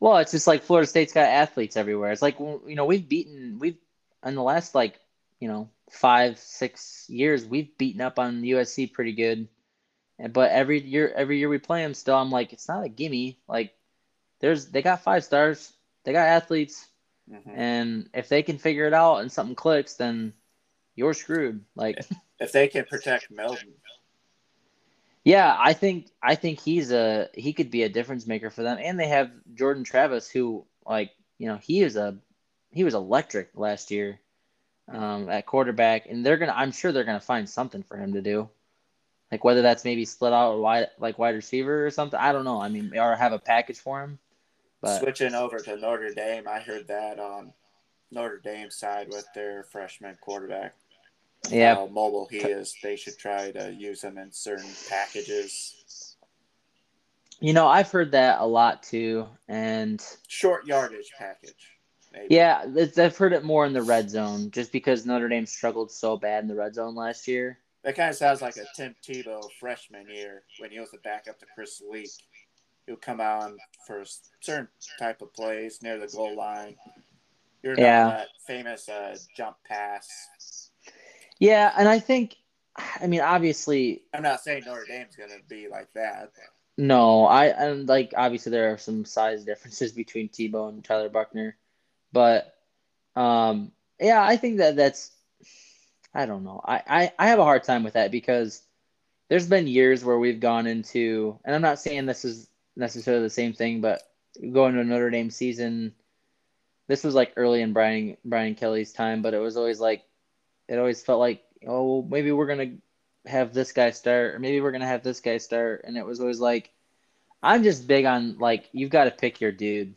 Well, 0.00 0.18
it's 0.18 0.32
just 0.32 0.46
like 0.46 0.62
Florida 0.62 0.86
State's 0.86 1.12
got 1.12 1.28
athletes 1.28 1.76
everywhere. 1.76 2.12
It's 2.12 2.22
like 2.22 2.38
you 2.38 2.74
know 2.74 2.84
we've 2.84 3.08
beaten 3.08 3.58
we've 3.58 3.78
in 4.24 4.34
the 4.34 4.42
last 4.42 4.74
like 4.74 5.00
you 5.40 5.48
know 5.48 5.70
five 5.90 6.38
six 6.38 7.06
years 7.08 7.44
we've 7.46 7.76
beaten 7.78 8.00
up 8.00 8.18
on 8.18 8.42
USC 8.42 8.92
pretty 8.92 9.12
good, 9.12 9.48
but 10.32 10.50
every 10.50 10.80
year 10.80 11.12
every 11.14 11.38
year 11.38 11.48
we 11.48 11.58
play 11.58 11.82
them 11.82 11.94
still 11.94 12.16
I'm 12.16 12.30
like 12.30 12.52
it's 12.52 12.68
not 12.68 12.84
a 12.84 12.88
gimme 12.88 13.38
like 13.48 13.74
there's 14.40 14.66
they 14.66 14.82
got 14.82 15.02
five 15.02 15.24
stars 15.24 15.72
they 16.04 16.12
got 16.12 16.26
athletes 16.28 16.86
Mm-hmm. 17.28 17.50
and 17.56 18.08
if 18.14 18.28
they 18.28 18.44
can 18.44 18.56
figure 18.56 18.86
it 18.86 18.94
out 18.94 19.16
and 19.16 19.32
something 19.32 19.56
clicks 19.56 19.94
then 19.94 20.32
you're 20.94 21.12
screwed 21.12 21.64
like 21.74 21.98
If 22.38 22.52
they 22.52 22.68
can 22.68 22.84
protect 22.84 23.32
Milton, 23.32 23.74
Yeah, 25.26 25.56
I 25.58 25.72
think 25.72 26.06
I 26.22 26.36
think 26.36 26.60
he's 26.60 26.92
a 26.92 27.28
he 27.34 27.52
could 27.52 27.68
be 27.68 27.82
a 27.82 27.88
difference 27.88 28.28
maker 28.28 28.48
for 28.48 28.62
them. 28.62 28.78
And 28.80 28.98
they 28.98 29.08
have 29.08 29.32
Jordan 29.54 29.82
Travis, 29.82 30.30
who 30.30 30.64
like 30.86 31.10
you 31.36 31.48
know 31.48 31.56
he 31.56 31.82
is 31.82 31.96
a 31.96 32.16
he 32.70 32.84
was 32.84 32.94
electric 32.94 33.50
last 33.56 33.90
year 33.90 34.20
um, 34.86 35.28
at 35.28 35.44
quarterback, 35.44 36.06
and 36.06 36.24
they're 36.24 36.36
gonna 36.36 36.54
I'm 36.54 36.70
sure 36.70 36.92
they're 36.92 37.02
gonna 37.02 37.18
find 37.18 37.50
something 37.50 37.82
for 37.82 37.96
him 37.96 38.12
to 38.12 38.22
do, 38.22 38.48
like 39.32 39.42
whether 39.42 39.62
that's 39.62 39.84
maybe 39.84 40.04
split 40.04 40.32
out 40.32 40.60
wide 40.60 40.90
like 41.00 41.18
wide 41.18 41.34
receiver 41.34 41.84
or 41.84 41.90
something. 41.90 42.20
I 42.20 42.30
don't 42.30 42.44
know. 42.44 42.60
I 42.60 42.68
mean, 42.68 42.96
or 42.96 43.16
have 43.16 43.32
a 43.32 43.40
package 43.40 43.80
for 43.80 44.04
him. 44.04 44.20
But 44.80 45.00
switching 45.00 45.34
over 45.34 45.58
to 45.58 45.76
Notre 45.76 46.14
Dame, 46.14 46.46
I 46.46 46.60
heard 46.60 46.86
that 46.86 47.18
on 47.18 47.52
Notre 48.12 48.38
Dame 48.38 48.70
side 48.70 49.08
with 49.08 49.26
their 49.34 49.64
freshman 49.64 50.18
quarterback. 50.20 50.74
Yeah, 51.50 51.74
How 51.74 51.86
mobile 51.86 52.28
he 52.30 52.38
is, 52.38 52.74
they 52.82 52.96
should 52.96 53.18
try 53.18 53.50
to 53.52 53.72
use 53.72 54.02
him 54.02 54.18
in 54.18 54.32
certain 54.32 54.70
packages. 54.88 56.16
you 57.40 57.52
know 57.52 57.66
I've 57.66 57.90
heard 57.90 58.12
that 58.12 58.40
a 58.40 58.46
lot 58.46 58.82
too, 58.82 59.26
and 59.48 60.04
Short 60.28 60.66
yardage 60.66 61.10
package. 61.18 61.72
Maybe. 62.12 62.34
Yeah, 62.34 62.64
it's, 62.74 62.98
I've 62.98 63.16
heard 63.16 63.32
it 63.34 63.44
more 63.44 63.66
in 63.66 63.72
the 63.74 63.82
red 63.82 64.08
zone, 64.08 64.50
just 64.50 64.72
because 64.72 65.04
Notre 65.04 65.28
Dame 65.28 65.44
struggled 65.44 65.90
so 65.90 66.16
bad 66.16 66.42
in 66.44 66.48
the 66.48 66.54
red 66.54 66.74
zone 66.74 66.94
last 66.94 67.28
year. 67.28 67.58
That 67.84 67.94
kind 67.94 68.08
of 68.10 68.16
sounds 68.16 68.40
like 68.40 68.56
a 68.56 68.64
Tim 68.74 68.94
Tebow 69.06 69.42
freshman 69.60 70.08
year 70.08 70.42
when 70.58 70.70
he 70.70 70.80
was 70.80 70.90
the 70.90 70.98
backup 70.98 71.38
to 71.40 71.46
Chris 71.54 71.82
Leak. 71.90 72.10
He 72.86 72.92
would 72.92 73.02
come 73.02 73.20
on 73.20 73.58
for 73.86 74.00
a 74.00 74.06
certain 74.40 74.68
type 74.98 75.20
of 75.20 75.34
plays 75.34 75.82
near 75.82 75.98
the 75.98 76.06
goal 76.06 76.34
line. 76.36 76.76
You're 77.62 77.74
not 77.74 77.82
Yeah. 77.82 78.04
that 78.08 78.28
famous 78.46 78.88
uh, 78.88 79.16
jump 79.36 79.56
pass. 79.68 80.08
Yeah, 81.38 81.72
and 81.76 81.88
I 81.88 81.98
think, 81.98 82.36
I 82.76 83.06
mean, 83.06 83.20
obviously, 83.20 84.02
I'm 84.14 84.22
not 84.22 84.40
saying 84.40 84.64
Notre 84.66 84.84
Dame's 84.86 85.16
going 85.16 85.30
to 85.30 85.42
be 85.48 85.68
like 85.68 85.92
that. 85.94 86.32
but 86.34 86.44
no, 86.78 87.24
I 87.24 87.46
and 87.46 87.88
like 87.88 88.12
obviously 88.16 88.50
there 88.50 88.72
are 88.72 88.78
some 88.78 89.04
size 89.04 89.44
differences 89.44 89.92
between 89.92 90.28
Tebow 90.28 90.68
and 90.68 90.84
Tyler 90.84 91.08
Buchner, 91.08 91.56
but 92.12 92.54
um, 93.14 93.72
yeah, 94.00 94.22
I 94.22 94.36
think 94.36 94.58
that 94.58 94.76
that's, 94.76 95.10
I 96.14 96.26
don't 96.26 96.44
know, 96.44 96.60
I, 96.64 96.82
I 96.86 97.12
I 97.18 97.28
have 97.28 97.38
a 97.38 97.44
hard 97.44 97.64
time 97.64 97.82
with 97.82 97.94
that 97.94 98.10
because 98.10 98.62
there's 99.28 99.48
been 99.48 99.66
years 99.66 100.04
where 100.04 100.18
we've 100.18 100.40
gone 100.40 100.66
into, 100.66 101.38
and 101.44 101.54
I'm 101.54 101.62
not 101.62 101.80
saying 101.80 102.06
this 102.06 102.24
is 102.24 102.48
necessarily 102.76 103.24
the 103.24 103.30
same 103.30 103.52
thing, 103.54 103.80
but 103.80 104.02
going 104.52 104.74
to 104.74 104.84
Notre 104.84 105.10
Dame 105.10 105.30
season, 105.30 105.94
this 106.88 107.04
was 107.04 107.14
like 107.14 107.32
early 107.36 107.62
in 107.62 107.72
Brian 107.72 108.16
Brian 108.24 108.54
Kelly's 108.54 108.92
time, 108.92 109.22
but 109.22 109.34
it 109.34 109.38
was 109.38 109.56
always 109.56 109.80
like, 109.80 110.04
it 110.68 110.78
always 110.78 111.02
felt 111.02 111.20
like, 111.20 111.44
oh, 111.66 112.02
maybe 112.02 112.32
we're 112.32 112.46
gonna 112.46 112.72
have 113.26 113.52
this 113.52 113.72
guy 113.72 113.90
start, 113.90 114.34
or 114.34 114.38
maybe 114.38 114.60
we're 114.60 114.72
gonna 114.72 114.86
have 114.86 115.02
this 115.02 115.20
guy 115.20 115.38
start, 115.38 115.82
and 115.84 115.96
it 115.96 116.06
was 116.06 116.20
always 116.20 116.40
like, 116.40 116.70
I'm 117.42 117.62
just 117.62 117.86
big 117.86 118.04
on 118.04 118.38
like 118.38 118.68
you've 118.72 118.90
got 118.90 119.04
to 119.04 119.10
pick 119.10 119.40
your 119.40 119.52
dude, 119.52 119.94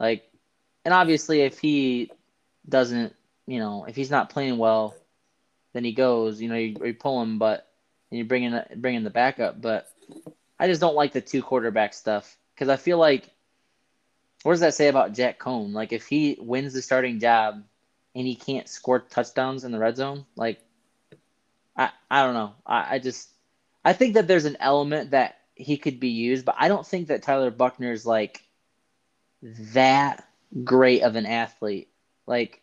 like, 0.00 0.28
and 0.84 0.94
obviously 0.94 1.42
if 1.42 1.58
he 1.58 2.10
doesn't, 2.68 3.14
you 3.46 3.58
know, 3.58 3.84
if 3.84 3.96
he's 3.96 4.10
not 4.10 4.30
playing 4.30 4.58
well, 4.58 4.94
then 5.72 5.84
he 5.84 5.92
goes, 5.92 6.40
you 6.40 6.48
know, 6.48 6.56
you, 6.56 6.76
you 6.84 6.94
pull 6.94 7.22
him, 7.22 7.38
but 7.38 7.68
and 8.10 8.18
you 8.18 8.24
bring 8.24 8.44
in 8.44 8.62
bring 8.76 8.94
in 8.94 9.04
the 9.04 9.10
backup, 9.10 9.60
but 9.60 9.90
I 10.58 10.66
just 10.66 10.80
don't 10.80 10.96
like 10.96 11.12
the 11.12 11.20
two 11.20 11.42
quarterback 11.42 11.94
stuff 11.94 12.36
because 12.54 12.68
I 12.68 12.76
feel 12.76 12.98
like 12.98 13.28
what 14.42 14.52
does 14.52 14.60
that 14.60 14.74
say 14.74 14.88
about 14.88 15.14
Jack 15.14 15.38
Coan? 15.38 15.72
Like 15.72 15.92
if 15.92 16.06
he 16.06 16.36
wins 16.40 16.72
the 16.72 16.82
starting 16.82 17.20
job 17.20 17.62
and 18.14 18.26
he 18.26 18.34
can't 18.34 18.68
score 18.68 19.00
touchdowns 19.00 19.64
in 19.64 19.72
the 19.72 19.78
red 19.78 19.96
zone, 19.96 20.26
like 20.36 20.60
I 21.76 21.90
I 22.10 22.24
don't 22.24 22.34
know. 22.34 22.54
I, 22.66 22.96
I 22.96 22.98
just 22.98 23.30
I 23.84 23.92
think 23.92 24.14
that 24.14 24.26
there's 24.26 24.44
an 24.44 24.56
element 24.60 25.12
that 25.12 25.38
he 25.54 25.76
could 25.76 26.00
be 26.00 26.10
used, 26.10 26.44
but 26.44 26.56
I 26.58 26.68
don't 26.68 26.86
think 26.86 27.08
that 27.08 27.22
Tyler 27.22 27.50
Buchner's 27.50 28.06
like 28.06 28.42
that 29.42 30.26
great 30.64 31.02
of 31.02 31.16
an 31.16 31.26
athlete. 31.26 31.88
Like 32.26 32.62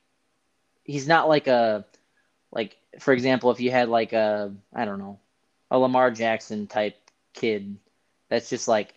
he's 0.83 1.07
not 1.07 1.29
like 1.29 1.47
a 1.47 1.85
like 2.51 2.77
for 2.99 3.13
example, 3.13 3.51
if 3.51 3.59
you 3.59 3.71
had 3.71 3.89
like 3.89 4.13
a 4.13 4.53
I 4.73 4.85
don't 4.85 4.99
know, 4.99 5.19
a 5.71 5.79
Lamar 5.79 6.11
Jackson 6.11 6.67
type 6.67 6.97
kid 7.33 7.77
that's 8.29 8.49
just 8.49 8.67
like 8.67 8.93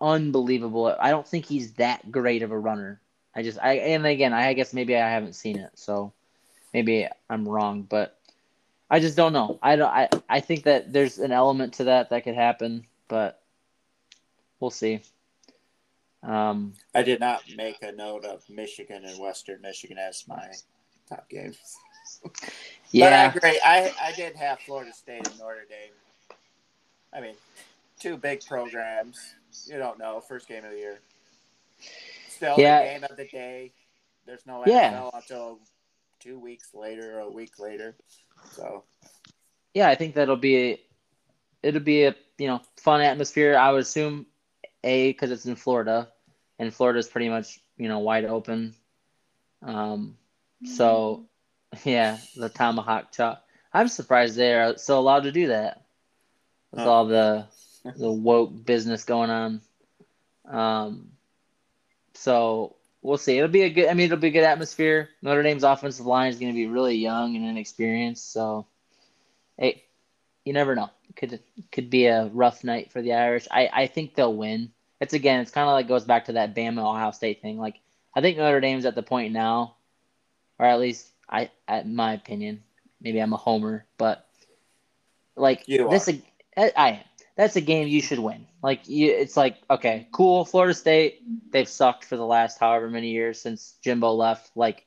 unbelievable. 0.00 0.94
I 0.98 1.10
don't 1.10 1.26
think 1.26 1.46
he's 1.46 1.74
that 1.74 2.10
great 2.10 2.42
of 2.42 2.52
a 2.52 2.58
runner. 2.58 3.00
I 3.34 3.42
just 3.42 3.58
I 3.60 3.74
and 3.74 4.06
again, 4.06 4.32
I 4.32 4.52
guess 4.54 4.72
maybe 4.72 4.96
I 4.96 5.08
haven't 5.08 5.34
seen 5.34 5.58
it, 5.58 5.70
so 5.74 6.12
maybe 6.74 7.06
I'm 7.28 7.48
wrong, 7.48 7.82
but 7.82 8.18
I 8.90 8.98
just 8.98 9.16
don't 9.16 9.32
know. 9.32 9.58
I 9.62 9.76
don't 9.76 9.88
I 9.88 10.08
I 10.28 10.40
think 10.40 10.64
that 10.64 10.92
there's 10.92 11.18
an 11.18 11.32
element 11.32 11.74
to 11.74 11.84
that 11.84 12.10
that 12.10 12.24
could 12.24 12.34
happen, 12.34 12.86
but 13.08 13.40
we'll 14.58 14.70
see. 14.70 15.02
Um 16.22 16.74
I 16.94 17.02
did 17.02 17.20
not 17.20 17.42
make 17.56 17.82
a 17.82 17.92
note 17.92 18.24
of 18.24 18.42
Michigan 18.50 19.04
and 19.04 19.18
Western 19.18 19.60
Michigan 19.62 19.96
as 19.98 20.24
my 20.26 20.50
top 21.08 21.28
games. 21.28 21.58
yeah. 22.90 23.30
But 23.32 23.44
I 23.44 23.50
agree. 23.50 23.60
I, 23.64 24.08
I 24.08 24.12
did 24.12 24.34
have 24.36 24.58
Florida 24.60 24.92
State 24.92 25.26
and 25.28 25.38
Notre 25.38 25.66
Dame. 25.68 26.36
I 27.12 27.20
mean, 27.20 27.34
two 28.00 28.16
big 28.16 28.44
programs. 28.44 29.34
You 29.66 29.78
don't 29.78 29.98
know. 29.98 30.20
First 30.20 30.48
game 30.48 30.64
of 30.64 30.72
the 30.72 30.78
year. 30.78 30.98
Still 32.40 32.58
Yeah. 32.58 32.80
the 32.80 32.88
game 32.88 33.04
of 33.04 33.16
the 33.18 33.26
day. 33.26 33.74
There's 34.24 34.46
no 34.46 34.62
NFL 34.62 34.66
Yeah. 34.66 35.10
until 35.12 35.60
two 36.20 36.38
weeks 36.38 36.72
later 36.72 37.18
or 37.18 37.20
a 37.20 37.30
week 37.30 37.58
later. 37.58 37.94
So 38.52 38.84
yeah, 39.74 39.90
I 39.90 39.94
think 39.94 40.14
that'll 40.14 40.36
be 40.38 40.80
it'll 41.62 41.82
be 41.82 42.04
a 42.04 42.14
you 42.38 42.46
know 42.46 42.62
fun 42.78 43.02
atmosphere. 43.02 43.58
I 43.58 43.70
would 43.72 43.82
assume 43.82 44.24
a 44.82 45.12
because 45.12 45.30
it's 45.30 45.44
in 45.44 45.54
Florida, 45.54 46.10
and 46.58 46.72
Florida's 46.72 47.08
pretty 47.08 47.28
much 47.28 47.60
you 47.76 47.88
know 47.88 47.98
wide 47.98 48.24
open. 48.24 48.74
Um, 49.60 50.16
so 50.64 51.26
yeah, 51.84 52.16
the 52.36 52.48
tomahawk 52.48 53.12
chop. 53.12 53.46
I'm 53.70 53.88
surprised 53.88 54.36
they're 54.36 54.78
still 54.78 54.98
allowed 54.98 55.24
to 55.24 55.32
do 55.32 55.48
that 55.48 55.82
with 56.72 56.86
all 56.86 57.04
the 57.04 57.48
the 57.96 58.10
woke 58.10 58.64
business 58.64 59.04
going 59.04 59.28
on. 59.28 59.60
Um, 60.48 61.12
so 62.20 62.76
we'll 63.00 63.16
see. 63.16 63.38
It'll 63.38 63.48
be 63.48 63.62
a 63.62 63.70
good. 63.70 63.88
I 63.88 63.94
mean, 63.94 64.06
it'll 64.06 64.18
be 64.18 64.28
a 64.28 64.32
good 64.32 64.44
atmosphere. 64.44 65.08
Notre 65.22 65.42
Dame's 65.42 65.64
offensive 65.64 66.04
line 66.04 66.30
is 66.30 66.38
going 66.38 66.52
to 66.52 66.56
be 66.56 66.66
really 66.66 66.96
young 66.96 67.34
and 67.34 67.46
inexperienced. 67.46 68.30
So, 68.30 68.66
hey, 69.56 69.84
you 70.44 70.52
never 70.52 70.74
know. 70.74 70.90
Could 71.16 71.40
could 71.72 71.88
be 71.88 72.06
a 72.06 72.26
rough 72.26 72.62
night 72.62 72.92
for 72.92 73.00
the 73.00 73.14
Irish. 73.14 73.48
I 73.50 73.70
I 73.72 73.86
think 73.86 74.14
they'll 74.14 74.34
win. 74.34 74.70
It's 75.00 75.14
again. 75.14 75.40
It's 75.40 75.50
kind 75.50 75.66
of 75.66 75.72
like 75.72 75.88
goes 75.88 76.04
back 76.04 76.26
to 76.26 76.32
that 76.32 76.54
Bama 76.54 76.86
Ohio 76.86 77.10
State 77.10 77.40
thing. 77.40 77.58
Like 77.58 77.80
I 78.14 78.20
think 78.20 78.36
Notre 78.36 78.60
Dame's 78.60 78.84
at 78.84 78.94
the 78.94 79.02
point 79.02 79.32
now, 79.32 79.76
or 80.58 80.66
at 80.66 80.78
least 80.78 81.08
I, 81.28 81.50
at 81.66 81.88
my 81.88 82.12
opinion, 82.12 82.62
maybe 83.00 83.18
I'm 83.18 83.32
a 83.32 83.38
homer, 83.38 83.86
but 83.96 84.26
like 85.36 85.66
You 85.66 85.88
this, 85.88 86.10
I. 86.56 87.04
That's 87.36 87.56
a 87.56 87.62
game 87.62 87.88
you 87.88 88.02
should 88.02 88.18
win. 88.18 88.46
Like 88.62 88.86
you, 88.86 89.10
it's 89.10 89.34
like 89.38 89.56
okay, 89.70 90.08
cool. 90.12 90.44
Florida 90.44 90.74
State, 90.74 91.22
they've 91.50 91.68
sucked 91.68 92.04
for 92.04 92.16
the 92.16 92.26
last 92.26 92.58
however 92.58 92.88
many 92.88 93.10
years 93.10 93.40
since 93.40 93.76
Jimbo 93.82 94.12
left. 94.12 94.50
Like 94.56 94.86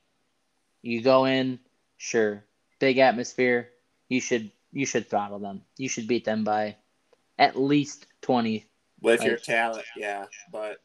you 0.82 1.02
go 1.02 1.26
in, 1.26 1.60
sure, 1.98 2.44
big 2.80 2.98
atmosphere. 2.98 3.70
You 4.10 4.22
should 4.22 4.52
you 4.72 4.86
should 4.86 5.10
throttle 5.10 5.40
them. 5.40 5.62
You 5.78 5.88
should 5.90 6.08
beat 6.08 6.26
them 6.26 6.44
by 6.44 6.76
at 7.38 7.60
least 7.60 8.08
twenty. 8.22 8.66
with 9.02 9.22
your 9.24 9.34
Right. 9.34 9.44
talent, 9.44 9.86
yeah. 9.98 10.26
But 10.52 10.78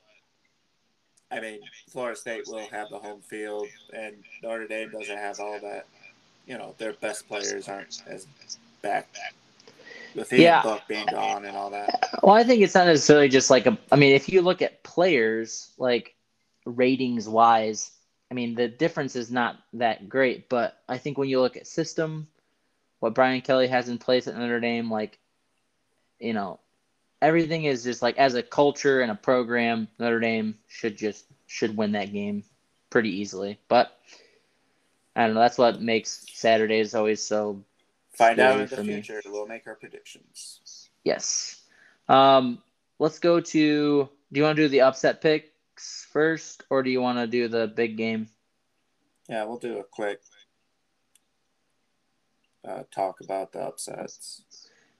I 1.30 1.40
mean, 1.40 1.60
Florida 1.90 2.16
State 2.18 2.44
will 2.46 2.66
have 2.68 2.88
the 2.90 2.98
home 2.98 3.20
field, 3.20 3.68
and 3.92 4.16
Notre 4.42 4.66
Dame 4.66 4.90
doesn't 4.90 5.16
have 5.16 5.38
all 5.40 5.60
that. 5.60 5.86
You 6.46 6.56
know, 6.56 6.74
their 6.78 6.94
best 6.94 7.28
players 7.28 7.68
aren't 7.68 8.02
as 8.06 8.26
back. 8.82 9.08
With 10.14 10.32
Ian 10.32 10.42
Yeah. 10.42 10.62
Book 10.62 10.82
being 10.88 11.06
gone 11.06 11.44
and 11.44 11.56
all 11.56 11.70
that. 11.70 12.10
Well, 12.22 12.34
I 12.34 12.44
think 12.44 12.62
it's 12.62 12.74
not 12.74 12.86
necessarily 12.86 13.28
just 13.28 13.50
like 13.50 13.66
a. 13.66 13.78
I 13.92 13.96
mean, 13.96 14.14
if 14.14 14.28
you 14.28 14.42
look 14.42 14.62
at 14.62 14.82
players, 14.82 15.72
like 15.78 16.14
ratings 16.64 17.28
wise, 17.28 17.90
I 18.30 18.34
mean, 18.34 18.54
the 18.54 18.68
difference 18.68 19.16
is 19.16 19.30
not 19.30 19.56
that 19.74 20.08
great. 20.08 20.48
But 20.48 20.80
I 20.88 20.98
think 20.98 21.18
when 21.18 21.28
you 21.28 21.40
look 21.40 21.56
at 21.56 21.66
system, 21.66 22.28
what 23.00 23.14
Brian 23.14 23.40
Kelly 23.40 23.68
has 23.68 23.88
in 23.88 23.98
place 23.98 24.26
at 24.26 24.36
Notre 24.36 24.60
Dame, 24.60 24.90
like, 24.90 25.18
you 26.18 26.32
know, 26.32 26.60
everything 27.22 27.64
is 27.64 27.84
just 27.84 28.02
like 28.02 28.18
as 28.18 28.34
a 28.34 28.42
culture 28.42 29.00
and 29.00 29.10
a 29.10 29.14
program, 29.16 29.88
Notre 29.98 30.20
Dame 30.20 30.58
should 30.66 30.96
just 30.96 31.24
should 31.46 31.76
win 31.76 31.92
that 31.92 32.12
game 32.12 32.44
pretty 32.90 33.10
easily. 33.10 33.58
But 33.68 33.96
I 35.16 35.26
don't 35.26 35.34
know. 35.34 35.40
That's 35.40 35.58
what 35.58 35.80
makes 35.80 36.26
Saturdays 36.32 36.94
always 36.94 37.22
so. 37.22 37.62
Find 38.18 38.40
out 38.40 38.60
in 38.60 38.66
the 38.66 38.76
for 38.76 38.82
me. 38.82 38.94
future. 38.94 39.22
We'll 39.26 39.46
make 39.46 39.66
our 39.68 39.76
predictions. 39.76 40.90
Yes. 41.04 41.62
Um, 42.08 42.58
let's 42.98 43.20
go 43.20 43.40
to. 43.40 44.08
Do 44.32 44.38
you 44.40 44.42
want 44.42 44.56
to 44.56 44.62
do 44.62 44.68
the 44.68 44.82
upset 44.82 45.20
picks 45.20 46.04
first, 46.10 46.64
or 46.68 46.82
do 46.82 46.90
you 46.90 47.00
want 47.00 47.18
to 47.18 47.28
do 47.28 47.46
the 47.46 47.68
big 47.68 47.96
game? 47.96 48.28
Yeah, 49.28 49.44
we'll 49.44 49.58
do 49.58 49.78
a 49.78 49.84
quick 49.84 50.20
uh, 52.66 52.82
talk 52.90 53.20
about 53.20 53.52
the 53.52 53.60
upsets. 53.60 54.42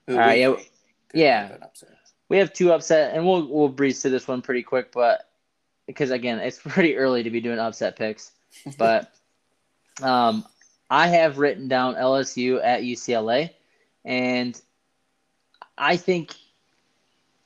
Who 0.06 0.14
All 0.14 0.20
right, 0.20 0.38
yeah, 0.38 0.54
could 0.54 0.64
yeah. 1.12 1.42
have 1.42 1.56
an 1.56 1.62
upset. 1.64 1.90
We 2.28 2.38
have 2.38 2.52
two 2.52 2.72
upset, 2.72 3.14
and 3.14 3.26
we'll 3.26 3.48
we'll 3.48 3.68
breeze 3.68 4.00
through 4.00 4.12
this 4.12 4.28
one 4.28 4.42
pretty 4.42 4.62
quick, 4.62 4.92
but 4.92 5.28
because 5.86 6.12
again, 6.12 6.38
it's 6.38 6.58
pretty 6.64 6.96
early 6.96 7.24
to 7.24 7.30
be 7.30 7.40
doing 7.40 7.58
upset 7.58 7.96
picks. 7.96 8.30
But 8.78 9.12
um, 10.02 10.44
I 10.90 11.08
have 11.08 11.38
written 11.38 11.68
down 11.68 11.94
LSU 11.94 12.60
at 12.62 12.82
UCLA, 12.82 13.50
and 14.04 14.60
I 15.76 15.96
think 15.96 16.34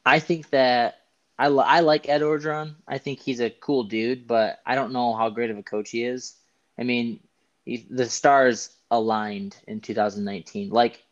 I 0.05 0.19
think 0.19 0.51
that 0.51 1.01
I 1.39 1.47
I 1.47 1.81
like 1.81 2.09
Ed 2.09 2.23
Orgeron. 2.23 2.75
I 2.87 2.99
think 2.99 3.21
he's 3.21 3.41
a 3.41 3.51
cool 3.51 3.85
dude, 3.85 4.27
but 4.27 4.61
I 4.65 4.75
don't 4.75 4.93
know 4.93 5.15
how 5.15 5.31
great 5.31 5.51
of 5.51 5.59
a 5.59 5.63
coach 5.63 5.91
he 5.91 6.05
is. 6.05 6.35
I 6.79 6.85
mean, 6.85 7.21
he, 7.65 7.87
the 7.91 8.09
stars 8.09 8.71
aligned 8.91 9.57
in 9.67 9.81
2019. 9.81 10.71
Like 10.71 11.03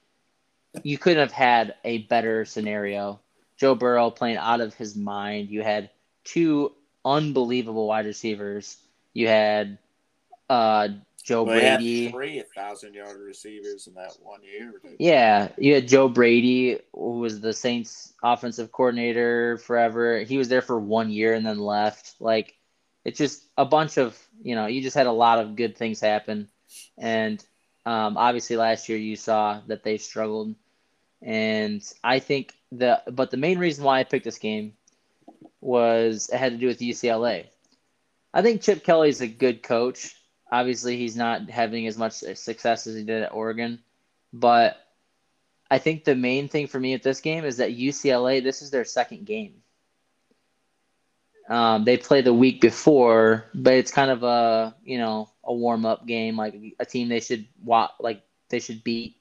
you 0.82 0.98
couldn't 0.98 1.20
have 1.20 1.32
had 1.32 1.74
a 1.84 1.98
better 1.98 2.44
scenario. 2.44 3.20
Joe 3.56 3.74
Burrow 3.74 4.10
playing 4.10 4.36
out 4.36 4.60
of 4.60 4.74
his 4.74 4.96
mind. 4.96 5.50
You 5.50 5.62
had 5.62 5.90
two 6.24 6.72
unbelievable 7.04 7.86
wide 7.86 8.06
receivers. 8.06 8.76
You 9.12 9.28
had 9.28 9.78
uh, 10.50 10.88
Joe 11.22 11.44
Well, 11.44 11.58
he 11.58 11.64
had 11.64 11.78
Brady. 11.78 12.10
three 12.10 12.42
thousand 12.56 12.94
yard 12.94 13.20
receivers 13.20 13.86
in 13.86 13.94
that 13.94 14.16
one 14.20 14.40
year. 14.42 14.80
Yeah, 14.98 15.48
you 15.58 15.74
had 15.74 15.86
Joe 15.86 16.08
Brady, 16.08 16.80
who 16.92 17.20
was 17.20 17.40
the 17.40 17.52
Saints 17.52 18.14
offensive 18.22 18.72
coordinator 18.72 19.58
forever. 19.58 20.20
He 20.20 20.38
was 20.38 20.48
there 20.48 20.62
for 20.62 20.78
one 20.78 21.10
year 21.10 21.34
and 21.34 21.46
then 21.46 21.58
left. 21.58 22.14
Like, 22.20 22.56
it's 23.04 23.18
just 23.18 23.44
a 23.56 23.64
bunch 23.64 23.96
of, 23.96 24.18
you 24.42 24.54
know, 24.54 24.66
you 24.66 24.82
just 24.82 24.96
had 24.96 25.06
a 25.06 25.12
lot 25.12 25.38
of 25.38 25.56
good 25.56 25.76
things 25.76 26.00
happen. 26.00 26.48
And 26.98 27.44
um, 27.86 28.16
obviously 28.16 28.56
last 28.56 28.88
year 28.88 28.98
you 28.98 29.16
saw 29.16 29.60
that 29.68 29.84
they 29.84 29.98
struggled. 29.98 30.54
And 31.22 31.82
I 32.02 32.18
think 32.18 32.54
the, 32.72 33.02
but 33.10 33.30
the 33.30 33.36
main 33.36 33.58
reason 33.58 33.84
why 33.84 34.00
I 34.00 34.04
picked 34.04 34.24
this 34.24 34.38
game 34.38 34.74
was 35.60 36.30
it 36.32 36.38
had 36.38 36.52
to 36.52 36.58
do 36.58 36.66
with 36.66 36.80
UCLA. 36.80 37.46
I 38.32 38.42
think 38.42 38.62
Chip 38.62 38.84
Kelly's 38.84 39.20
a 39.20 39.26
good 39.26 39.62
coach. 39.62 40.14
Obviously, 40.50 40.96
he's 40.96 41.16
not 41.16 41.48
having 41.48 41.86
as 41.86 41.96
much 41.96 42.12
success 42.12 42.86
as 42.86 42.94
he 42.96 43.04
did 43.04 43.22
at 43.22 43.32
Oregon. 43.32 43.78
But 44.32 44.76
I 45.70 45.78
think 45.78 46.04
the 46.04 46.16
main 46.16 46.48
thing 46.48 46.66
for 46.66 46.80
me 46.80 46.94
at 46.94 47.02
this 47.02 47.20
game 47.20 47.44
is 47.44 47.58
that 47.58 47.76
UCLA, 47.76 48.42
this 48.42 48.62
is 48.62 48.70
their 48.70 48.84
second 48.84 49.26
game. 49.26 49.62
Um, 51.48 51.84
they 51.84 51.96
play 51.96 52.22
the 52.22 52.34
week 52.34 52.60
before, 52.60 53.46
but 53.54 53.74
it's 53.74 53.90
kind 53.90 54.10
of 54.10 54.22
a 54.22 54.76
you 54.84 54.98
know 54.98 55.28
a 55.42 55.52
warm 55.52 55.84
up 55.84 56.06
game, 56.06 56.36
like 56.36 56.54
a 56.78 56.84
team 56.84 57.08
they 57.08 57.20
should 57.20 57.46
wa- 57.64 57.90
like 57.98 58.22
they 58.50 58.60
should 58.60 58.84
beat. 58.84 59.16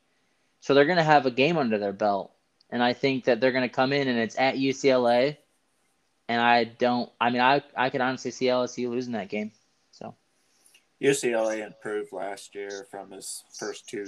So 0.59 0.73
they're 0.73 0.85
gonna 0.85 1.03
have 1.03 1.25
a 1.25 1.31
game 1.31 1.57
under 1.57 1.79
their 1.79 1.93
belt, 1.93 2.31
and 2.69 2.83
I 2.83 2.93
think 2.93 3.25
that 3.25 3.41
they're 3.41 3.51
gonna 3.51 3.67
come 3.69 3.93
in 3.93 4.07
and 4.07 4.19
it's 4.19 4.37
at 4.37 4.55
UCLA, 4.57 5.37
and 6.27 6.39
I 6.39 6.65
don't. 6.65 7.11
I 7.19 7.31
mean, 7.31 7.41
I 7.41 7.63
I 7.75 7.89
could 7.89 8.01
honestly 8.01 8.29
see 8.29 8.45
LSU 8.45 8.89
losing 8.91 9.13
that 9.13 9.29
game. 9.29 9.51
UCLA 11.01 11.65
improved 11.65 12.11
last 12.11 12.53
year 12.55 12.87
from 12.91 13.11
his 13.11 13.43
first 13.57 13.87
two, 13.87 14.05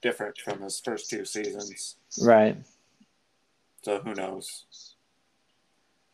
different 0.00 0.38
from 0.38 0.62
his 0.62 0.80
first 0.80 1.10
two 1.10 1.24
seasons. 1.24 1.96
right, 2.22 2.56
So 3.82 4.00
who 4.00 4.14
knows? 4.14 4.94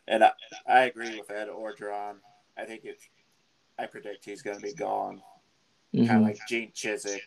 And 0.08 0.24
I, 0.24 0.32
I 0.66 0.80
agree 0.84 1.18
with 1.18 1.30
Ed 1.30 1.48
Orgeron. 1.48 2.14
I 2.56 2.64
think 2.64 2.84
it. 2.84 2.98
I 3.78 3.86
predict 3.86 4.24
he's 4.24 4.42
going 4.42 4.56
to 4.56 4.62
be 4.62 4.72
gone, 4.74 5.22
kind 5.94 6.08
Mhm. 6.08 6.16
of 6.16 6.22
like 6.22 6.38
Gene 6.48 6.72
Chizik. 6.74 7.20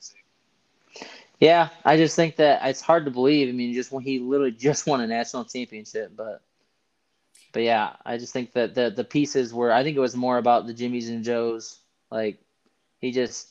Yeah, 1.40 1.70
I 1.86 1.96
just 1.96 2.16
think 2.16 2.36
that 2.36 2.60
it's 2.68 2.82
hard 2.82 3.06
to 3.06 3.12
believe. 3.12 3.48
I 3.48 3.52
mean, 3.54 3.74
just 3.74 3.92
when 3.92 4.04
he 4.04 4.20
literally 4.20 4.52
just 4.60 4.86
won 4.86 5.00
a 5.02 5.08
national 5.08 5.46
championship, 5.46 6.12
but 6.16 6.42
but 7.54 7.64
yeah, 7.64 7.96
I 8.06 8.18
just 8.18 8.34
think 8.34 8.52
that 8.54 8.76
the 8.76 8.90
the 8.90 9.04
pieces 9.06 9.54
were. 9.54 9.72
I 9.72 9.82
think 9.84 9.96
it 9.96 10.02
was 10.02 10.16
more 10.16 10.38
about 10.40 10.68
the 10.68 10.74
Jimmys 10.74 11.08
and 11.10 11.24
Joes. 11.24 11.80
Like 12.10 12.40
he 13.02 13.12
just 13.12 13.50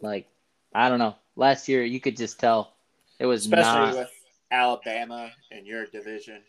like 0.00 0.26
I 0.74 0.88
don't 0.88 0.98
know. 0.98 1.14
Last 1.36 1.68
year, 1.68 1.84
you 1.84 2.00
could 2.00 2.16
just 2.16 2.40
tell 2.40 2.74
it 3.18 3.26
was 3.26 3.44
especially 3.44 3.86
not 3.86 3.96
with 3.96 4.10
Alabama 4.50 5.30
in 5.50 5.64
your 5.64 5.86
division. 5.86 6.42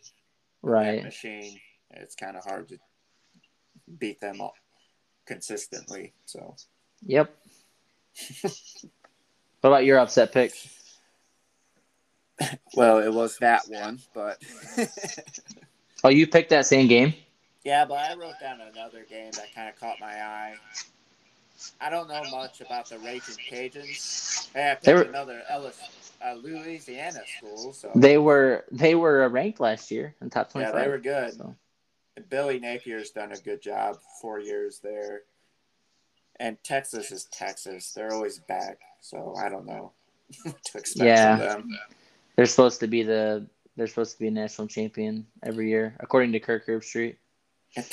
right. 0.62 1.02
machine. 1.04 1.58
It's 1.90 2.16
kind 2.16 2.36
of 2.36 2.44
hard 2.44 2.68
to 2.70 2.78
beat 3.98 4.20
them 4.20 4.40
all 4.40 4.54
consistently. 5.26 6.12
So 6.26 6.56
Yep. 7.06 7.34
what 8.40 8.54
about 9.62 9.84
your 9.84 9.98
upset 9.98 10.32
pick? 10.32 10.52
well, 12.74 12.98
it 12.98 13.12
was 13.12 13.38
that 13.38 13.62
one, 13.68 14.00
but 14.14 14.42
Oh, 16.04 16.10
you 16.10 16.26
picked 16.26 16.50
that 16.50 16.66
same 16.66 16.86
game. 16.86 17.14
yeah, 17.64 17.84
but 17.86 17.94
I 17.94 18.14
wrote 18.14 18.34
down 18.40 18.60
another 18.60 19.04
game 19.08 19.30
that 19.32 19.54
kind 19.54 19.68
of 19.68 19.76
caught 19.80 19.98
my 20.00 20.22
eye. 20.22 20.54
I 21.80 21.90
don't 21.90 22.08
know 22.08 22.22
much 22.30 22.60
about 22.60 22.88
the 22.88 22.98
Raging 22.98 23.36
Cajuns. 23.50 24.50
Hey, 24.52 24.70
I 24.70 24.74
picked 24.74 24.84
They 24.84 24.94
were- 24.94 25.02
another 25.02 25.42
Ellis, 25.48 25.78
uh, 26.24 26.34
Louisiana 26.34 27.20
school, 27.38 27.72
so 27.72 27.90
They 27.94 28.18
were 28.18 28.64
they 28.70 28.94
were 28.94 29.28
ranked 29.28 29.60
last 29.60 29.90
year 29.90 30.14
in 30.20 30.30
top 30.30 30.50
twenty 30.50 30.66
yeah, 30.66 30.72
they 30.72 30.88
were 30.88 30.98
good. 30.98 31.34
So. 31.34 31.54
Billy 32.28 32.60
Napier's 32.60 33.10
done 33.10 33.32
a 33.32 33.38
good 33.38 33.60
job. 33.60 33.98
Four 34.20 34.38
years 34.38 34.78
there, 34.78 35.22
and 36.38 36.56
Texas 36.62 37.10
is 37.10 37.24
Texas. 37.24 37.92
They're 37.92 38.12
always 38.12 38.38
back, 38.38 38.78
so 39.00 39.34
I 39.36 39.48
don't 39.48 39.66
know 39.66 39.92
what 40.44 40.62
to 40.64 40.78
expect 40.78 41.04
Yeah. 41.06 41.36
from 41.36 41.70
them. 41.70 41.78
They're 42.36 42.46
supposed 42.46 42.80
to 42.80 42.86
be 42.86 43.02
the 43.02 43.46
they're 43.76 43.88
supposed 43.88 44.12
to 44.12 44.18
be 44.20 44.28
a 44.28 44.30
national 44.30 44.68
champion 44.68 45.26
every 45.42 45.68
year, 45.68 45.96
according 46.00 46.30
to 46.32 46.40
Kirk 46.40 46.66
Herbstreit. 46.66 47.16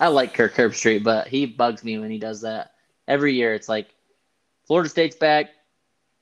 I 0.00 0.08
like 0.08 0.32
Kirk 0.32 0.54
Herbstreit, 0.54 1.04
but 1.04 1.28
he 1.28 1.44
bugs 1.44 1.84
me 1.84 1.98
when 1.98 2.10
he 2.10 2.18
does 2.18 2.40
that. 2.40 2.72
Every 3.06 3.34
year, 3.34 3.52
it's 3.52 3.68
like 3.68 3.88
Florida 4.64 4.88
State's 4.88 5.16
back, 5.16 5.50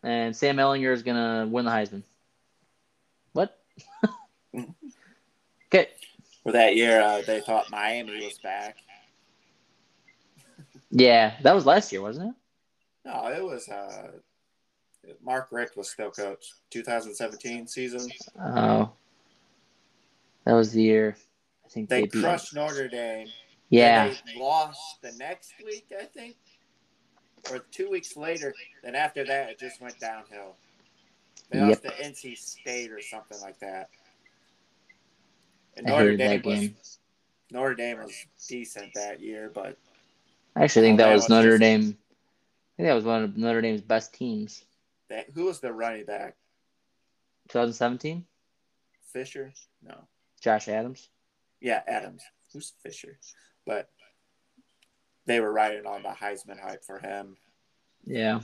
and 0.02 0.34
Sam 0.34 0.56
Ehlinger 0.56 0.92
is 0.92 1.04
gonna 1.04 1.46
win 1.48 1.64
the 1.64 1.70
Heisman. 1.70 2.02
What? 3.32 3.56
okay. 5.68 5.90
For 6.42 6.52
that 6.52 6.74
year, 6.74 7.00
uh, 7.00 7.22
they 7.22 7.40
thought 7.40 7.70
Miami 7.70 8.24
was 8.24 8.38
back. 8.38 8.78
Yeah, 10.90 11.34
that 11.42 11.54
was 11.54 11.64
last 11.64 11.92
year, 11.92 12.02
wasn't 12.02 12.30
it? 12.30 12.34
No, 13.04 13.28
it 13.28 13.44
was 13.44 13.68
uh, 13.68 14.08
Mark 15.22 15.48
Richt 15.52 15.76
was 15.76 15.88
still 15.88 16.10
coach. 16.10 16.52
2017 16.70 17.68
season. 17.68 18.10
Oh, 18.40 18.90
that 20.44 20.54
was 20.54 20.72
the 20.72 20.82
year. 20.82 21.16
I 21.64 21.68
think 21.68 21.88
they, 21.88 22.02
They 22.02 22.20
crushed 22.20 22.54
Notre 22.54 22.88
Dame. 22.88 23.28
Yeah, 23.70 24.14
they 24.26 24.40
lost 24.40 25.02
the 25.02 25.12
next 25.12 25.52
week, 25.64 25.92
I 25.98 26.04
think, 26.04 26.36
or 27.50 27.58
two 27.70 27.90
weeks 27.90 28.16
later. 28.16 28.54
Then 28.82 28.94
after 28.94 29.24
that, 29.24 29.50
it 29.50 29.58
just 29.58 29.80
went 29.80 29.98
downhill. 30.00 30.56
They 31.50 31.60
lost 31.60 31.82
to 31.82 31.90
NC 31.90 32.36
State 32.36 32.90
or 32.90 33.00
something 33.00 33.38
like 33.40 33.58
that. 33.60 33.90
And 35.76 35.86
I 35.86 35.90
Notre 35.90 36.16
Dame 36.16 36.28
that 36.28 36.46
was 36.46 36.58
game. 36.58 36.76
Notre 37.50 37.74
Dame 37.74 37.98
was 37.98 38.26
decent 38.48 38.92
that 38.94 39.20
year, 39.20 39.50
but 39.52 39.76
I 40.56 40.64
actually 40.64 40.82
think 40.82 40.98
that 40.98 41.12
was 41.12 41.28
Notre 41.28 41.58
Dame. 41.58 41.80
I 41.80 42.76
think 42.76 42.88
that 42.88 42.94
was 42.94 43.04
one 43.04 43.24
of 43.24 43.36
Notre 43.36 43.60
Dame's 43.60 43.80
best 43.80 44.12
teams. 44.14 44.64
that, 45.08 45.26
who 45.34 45.44
was 45.44 45.60
the 45.60 45.72
running 45.72 46.04
back? 46.04 46.36
2017, 47.48 48.24
Fisher? 49.12 49.52
No. 49.82 49.94
Josh 50.40 50.68
Adams. 50.68 51.08
Yeah, 51.60 51.82
Adams. 51.86 52.22
Who's 52.52 52.72
Fisher? 52.82 53.18
But 53.68 53.90
they 55.26 55.40
were 55.40 55.52
riding 55.52 55.86
on 55.86 56.02
the 56.02 56.08
Heisman 56.08 56.58
hype 56.58 56.82
for 56.82 56.98
him. 56.98 57.36
Yeah. 58.06 58.40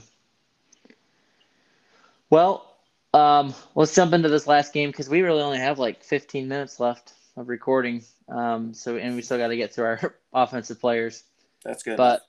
Well, 2.29 2.75
um, 3.13 3.55
let's 3.73 3.95
jump 3.95 4.13
into 4.13 4.29
this 4.29 4.45
last 4.45 4.71
game 4.71 4.91
because 4.91 5.09
we 5.09 5.21
really 5.21 5.41
only 5.41 5.57
have 5.57 5.79
like 5.79 6.03
15 6.03 6.47
minutes 6.47 6.79
left 6.79 7.13
of 7.37 7.49
recording. 7.49 8.03
Um, 8.29 8.73
so 8.73 8.97
and 8.97 9.15
we 9.15 9.23
still 9.23 9.37
got 9.37 9.47
to 9.47 9.57
get 9.57 9.73
through 9.73 9.85
our 9.85 10.15
offensive 10.33 10.79
players. 10.79 11.23
That's 11.63 11.81
good. 11.81 11.97
But 11.97 12.21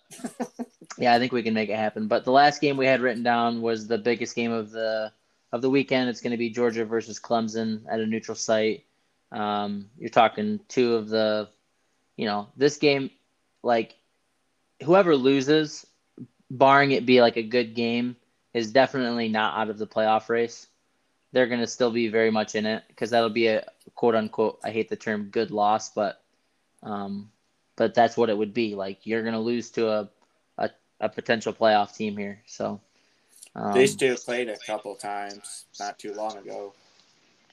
yeah, 0.99 1.15
I 1.15 1.19
think 1.19 1.33
we 1.33 1.43
can 1.43 1.55
make 1.55 1.69
it 1.69 1.77
happen. 1.77 2.09
But 2.09 2.25
the 2.25 2.33
last 2.33 2.63
game 2.63 2.79
we 2.79 2.87
had 2.87 3.03
written 3.03 3.23
down 3.23 3.61
was 3.61 3.87
the 3.87 3.99
biggest 3.99 4.35
game 4.35 4.53
of 4.53 4.71
the 4.71 5.13
of 5.53 5.63
the 5.63 5.71
weekend, 5.71 6.09
it's 6.09 6.21
going 6.21 6.33
to 6.33 6.37
be 6.37 6.51
Georgia 6.51 6.85
versus 6.85 7.21
Clemson 7.21 7.83
at 7.91 8.01
a 8.01 8.07
neutral 8.07 8.35
site. 8.35 8.85
Um, 9.33 9.91
you're 9.99 10.11
talking 10.11 10.61
two 10.69 10.95
of 10.95 11.09
the, 11.09 11.49
you 12.17 12.27
know, 12.27 12.49
this 12.57 12.79
game, 12.79 13.11
like 13.63 13.95
whoever 14.83 15.17
loses, 15.17 15.87
barring 16.51 16.93
it 16.93 17.07
be 17.07 17.21
like 17.21 17.37
a 17.37 17.43
good 17.43 17.75
game, 17.75 18.17
is 18.55 18.73
definitely 18.73 19.29
not 19.29 19.59
out 19.59 19.71
of 19.71 19.79
the 19.79 19.87
playoff 19.87 20.29
race. 20.29 20.67
They're 21.33 21.47
going 21.47 21.61
to 21.61 21.67
still 21.67 21.91
be 21.91 22.09
very 22.09 22.31
much 22.31 22.55
in 22.55 22.65
it 22.65 22.85
because 22.89 23.11
that'll 23.11 23.29
be 23.29 23.49
a 23.49 23.67
quote 23.95 24.15
unquote, 24.15 24.59
I 24.65 24.71
hate 24.71 24.89
the 24.89 24.97
term 24.97 25.25
good 25.25 25.51
loss, 25.51 25.91
but, 25.91 26.23
um, 26.83 27.31
but 27.77 27.95
that's 27.95 28.17
what 28.17 28.31
it 28.31 28.39
would 28.39 28.55
be. 28.55 28.75
Like 28.75 29.05
you're 29.05 29.23
going 29.23 29.35
to 29.35 29.41
lose 29.41 29.71
to 29.73 29.89
a, 29.89 30.11
a, 30.57 30.71
a 31.01 31.09
potential 31.09 31.53
playoff 31.53 31.95
team 31.95 32.17
here. 32.17 32.41
So, 32.47 32.81
um, 33.55 33.75
These 33.75 33.97
two 33.97 34.17
played 34.17 34.49
a 34.49 34.57
couple 34.59 34.95
times 34.95 35.67
not 35.79 35.99
too 35.99 36.15
long 36.15 36.39
ago. 36.39 36.73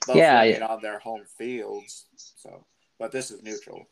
Both 0.06 0.16
yeah, 0.16 0.66
on 0.68 0.82
their 0.82 0.98
home 0.98 1.22
fields. 1.38 2.04
So, 2.16 2.64
but 2.98 3.10
this 3.10 3.30
is 3.30 3.42
neutral 3.42 3.86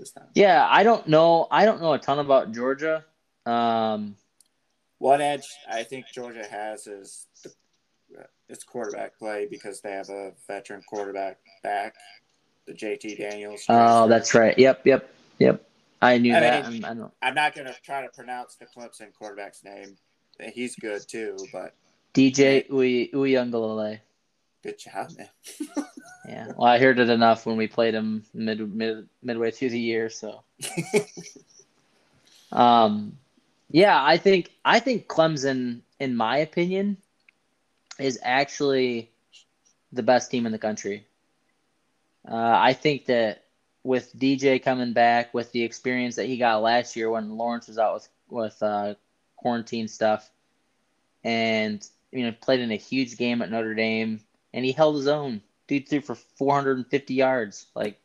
this 0.00 0.12
time. 0.12 0.26
Yeah, 0.34 0.66
I 0.68 0.82
don't 0.82 1.06
know. 1.06 1.46
I 1.50 1.64
don't 1.64 1.80
know 1.80 1.92
a 1.92 1.98
ton 1.98 2.18
about 2.18 2.52
Georgia. 2.52 3.04
Um, 3.46 4.16
One 4.98 5.20
edge 5.20 5.46
I 5.70 5.82
think 5.82 6.06
Georgia 6.12 6.44
has 6.44 6.86
is 6.86 7.26
the, 7.44 7.52
its 8.48 8.64
quarterback 8.64 9.18
play 9.18 9.46
because 9.50 9.80
they 9.80 9.92
have 9.92 10.08
a 10.08 10.32
veteran 10.48 10.82
quarterback 10.88 11.38
back, 11.62 11.94
the 12.66 12.72
JT 12.72 13.18
Daniels. 13.18 13.64
Oh, 13.68 14.08
that's 14.08 14.34
right. 14.34 14.58
Yep, 14.58 14.86
yep, 14.86 15.14
yep. 15.38 15.62
I 16.02 16.18
knew 16.18 16.34
I 16.34 16.40
that. 16.40 16.70
Mean, 16.70 16.84
I'm, 16.84 17.10
I'm, 17.22 17.34
not 17.34 17.54
going 17.54 17.66
to 17.66 17.74
try 17.84 18.02
to 18.02 18.08
pronounce 18.08 18.56
the 18.56 18.66
Clemson 18.66 19.12
quarterback's 19.14 19.62
name 19.62 19.96
he's 20.48 20.76
good 20.76 21.02
too. 21.06 21.36
But 21.52 21.74
DJ 22.14 22.68
Uiagalelei. 22.68 24.00
Good 24.62 24.78
job, 24.78 25.10
man. 25.16 25.28
yeah. 26.28 26.48
Well, 26.56 26.68
I 26.68 26.78
heard 26.78 26.98
it 26.98 27.08
enough 27.08 27.46
when 27.46 27.56
we 27.56 27.66
played 27.66 27.94
him 27.94 28.24
mid, 28.34 28.74
mid 28.74 29.08
midway 29.22 29.50
through 29.50 29.70
the 29.70 29.80
year, 29.80 30.10
so. 30.10 30.42
um, 32.52 33.16
yeah, 33.70 34.02
I 34.04 34.16
think 34.18 34.50
I 34.64 34.80
think 34.80 35.06
Clemson, 35.06 35.80
in 35.98 36.16
my 36.16 36.38
opinion, 36.38 36.98
is 37.98 38.18
actually 38.22 39.10
the 39.92 40.02
best 40.02 40.30
team 40.30 40.46
in 40.46 40.52
the 40.52 40.58
country. 40.58 41.06
Uh, 42.28 42.34
I 42.34 42.74
think 42.74 43.06
that 43.06 43.44
with 43.82 44.14
DJ 44.18 44.62
coming 44.62 44.92
back, 44.92 45.32
with 45.32 45.52
the 45.52 45.62
experience 45.62 46.16
that 46.16 46.26
he 46.26 46.36
got 46.36 46.62
last 46.62 46.96
year 46.96 47.10
when 47.10 47.36
Lawrence 47.36 47.68
was 47.68 47.78
out 47.78 47.94
with 47.94 48.08
with 48.28 48.62
uh, 48.62 48.94
quarantine 49.36 49.88
stuff, 49.88 50.30
and 51.24 51.86
you 52.12 52.24
know 52.24 52.32
played 52.40 52.60
in 52.60 52.72
a 52.72 52.76
huge 52.76 53.16
game 53.16 53.40
at 53.40 53.50
Notre 53.50 53.74
Dame, 53.74 54.20
and 54.52 54.64
he 54.64 54.72
held 54.72 54.96
his 54.96 55.08
own. 55.08 55.42
Dude 55.66 55.88
threw 55.88 56.00
for 56.00 56.14
450 56.14 57.14
yards. 57.14 57.66
Like, 57.74 58.00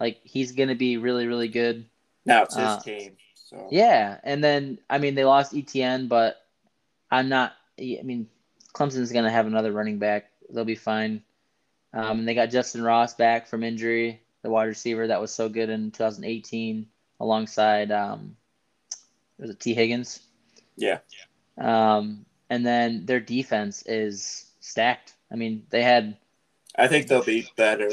like 0.00 0.20
he's 0.24 0.52
gonna 0.52 0.74
be 0.74 0.96
really 0.96 1.26
really 1.26 1.48
good. 1.48 1.86
Now 2.24 2.42
it's 2.42 2.56
his 2.56 2.64
uh, 2.64 2.80
team. 2.80 3.16
So. 3.34 3.68
Yeah, 3.70 4.18
and 4.24 4.42
then 4.42 4.78
I 4.90 4.98
mean 4.98 5.14
they 5.14 5.24
lost 5.24 5.54
Etienne, 5.54 6.08
but 6.08 6.44
I'm 7.10 7.28
not. 7.28 7.52
I 7.78 8.00
mean, 8.02 8.28
Clemson's 8.74 9.12
gonna 9.12 9.30
have 9.30 9.46
another 9.46 9.72
running 9.72 9.98
back. 9.98 10.30
They'll 10.50 10.64
be 10.64 10.74
fine. 10.74 11.22
Um, 11.94 12.20
and 12.20 12.28
they 12.28 12.34
got 12.34 12.48
Justyn 12.48 12.84
Ross 12.84 13.14
back 13.14 13.46
from 13.46 13.62
injury, 13.62 14.22
the 14.42 14.50
wide 14.50 14.64
receiver 14.64 15.06
that 15.08 15.20
was 15.20 15.32
so 15.32 15.50
good 15.50 15.68
in 15.68 15.90
2018, 15.90 16.86
alongside 17.20 17.92
um, 17.92 18.34
was 19.38 19.50
it 19.50 19.60
Tee 19.60 19.74
Higgins? 19.74 20.20
Yeah. 20.76 20.98
Um, 21.58 22.24
and 22.48 22.64
then 22.64 23.04
their 23.04 23.20
defense 23.20 23.82
is 23.86 24.46
stacked. 24.60 25.14
I 25.32 25.36
mean, 25.36 25.64
they 25.70 25.82
had. 25.82 26.16
I 26.76 26.88
think 26.88 27.08
they'll 27.08 27.24
be 27.24 27.48
better 27.56 27.90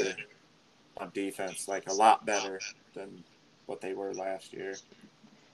on 0.98 1.10
defense, 1.14 1.66
like 1.68 1.88
a 1.88 1.94
lot 1.94 2.26
better 2.26 2.60
than 2.94 3.24
what 3.66 3.80
they 3.80 3.94
were 3.94 4.12
last 4.12 4.52
year. 4.52 4.74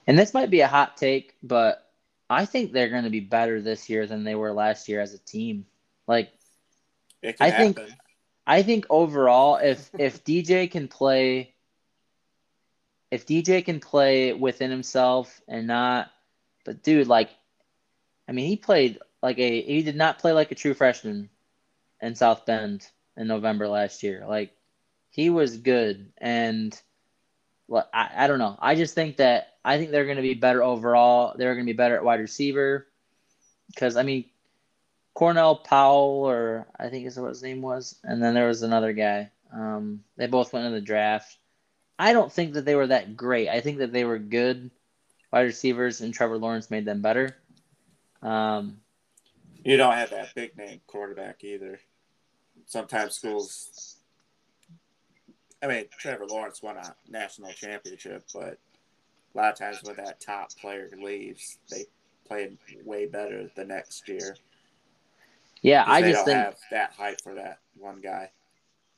And 0.05 0.17
this 0.17 0.33
might 0.33 0.49
be 0.49 0.61
a 0.61 0.67
hot 0.67 0.97
take, 0.97 1.35
but 1.41 1.89
I 2.29 2.45
think 2.45 2.71
they're 2.71 2.89
going 2.89 3.03
to 3.05 3.09
be 3.09 3.19
better 3.19 3.61
this 3.61 3.89
year 3.89 4.05
than 4.05 4.23
they 4.23 4.35
were 4.35 4.53
last 4.53 4.89
year 4.89 5.01
as 5.01 5.13
a 5.13 5.17
team. 5.19 5.65
Like, 6.07 6.31
I 7.23 7.49
happen. 7.49 7.73
think, 7.73 7.91
I 8.45 8.63
think 8.63 8.85
overall, 8.89 9.57
if 9.57 9.89
if 9.97 10.23
DJ 10.23 10.69
can 10.69 10.87
play, 10.87 11.53
if 13.11 13.25
DJ 13.25 13.63
can 13.63 13.79
play 13.79 14.33
within 14.33 14.71
himself 14.71 15.41
and 15.47 15.67
not, 15.67 16.11
but 16.65 16.83
dude, 16.83 17.07
like 17.07 17.29
I 18.27 18.33
mean, 18.33 18.47
he 18.47 18.55
played 18.55 18.99
like 19.21 19.39
a 19.39 19.61
he 19.61 19.83
did 19.83 19.95
not 19.95 20.19
play 20.19 20.31
like 20.31 20.51
a 20.51 20.55
true 20.55 20.73
freshman 20.73 21.29
in 22.01 22.15
South 22.15 22.45
Bend 22.45 22.87
in 23.15 23.27
November 23.27 23.67
last 23.67 24.03
year. 24.03 24.25
Like 24.27 24.51
he 25.09 25.29
was 25.29 25.57
good, 25.57 26.11
and 26.17 26.79
well, 27.67 27.87
I, 27.93 28.09
I 28.15 28.27
don't 28.27 28.39
know. 28.39 28.57
I 28.59 28.75
just 28.75 28.95
think 28.95 29.17
that 29.17 29.55
I 29.65 29.77
think 29.77 29.91
they're 29.91 30.05
going 30.05 30.17
to 30.17 30.21
be 30.21 30.33
better 30.33 30.63
overall. 30.63 31.35
They're 31.37 31.55
going 31.55 31.65
to 31.65 31.73
be 31.73 31.77
better 31.77 31.95
at 31.95 32.03
wide 32.03 32.19
receiver 32.19 32.87
because 33.67 33.97
I 33.97 34.03
mean, 34.03 34.25
Cornell 35.13 35.55
Powell, 35.55 36.23
or 36.25 36.67
I 36.79 36.89
think 36.89 37.07
is 37.07 37.19
what 37.19 37.29
his 37.29 37.43
name 37.43 37.61
was, 37.61 37.95
and 38.03 38.21
then 38.21 38.33
there 38.33 38.47
was 38.47 38.63
another 38.63 38.93
guy. 38.93 39.31
Um, 39.53 40.03
they 40.17 40.27
both 40.27 40.53
went 40.53 40.65
in 40.65 40.73
the 40.73 40.81
draft. 40.81 41.37
I 41.99 42.13
don't 42.13 42.31
think 42.31 42.53
that 42.53 42.65
they 42.65 42.75
were 42.75 42.87
that 42.87 43.17
great. 43.17 43.49
I 43.49 43.61
think 43.61 43.79
that 43.79 43.91
they 43.91 44.05
were 44.05 44.19
good 44.19 44.69
wide 45.31 45.41
receivers, 45.41 46.01
and 46.01 46.13
Trevor 46.13 46.37
Lawrence 46.37 46.69
made 46.69 46.85
them 46.85 47.01
better. 47.01 47.35
Um, 48.21 48.77
you 49.63 49.77
don't 49.77 49.93
have 49.93 50.11
that 50.11 50.33
big 50.35 50.57
name 50.57 50.81
quarterback 50.87 51.43
either. 51.43 51.79
Sometimes 52.67 53.15
schools, 53.15 53.95
I 55.63 55.67
mean, 55.67 55.85
Trevor 55.97 56.25
Lawrence 56.25 56.61
won 56.61 56.77
a 56.77 56.95
national 57.09 57.51
championship, 57.53 58.25
but 58.33 58.59
a 59.33 59.37
lot 59.37 59.53
of 59.53 59.57
times 59.57 59.79
when 59.83 59.95
that 59.95 60.19
top 60.19 60.51
player 60.59 60.89
leaves, 61.01 61.57
they 61.71 61.85
play 62.27 62.51
way 62.85 63.05
better 63.05 63.49
the 63.55 63.65
next 63.65 64.07
year. 64.07 64.35
Yeah, 65.61 65.83
I 65.87 66.01
just 66.01 66.25
think 66.25 66.37
have 66.37 66.57
that 66.71 66.93
hype 66.95 67.21
for 67.21 67.33
that 67.35 67.59
one 67.77 67.99
guy. 68.01 68.29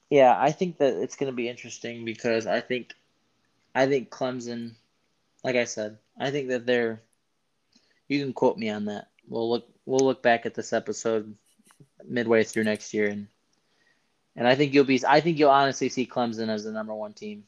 Yeah, 0.09 0.35
I 0.37 0.51
think 0.51 0.79
that 0.79 1.01
it's 1.01 1.15
going 1.15 1.31
to 1.31 1.35
be 1.35 1.47
interesting 1.47 2.03
because 2.03 2.47
I 2.47 2.59
think, 2.59 2.93
I 3.75 3.85
think 3.85 4.09
Clemson, 4.09 4.73
like 5.43 5.55
I 5.55 5.65
said, 5.65 5.99
I 6.19 6.31
think 6.31 6.49
that 6.49 6.65
they're 6.65 7.01
you 8.09 8.19
can 8.19 8.33
quote 8.33 8.57
me 8.57 8.69
on 8.69 8.85
that. 8.85 9.07
We'll 9.27 9.49
look 9.49 9.69
we'll 9.85 10.05
look 10.05 10.21
back 10.21 10.45
at 10.45 10.55
this 10.55 10.73
episode 10.73 11.35
midway 12.03 12.43
through 12.43 12.63
next 12.63 12.93
year 12.93 13.07
and 13.07 13.27
and 14.39 14.47
I 14.47 14.55
think 14.55 14.73
you'll 14.73 14.85
be 14.85 15.01
I 15.05 15.19
think 15.19 15.37
you'll 15.37 15.51
honestly 15.51 15.89
see 15.89 16.07
Clemson 16.07 16.47
as 16.47 16.63
the 16.63 16.71
number 16.71 16.95
one 16.95 17.13
team. 17.13 17.43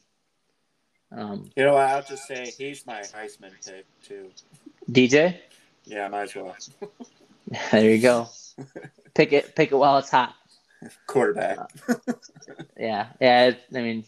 Um, 1.10 1.50
you 1.56 1.64
know, 1.64 1.74
I'll 1.76 2.02
just 2.02 2.26
say 2.26 2.52
he's 2.56 2.86
my 2.86 3.00
Heisman 3.00 3.52
pick 3.66 3.86
too. 4.02 4.30
DJ. 4.90 5.38
Yeah, 5.84 6.08
might 6.08 6.24
as 6.24 6.34
well. 6.34 6.56
there 7.72 7.90
you 7.90 8.00
go. 8.00 8.28
pick 9.14 9.32
it, 9.32 9.56
pick 9.56 9.72
it 9.72 9.74
while 9.74 9.98
it's 9.98 10.10
hot. 10.10 10.34
Quarterback. 11.06 11.58
Uh, 11.88 11.94
yeah, 12.78 13.08
yeah. 13.20 13.52
I 13.74 13.80
mean, 13.80 14.04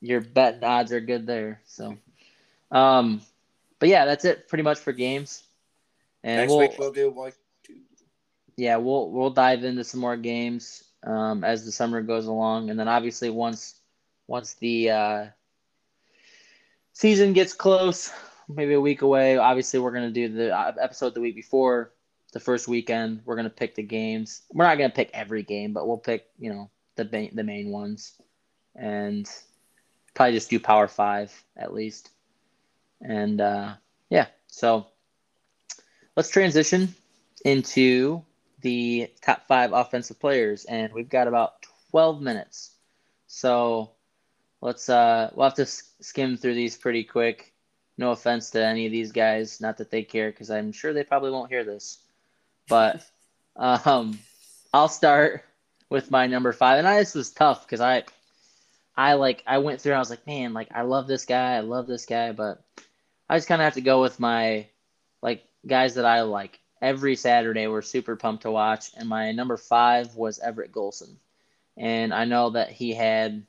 your 0.00 0.20
bet 0.20 0.62
odds 0.62 0.92
are 0.92 1.00
good 1.00 1.26
there. 1.26 1.62
So, 1.64 1.96
um, 2.70 3.22
but 3.78 3.88
yeah, 3.88 4.04
that's 4.04 4.24
it 4.24 4.48
pretty 4.48 4.62
much 4.62 4.78
for 4.78 4.92
games. 4.92 5.42
And 6.22 6.36
Next 6.36 6.50
we'll, 6.50 6.58
week 6.58 6.78
we'll 6.78 6.92
do 6.92 7.14
like 7.16 7.36
two. 7.64 7.76
Yeah, 8.56 8.76
we'll 8.76 9.10
we'll 9.10 9.30
dive 9.30 9.64
into 9.64 9.84
some 9.84 10.00
more 10.00 10.16
games 10.16 10.84
um, 11.04 11.44
as 11.44 11.64
the 11.64 11.72
summer 11.72 12.02
goes 12.02 12.26
along, 12.26 12.70
and 12.70 12.78
then 12.78 12.88
obviously 12.88 13.30
once 13.30 13.74
once 14.26 14.54
the 14.54 14.90
uh, 14.90 15.26
season 16.92 17.32
gets 17.34 17.52
close, 17.52 18.10
maybe 18.48 18.74
a 18.74 18.80
week 18.80 19.02
away. 19.02 19.36
Obviously, 19.36 19.80
we're 19.80 19.92
gonna 19.92 20.10
do 20.10 20.28
the 20.28 20.56
uh, 20.56 20.72
episode 20.80 21.14
the 21.14 21.20
week 21.20 21.34
before 21.34 21.92
the 22.32 22.40
first 22.40 22.66
weekend. 22.66 23.20
We're 23.24 23.36
gonna 23.36 23.50
pick 23.50 23.74
the 23.74 23.82
games. 23.82 24.42
We're 24.52 24.64
not 24.64 24.78
gonna 24.78 24.90
pick 24.90 25.10
every 25.12 25.42
game, 25.42 25.72
but 25.72 25.86
we'll 25.86 25.98
pick 25.98 26.26
you 26.38 26.52
know 26.52 26.70
the 26.96 27.04
main, 27.04 27.34
the 27.34 27.44
main 27.44 27.70
ones, 27.70 28.14
and 28.74 29.28
probably 30.14 30.34
just 30.34 30.50
do 30.50 30.58
Power 30.58 30.88
Five 30.88 31.32
at 31.56 31.74
least. 31.74 32.10
And 33.02 33.40
uh, 33.40 33.74
yeah, 34.08 34.26
so 34.46 34.86
let's 36.16 36.30
transition 36.30 36.94
into 37.44 38.22
the 38.64 39.10
top 39.20 39.46
five 39.46 39.72
offensive 39.72 40.18
players, 40.18 40.64
and 40.64 40.92
we've 40.94 41.10
got 41.10 41.28
about 41.28 41.66
12 41.90 42.22
minutes. 42.22 42.70
So 43.26 43.90
let's 44.62 44.88
uh, 44.88 45.30
we'll 45.34 45.44
have 45.44 45.54
to 45.56 45.66
skim 45.66 46.38
through 46.38 46.54
these 46.54 46.76
pretty 46.76 47.04
quick. 47.04 47.52
No 47.98 48.10
offense 48.10 48.50
to 48.50 48.64
any 48.64 48.86
of 48.86 48.92
these 48.92 49.12
guys, 49.12 49.60
not 49.60 49.76
that 49.78 49.90
they 49.90 50.02
care, 50.02 50.30
because 50.30 50.50
I'm 50.50 50.72
sure 50.72 50.94
they 50.94 51.04
probably 51.04 51.30
won't 51.30 51.50
hear 51.50 51.62
this. 51.62 51.98
But 52.66 53.04
um, 53.56 54.18
I'll 54.72 54.88
start 54.88 55.44
with 55.90 56.10
my 56.10 56.26
number 56.26 56.52
five, 56.52 56.78
and 56.78 56.88
I, 56.88 57.00
this 57.00 57.14
was 57.14 57.30
tough 57.30 57.66
because 57.66 57.82
I, 57.82 58.04
I 58.96 59.12
like 59.14 59.42
I 59.46 59.58
went 59.58 59.82
through. 59.82 59.92
I 59.92 59.98
was 59.98 60.10
like, 60.10 60.26
man, 60.26 60.54
like 60.54 60.68
I 60.74 60.82
love 60.82 61.06
this 61.06 61.26
guy, 61.26 61.56
I 61.56 61.60
love 61.60 61.86
this 61.86 62.06
guy, 62.06 62.32
but 62.32 62.64
I 63.28 63.36
just 63.36 63.46
kind 63.46 63.60
of 63.60 63.64
have 63.64 63.74
to 63.74 63.82
go 63.82 64.00
with 64.00 64.18
my 64.18 64.68
like 65.20 65.44
guys 65.66 65.96
that 65.96 66.06
I 66.06 66.22
like 66.22 66.60
every 66.84 67.16
Saturday 67.16 67.66
were 67.66 67.80
super 67.80 68.14
pumped 68.14 68.42
to 68.42 68.50
watch. 68.50 68.90
And 68.94 69.08
my 69.08 69.32
number 69.32 69.56
five 69.56 70.14
was 70.14 70.38
Everett 70.38 70.70
Golson. 70.70 71.16
And 71.78 72.12
I 72.12 72.26
know 72.26 72.50
that 72.50 72.70
he 72.70 72.92
had 72.92 73.46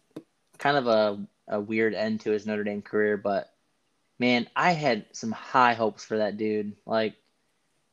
kind 0.57 0.77
of 0.77 0.87
a, 0.87 1.27
a 1.49 1.59
weird 1.59 1.93
end 1.93 2.21
to 2.21 2.31
his 2.31 2.45
Notre 2.45 2.63
Dame 2.63 2.81
career, 2.81 3.17
but 3.17 3.53
man, 4.19 4.47
I 4.55 4.71
had 4.71 5.05
some 5.11 5.33
high 5.33 5.73
hopes 5.73 6.05
for 6.05 6.19
that 6.19 6.37
dude. 6.37 6.77
Like, 6.85 7.15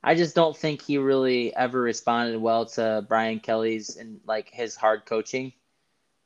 I 0.00 0.14
just 0.14 0.36
don't 0.36 0.56
think 0.56 0.80
he 0.80 0.98
really 0.98 1.54
ever 1.54 1.80
responded 1.80 2.40
well 2.40 2.66
to 2.66 3.04
Brian 3.08 3.40
Kelly's 3.40 3.96
and 3.96 4.20
like 4.24 4.48
his 4.48 4.76
hard 4.76 5.06
coaching. 5.06 5.52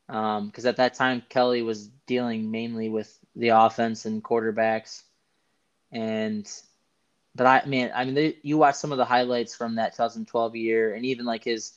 Because 0.06 0.64
um, 0.64 0.68
at 0.68 0.76
that 0.76 0.94
time, 0.94 1.22
Kelly 1.30 1.62
was 1.62 1.88
dealing 2.06 2.50
mainly 2.50 2.90
with 2.90 3.18
the 3.34 3.48
offense 3.48 4.04
and 4.04 4.22
quarterbacks, 4.22 5.02
and 5.90 6.46
but 7.36 7.46
I 7.46 7.66
mean, 7.66 7.90
I 7.94 8.04
mean, 8.04 8.14
they, 8.14 8.38
you 8.42 8.56
watch 8.56 8.76
some 8.76 8.92
of 8.92 8.98
the 8.98 9.04
highlights 9.04 9.54
from 9.54 9.74
that 9.74 9.92
2012 9.92 10.56
year, 10.56 10.94
and 10.94 11.04
even 11.04 11.26
like 11.26 11.44
his 11.44 11.72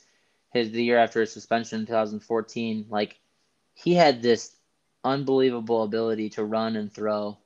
his 0.52 0.70
the 0.70 0.82
year 0.82 0.98
after 0.98 1.20
his 1.20 1.32
suspension 1.32 1.80
in 1.80 1.86
2014, 1.86 2.86
like 2.88 3.20
he 3.74 3.94
had 3.94 4.22
this 4.22 4.56
unbelievable 5.04 5.82
ability 5.82 6.30
to 6.30 6.44
run 6.44 6.76
and 6.76 6.92
throw, 6.92 7.36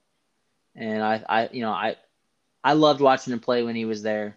and 0.77 1.03
I, 1.03 1.25
I, 1.29 1.49
you 1.53 1.62
know, 1.62 1.73
I, 1.73 1.97
I 2.62 2.75
loved 2.75 3.01
watching 3.01 3.33
him 3.33 3.41
play 3.41 3.62
when 3.65 3.77
he 3.77 3.85
was 3.85 4.03
there, 4.03 4.37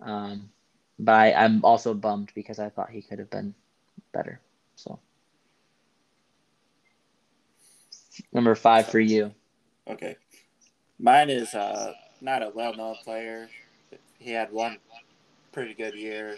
um, 0.00 0.50
but 0.98 1.14
I, 1.14 1.32
I'm 1.34 1.62
also 1.64 1.92
bummed 1.92 2.32
because 2.34 2.58
I 2.58 2.70
thought 2.70 2.90
he 2.90 3.02
could 3.02 3.18
have 3.18 3.30
been 3.30 3.54
better. 4.12 4.40
So, 4.76 4.98
number 8.32 8.54
five 8.54 8.88
for 8.88 8.98
you. 8.98 9.32
Okay, 9.86 10.16
mine 10.98 11.28
is 11.28 11.54
uh 11.54 11.92
not 12.20 12.42
a 12.42 12.50
well-known 12.54 12.96
player. 13.04 13.48
He 14.18 14.30
had 14.32 14.52
one 14.52 14.78
pretty 15.52 15.74
good 15.74 15.94
year 15.94 16.36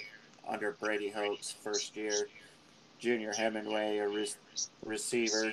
under 0.48 0.72
Brady 0.72 1.10
Hoke's 1.10 1.52
first 1.52 1.96
year. 1.96 2.28
Junior 2.98 3.32
Hemingway, 3.32 3.98
a 3.98 4.08
re- 4.08 4.30
receiver. 4.84 5.52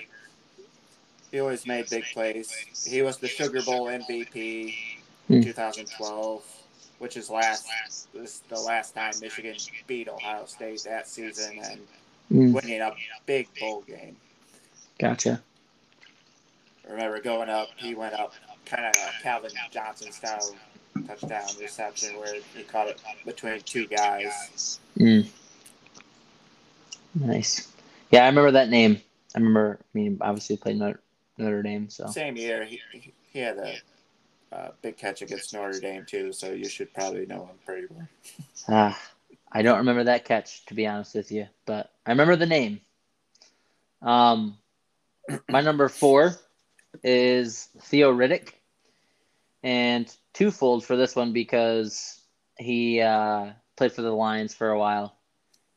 He 1.31 1.39
always 1.39 1.65
made 1.65 1.89
big 1.89 2.03
plays. 2.13 2.51
He 2.87 3.01
was 3.01 3.17
the 3.17 3.27
Sugar 3.27 3.61
Bowl 3.63 3.87
MVP 3.87 4.75
in 5.29 5.43
2012, 5.43 6.43
which 6.99 7.17
is 7.17 7.29
last 7.29 7.67
this 8.13 8.41
the 8.49 8.59
last 8.59 8.93
time 8.93 9.13
Michigan 9.21 9.55
beat 9.87 10.07
Ohio 10.07 10.45
State 10.45 10.83
that 10.83 11.07
season 11.07 11.59
and 11.63 11.79
mm. 12.31 12.53
winning 12.53 12.81
a 12.81 12.93
big 13.25 13.47
bowl 13.59 13.81
game. 13.81 14.15
Gotcha. 14.99 15.41
remember 16.87 17.21
going 17.21 17.49
up, 17.49 17.69
he 17.77 17.95
went 17.95 18.13
up 18.13 18.33
kind 18.69 18.85
of 18.85 18.95
Calvin 19.21 19.51
Johnson 19.71 20.11
style 20.11 20.55
touchdown 21.07 21.47
reception 21.59 22.17
where 22.17 22.35
he 22.55 22.63
caught 22.63 22.87
it 22.87 23.01
between 23.25 23.61
two 23.61 23.87
guys. 23.87 24.79
Mm. 24.97 25.27
Nice. 27.15 27.71
Yeah, 28.11 28.23
I 28.23 28.27
remember 28.27 28.51
that 28.51 28.69
name. 28.69 29.01
I 29.35 29.39
remember. 29.39 29.79
I 29.81 29.97
mean, 29.97 30.17
obviously 30.21 30.57
played 30.57 30.77
Notre, 30.77 30.99
Notre 31.37 31.61
Dame. 31.61 31.89
So 31.89 32.07
same 32.07 32.35
year, 32.35 32.65
he, 32.65 32.81
he 33.31 33.39
had 33.39 33.57
a 33.57 33.75
uh, 34.51 34.71
big 34.81 34.97
catch 34.97 35.21
against 35.21 35.53
Notre 35.53 35.79
Dame 35.79 36.05
too. 36.05 36.31
So 36.31 36.51
you 36.51 36.67
should 36.67 36.93
probably 36.93 37.25
know 37.25 37.45
him 37.45 37.55
pretty 37.65 37.87
well. 37.89 38.07
Ah, 38.67 38.99
I 39.51 39.61
don't 39.61 39.77
remember 39.77 40.05
that 40.05 40.25
catch 40.25 40.65
to 40.67 40.73
be 40.73 40.87
honest 40.87 41.15
with 41.15 41.31
you, 41.31 41.47
but 41.65 41.91
I 42.05 42.11
remember 42.11 42.35
the 42.35 42.45
name. 42.45 42.81
Um, 44.01 44.57
my 45.49 45.61
number 45.61 45.89
four 45.89 46.35
is 47.03 47.67
Theo 47.81 48.13
Riddick 48.13 48.53
and 49.63 50.13
twofold 50.33 50.85
for 50.85 50.95
this 50.95 51.15
one 51.15 51.33
because 51.33 52.21
he 52.57 53.01
uh, 53.01 53.51
played 53.75 53.91
for 53.91 54.01
the 54.01 54.11
Lions 54.11 54.53
for 54.53 54.69
a 54.69 54.79
while, 54.79 55.15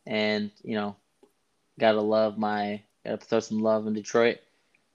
and 0.06 0.50
you 0.62 0.74
know, 0.74 0.96
gotta 1.78 2.00
love 2.00 2.38
my 2.38 2.82
gotta 3.04 3.18
throw 3.18 3.40
some 3.40 3.60
love 3.60 3.86
in 3.86 3.94
Detroit. 3.94 4.38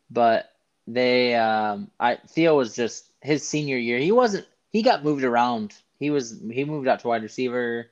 But 0.09 0.51
they, 0.87 1.35
um, 1.35 1.91
I 1.99 2.15
Theo 2.15 2.57
was 2.57 2.75
just 2.75 3.11
his 3.21 3.47
senior 3.47 3.77
year. 3.77 3.99
He 3.99 4.11
wasn't. 4.11 4.47
He 4.69 4.81
got 4.81 5.03
moved 5.03 5.23
around. 5.23 5.73
He 5.99 6.09
was 6.09 6.41
he 6.51 6.63
moved 6.63 6.87
out 6.87 6.99
to 7.01 7.07
wide 7.07 7.23
receiver, 7.23 7.87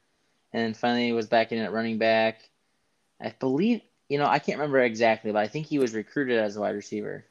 and 0.53 0.77
finally 0.77 1.11
was 1.11 1.27
back 1.27 1.51
in 1.51 1.59
at 1.59 1.73
running 1.73 1.97
back. 1.97 2.49
I 3.21 3.33
believe 3.39 3.81
you 4.09 4.17
know 4.17 4.27
I 4.27 4.39
can't 4.39 4.59
remember 4.59 4.79
exactly, 4.79 5.31
but 5.31 5.43
I 5.43 5.47
think 5.47 5.65
he 5.67 5.79
was 5.79 5.93
recruited 5.93 6.39
as 6.39 6.55
a 6.55 6.61
wide 6.61 6.75
receiver. 6.75 7.25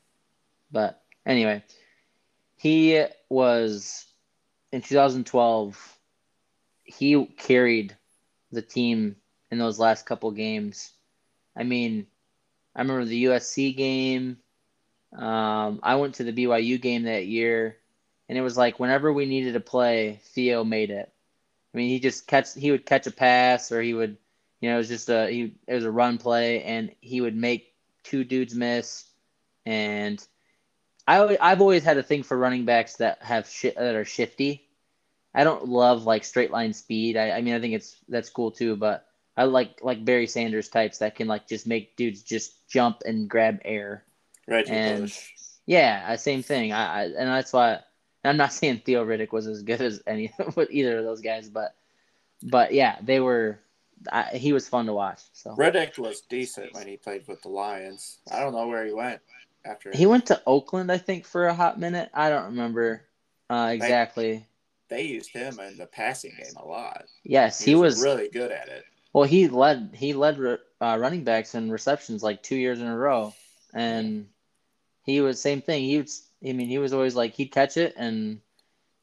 But 0.70 1.00
anyway, 1.24 1.62
he 2.56 3.04
was 3.28 4.06
in 4.72 4.82
2012. 4.82 5.98
He 6.84 7.24
carried 7.24 7.96
the 8.52 8.62
team 8.62 9.16
in 9.50 9.58
those 9.58 9.78
last 9.78 10.06
couple 10.06 10.30
games. 10.30 10.92
I 11.56 11.62
mean, 11.62 12.06
I 12.74 12.80
remember 12.82 13.04
the 13.04 13.24
USC 13.24 13.76
game. 13.76 14.38
Um, 15.16 15.80
I 15.82 15.96
went 15.96 16.16
to 16.16 16.24
the 16.24 16.32
BYU 16.32 16.80
game 16.80 17.04
that 17.04 17.26
year, 17.26 17.76
and 18.28 18.36
it 18.36 18.40
was 18.42 18.56
like 18.56 18.80
whenever 18.80 19.12
we 19.12 19.26
needed 19.26 19.52
to 19.52 19.60
play, 19.60 20.20
Theo 20.24 20.64
made 20.64 20.90
it. 20.90 21.12
I 21.72 21.76
mean, 21.76 21.88
he 21.88 22.00
just 22.00 22.26
catch 22.26 22.54
he 22.54 22.70
would 22.70 22.86
catch 22.86 23.06
a 23.06 23.12
pass, 23.12 23.70
or 23.70 23.80
he 23.80 23.94
would, 23.94 24.16
you 24.60 24.68
know, 24.68 24.74
it 24.74 24.78
was 24.78 24.88
just 24.88 25.08
a 25.08 25.28
he 25.28 25.54
it 25.68 25.74
was 25.74 25.84
a 25.84 25.90
run 25.90 26.18
play, 26.18 26.62
and 26.62 26.92
he 27.00 27.20
would 27.20 27.36
make 27.36 27.74
two 28.02 28.24
dudes 28.24 28.54
miss, 28.54 29.04
and 29.64 30.24
I 31.06 31.36
I've 31.40 31.60
always 31.60 31.84
had 31.84 31.98
a 31.98 32.02
thing 32.02 32.22
for 32.22 32.36
running 32.36 32.64
backs 32.64 32.96
that 32.96 33.22
have 33.22 33.48
shit 33.48 33.76
that 33.76 33.94
are 33.94 34.04
shifty. 34.04 34.66
I 35.34 35.44
don't 35.44 35.68
love 35.68 36.04
like 36.04 36.24
straight 36.24 36.50
line 36.50 36.72
speed. 36.72 37.16
I, 37.16 37.32
I 37.32 37.40
mean 37.42 37.54
I 37.54 37.60
think 37.60 37.74
it's 37.74 37.96
that's 38.08 38.30
cool 38.30 38.50
too, 38.50 38.76
but 38.76 39.06
I 39.36 39.44
like 39.44 39.80
like 39.82 40.04
Barry 40.04 40.26
Sanders 40.26 40.68
types 40.68 40.98
that 40.98 41.16
can 41.16 41.28
like 41.28 41.46
just 41.46 41.66
make 41.66 41.96
dudes 41.96 42.22
just 42.22 42.68
jump 42.68 43.02
and 43.04 43.28
grab 43.28 43.60
air. 43.64 44.04
Right. 44.48 44.68
And 44.68 45.12
yeah, 45.66 46.14
same 46.16 46.42
thing. 46.42 46.72
I, 46.72 47.02
I 47.02 47.04
and 47.04 47.28
that's 47.28 47.52
why 47.52 47.80
I'm 48.24 48.36
not 48.36 48.52
saying 48.52 48.82
Theo 48.84 49.04
Riddick 49.04 49.32
was 49.32 49.46
as 49.46 49.62
good 49.62 49.80
as 49.80 50.02
any 50.06 50.32
with 50.56 50.70
either 50.70 50.98
of 50.98 51.04
those 51.04 51.20
guys, 51.20 51.48
but 51.48 51.74
but 52.42 52.72
yeah, 52.72 52.98
they 53.02 53.20
were. 53.20 53.58
I, 54.12 54.24
he 54.34 54.52
was 54.52 54.68
fun 54.68 54.84
to 54.86 54.92
watch. 54.92 55.20
So 55.32 55.54
Riddick 55.56 55.98
was 55.98 56.20
decent 56.22 56.74
when 56.74 56.86
he 56.86 56.98
played 56.98 57.26
with 57.26 57.40
the 57.40 57.48
Lions. 57.48 58.18
I 58.30 58.40
don't 58.40 58.52
know 58.52 58.66
where 58.66 58.84
he 58.84 58.92
went 58.92 59.20
after 59.64 59.90
he 59.92 60.06
went 60.06 60.26
to 60.26 60.42
Oakland, 60.46 60.90
I 60.90 60.98
think, 60.98 61.26
for 61.26 61.46
a 61.46 61.54
hot 61.54 61.78
minute. 61.78 62.10
I 62.12 62.28
don't 62.30 62.46
remember 62.46 63.02
uh, 63.50 63.70
exactly. 63.72 64.46
They, 64.88 64.96
they, 64.96 65.02
used 65.02 65.30
him 65.30 65.58
in 65.60 65.76
the 65.76 65.86
passing 65.86 66.32
game 66.36 66.54
a 66.56 66.66
lot. 66.66 67.04
Yes, 67.22 67.60
he, 67.60 67.72
he 67.72 67.74
was, 67.74 67.96
was, 67.96 68.04
really 68.04 68.28
good 68.28 68.50
at 68.50 68.68
it. 68.68 68.84
Well, 69.12 69.24
he 69.24 69.48
led 69.48 69.90
he 69.94 70.12
led 70.12 70.38
uh, 70.40 70.96
running 70.98 71.24
backs 71.24 71.54
in 71.54 71.70
receptions 71.70 72.22
like 72.22 72.42
two 72.42 72.56
years 72.56 72.80
in 72.80 72.86
a 72.86 72.96
row, 72.96 73.32
and 73.72 74.26
he 75.04 75.20
was 75.20 75.40
same 75.40 75.62
thing. 75.62 75.84
He 75.84 75.98
was, 75.98 76.26
I 76.46 76.52
mean, 76.52 76.68
he 76.68 76.78
was 76.78 76.92
always 76.92 77.14
like 77.14 77.34
he'd 77.34 77.52
catch 77.52 77.76
it, 77.76 77.94
and 77.96 78.40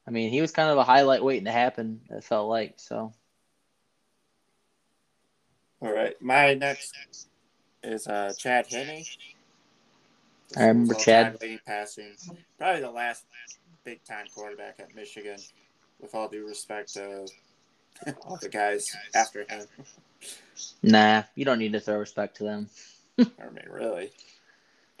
I 0.06 0.10
mean, 0.10 0.30
he 0.30 0.40
was 0.40 0.52
kind 0.52 0.68
of 0.68 0.78
a 0.78 0.84
highlight 0.84 1.24
waiting 1.24 1.46
to 1.46 1.52
happen. 1.52 2.02
It 2.10 2.24
felt 2.24 2.48
like 2.48 2.74
so. 2.76 3.12
All 5.80 5.92
right, 5.92 6.20
my 6.20 6.54
next 6.54 6.94
is 7.82 8.06
uh, 8.06 8.32
Chad 8.36 8.66
Henne. 8.66 9.04
I 10.56 10.66
remember 10.66 10.94
Chad. 10.94 11.38
passing. 11.66 12.14
Probably 12.58 12.80
the 12.80 12.90
last 12.90 13.24
big 13.84 14.04
time 14.04 14.26
quarterback 14.34 14.80
at 14.80 14.94
Michigan, 14.94 15.38
with 16.00 16.14
all 16.14 16.28
due 16.28 16.46
respect 16.46 16.92
to 16.94 17.26
all 18.26 18.38
the 18.40 18.48
guys 18.48 18.86
after 19.14 19.44
him. 19.48 19.66
Nah, 20.82 21.22
you 21.34 21.44
don't 21.44 21.58
need 21.58 21.72
to 21.72 21.80
throw 21.80 21.96
respect 21.96 22.36
to 22.38 22.44
them. 22.44 22.68
I 23.18 23.24
mean, 23.24 23.66
really. 23.68 24.10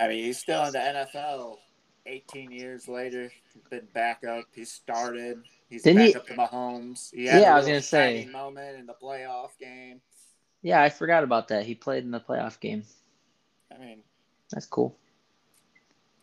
I 0.00 0.08
mean, 0.08 0.24
he's 0.24 0.38
still 0.38 0.64
in 0.64 0.72
the 0.72 0.78
NFL 0.78 1.58
18 2.06 2.50
years 2.50 2.88
later. 2.88 3.30
he's 3.52 3.62
Been 3.70 3.86
back 3.92 4.24
up. 4.24 4.44
He 4.54 4.64
started. 4.64 5.42
He's 5.68 5.82
Didn't 5.82 5.98
back 5.98 6.08
he... 6.08 6.14
up 6.14 6.26
to 6.26 6.34
Mahomes. 6.34 7.14
He 7.14 7.24
yeah, 7.24 7.52
I 7.52 7.56
was 7.56 7.66
gonna 7.66 7.82
say 7.82 8.28
moment 8.32 8.78
in 8.78 8.86
the 8.86 8.94
playoff 9.00 9.50
game. 9.60 10.00
Yeah, 10.62 10.82
I 10.82 10.90
forgot 10.90 11.24
about 11.24 11.48
that. 11.48 11.64
He 11.64 11.74
played 11.74 12.04
in 12.04 12.10
the 12.10 12.20
playoff 12.20 12.60
game. 12.60 12.84
I 13.74 13.78
mean, 13.78 14.02
that's 14.50 14.66
cool 14.66 14.96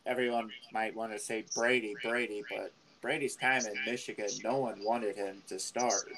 everyone 0.09 0.49
might 0.73 0.95
want 0.95 1.11
to 1.11 1.19
say 1.19 1.45
Brady, 1.55 1.95
Brady, 2.03 2.43
but 2.49 2.73
Brady's 3.01 3.35
time 3.35 3.61
in 3.65 3.75
Michigan, 3.85 4.27
no 4.43 4.57
one 4.57 4.83
wanted 4.83 5.15
him 5.15 5.43
to 5.47 5.59
start. 5.59 6.11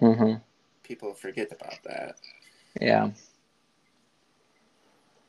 Mm-hmm. 0.00 0.36
People 0.82 1.12
forget 1.12 1.52
about 1.52 1.78
that. 1.84 2.16
Yeah. 2.80 3.10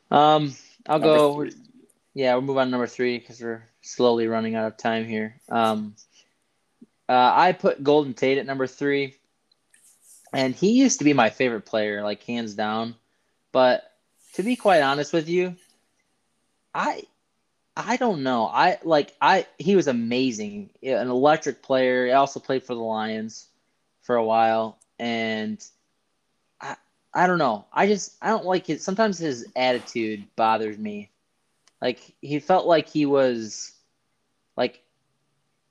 Um, 0.10 0.56
I'll 0.88 1.00
number 1.00 1.18
go. 1.18 1.36
Three. 1.36 1.52
Yeah, 2.14 2.34
we'll 2.34 2.44
move 2.44 2.58
on 2.58 2.68
to 2.68 2.72
number 2.72 2.88
three 2.88 3.20
because 3.20 3.42
we're 3.42 3.64
slowly 3.82 4.28
running 4.28 4.56
out 4.56 4.68
of 4.68 4.78
time 4.78 5.06
here. 5.06 5.36
Um, 5.50 5.96
uh, 7.08 7.34
I 7.36 7.52
put 7.52 7.84
Golden 7.84 8.14
Tate 8.14 8.38
at 8.38 8.46
number 8.46 8.66
three, 8.66 9.16
and 10.34 10.56
he 10.56 10.72
used 10.72 11.00
to 11.00 11.06
be 11.06 11.14
my 11.14 11.30
favorite 11.30 11.66
player, 11.66 12.02
like 12.04 12.24
hands 12.24 12.56
down. 12.56 12.96
But 13.52 13.84
to 14.34 14.44
be 14.44 14.56
quite 14.56 14.82
honest 14.82 15.12
with 15.14 15.28
you, 15.28 15.56
I 16.74 17.04
I 17.88 17.96
don't 17.96 18.24
know. 18.24 18.46
I 18.46 18.78
like 18.84 19.16
I 19.22 19.48
he 19.58 19.76
was 19.76 19.88
amazing, 19.88 20.70
an 20.84 21.08
electric 21.08 21.62
player. 21.62 22.08
He 22.08 22.12
also 22.12 22.40
played 22.40 22.64
for 22.64 22.76
the 22.76 22.82
Lions 22.82 23.48
for 24.02 24.18
a 24.18 24.24
while, 24.24 24.78
and 25.00 25.64
I 26.60 26.76
I 27.14 27.26
don't 27.26 27.38
know. 27.38 27.66
I 27.72 27.88
just 27.88 28.16
I 28.22 28.30
don't 28.30 28.46
like 28.46 28.70
it. 28.70 28.82
Sometimes 28.82 29.18
his 29.18 29.48
attitude 29.56 30.26
bothers 30.36 30.78
me. 30.78 31.10
Like 31.82 32.00
he 32.22 32.40
felt 32.40 32.68
like 32.68 32.90
he 32.90 33.06
was 33.06 33.72
like 34.58 34.82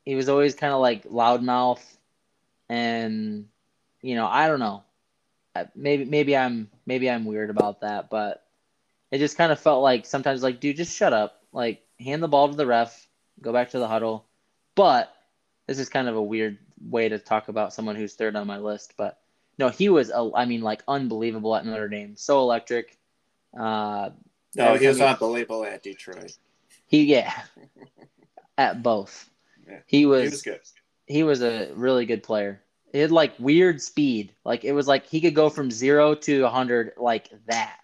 he 0.06 0.14
was 0.14 0.30
always 0.30 0.54
kind 0.54 0.72
of 0.72 0.80
like 0.80 1.04
loudmouth, 1.04 1.82
and 2.70 3.46
you 4.00 4.14
know 4.14 4.26
I 4.26 4.48
don't 4.48 4.60
know. 4.60 4.82
Maybe 5.74 6.06
maybe 6.06 6.34
I'm 6.34 6.70
maybe 6.86 7.10
I'm 7.10 7.26
weird 7.26 7.50
about 7.50 7.82
that, 7.82 8.08
but 8.08 8.44
it 9.10 9.18
just 9.18 9.36
kind 9.36 9.52
of 9.52 9.60
felt 9.60 9.82
like 9.82 10.06
sometimes 10.06 10.42
like 10.42 10.58
dude 10.58 10.76
just 10.76 10.96
shut 10.96 11.12
up 11.12 11.42
like 11.52 11.82
hand 12.00 12.22
the 12.22 12.28
ball 12.28 12.48
to 12.48 12.56
the 12.56 12.66
ref 12.66 13.08
go 13.40 13.52
back 13.52 13.70
to 13.70 13.78
the 13.78 13.88
huddle. 13.88 14.26
But 14.74 15.12
this 15.66 15.78
is 15.78 15.88
kind 15.88 16.08
of 16.08 16.16
a 16.16 16.22
weird 16.22 16.58
way 16.80 17.08
to 17.08 17.18
talk 17.18 17.48
about 17.48 17.72
someone 17.72 17.96
who's 17.96 18.14
third 18.14 18.36
on 18.36 18.46
my 18.46 18.58
list 18.58 18.94
but 18.96 19.18
no 19.58 19.68
he 19.68 19.88
was 19.88 20.12
i 20.36 20.44
mean 20.44 20.60
like 20.60 20.82
unbelievable 20.86 21.54
at 21.56 21.66
notre 21.66 21.88
dame. 21.88 22.16
So 22.16 22.40
electric. 22.40 22.96
Uh 23.58 24.10
no 24.54 24.74
he 24.74 24.86
was 24.86 25.00
unbelievable 25.00 25.64
at 25.64 25.82
detroit. 25.82 26.36
He 26.86 27.04
yeah 27.04 27.32
at 28.56 28.82
both. 28.82 29.28
Yeah. 29.66 29.78
he 29.86 30.06
was 30.06 30.22
he 30.22 30.30
was 30.30 30.42
good. 30.42 30.60
he 31.06 31.22
was 31.22 31.42
a 31.42 31.72
really 31.74 32.06
good 32.06 32.22
player. 32.22 32.62
It 32.92 33.00
had 33.02 33.10
like 33.10 33.34
weird 33.38 33.82
speed. 33.82 34.32
Like 34.44 34.64
it 34.64 34.72
was 34.72 34.86
like 34.86 35.06
he 35.06 35.20
could 35.20 35.34
go 35.34 35.50
from 35.50 35.70
zero 35.70 36.14
to 36.14 36.42
100 36.42 36.92
like 36.96 37.28
that. 37.46 37.76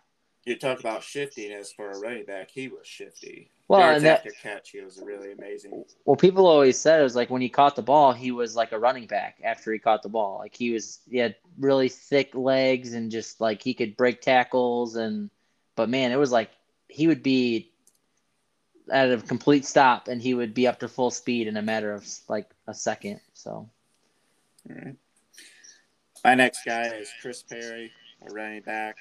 You 0.44 0.56
talk 0.56 0.80
about 0.80 1.02
shiftiness 1.02 1.72
for 1.72 1.90
a 1.90 1.98
running 1.98 2.24
back. 2.24 2.50
He 2.50 2.68
was 2.68 2.86
shifty. 2.86 3.50
Well, 3.66 3.80
Yards 3.80 3.96
and 3.98 4.06
that, 4.06 4.18
after 4.18 4.30
catch, 4.42 4.70
he 4.70 4.82
was 4.82 5.00
really 5.02 5.32
amazing. 5.32 5.84
Well, 6.04 6.16
people 6.16 6.46
always 6.46 6.78
said 6.78 7.00
it 7.00 7.02
was 7.02 7.16
like 7.16 7.30
when 7.30 7.40
he 7.40 7.48
caught 7.48 7.76
the 7.76 7.82
ball, 7.82 8.12
he 8.12 8.30
was 8.30 8.54
like 8.54 8.72
a 8.72 8.78
running 8.78 9.06
back 9.06 9.38
after 9.42 9.72
he 9.72 9.78
caught 9.78 10.02
the 10.02 10.10
ball. 10.10 10.38
Like 10.38 10.54
he 10.54 10.70
was, 10.70 11.00
he 11.08 11.16
had 11.16 11.36
really 11.58 11.88
thick 11.88 12.34
legs 12.34 12.92
and 12.92 13.10
just 13.10 13.40
like 13.40 13.62
he 13.62 13.72
could 13.72 13.96
break 13.96 14.20
tackles 14.20 14.96
and, 14.96 15.30
but 15.76 15.88
man, 15.88 16.12
it 16.12 16.18
was 16.18 16.30
like 16.30 16.50
he 16.88 17.06
would 17.06 17.22
be 17.22 17.72
at 18.90 19.10
a 19.10 19.16
complete 19.16 19.64
stop 19.64 20.08
and 20.08 20.20
he 20.20 20.34
would 20.34 20.52
be 20.52 20.66
up 20.66 20.80
to 20.80 20.88
full 20.88 21.10
speed 21.10 21.46
in 21.46 21.56
a 21.56 21.62
matter 21.62 21.94
of 21.94 22.06
like 22.28 22.50
a 22.66 22.74
second. 22.74 23.20
So, 23.32 23.50
all 23.50 23.70
right. 24.76 24.96
My 26.22 26.34
next 26.34 26.64
guy 26.64 26.88
is 26.88 27.10
Chris 27.20 27.42
Perry, 27.42 27.92
a 28.26 28.32
running 28.32 28.62
back. 28.62 28.96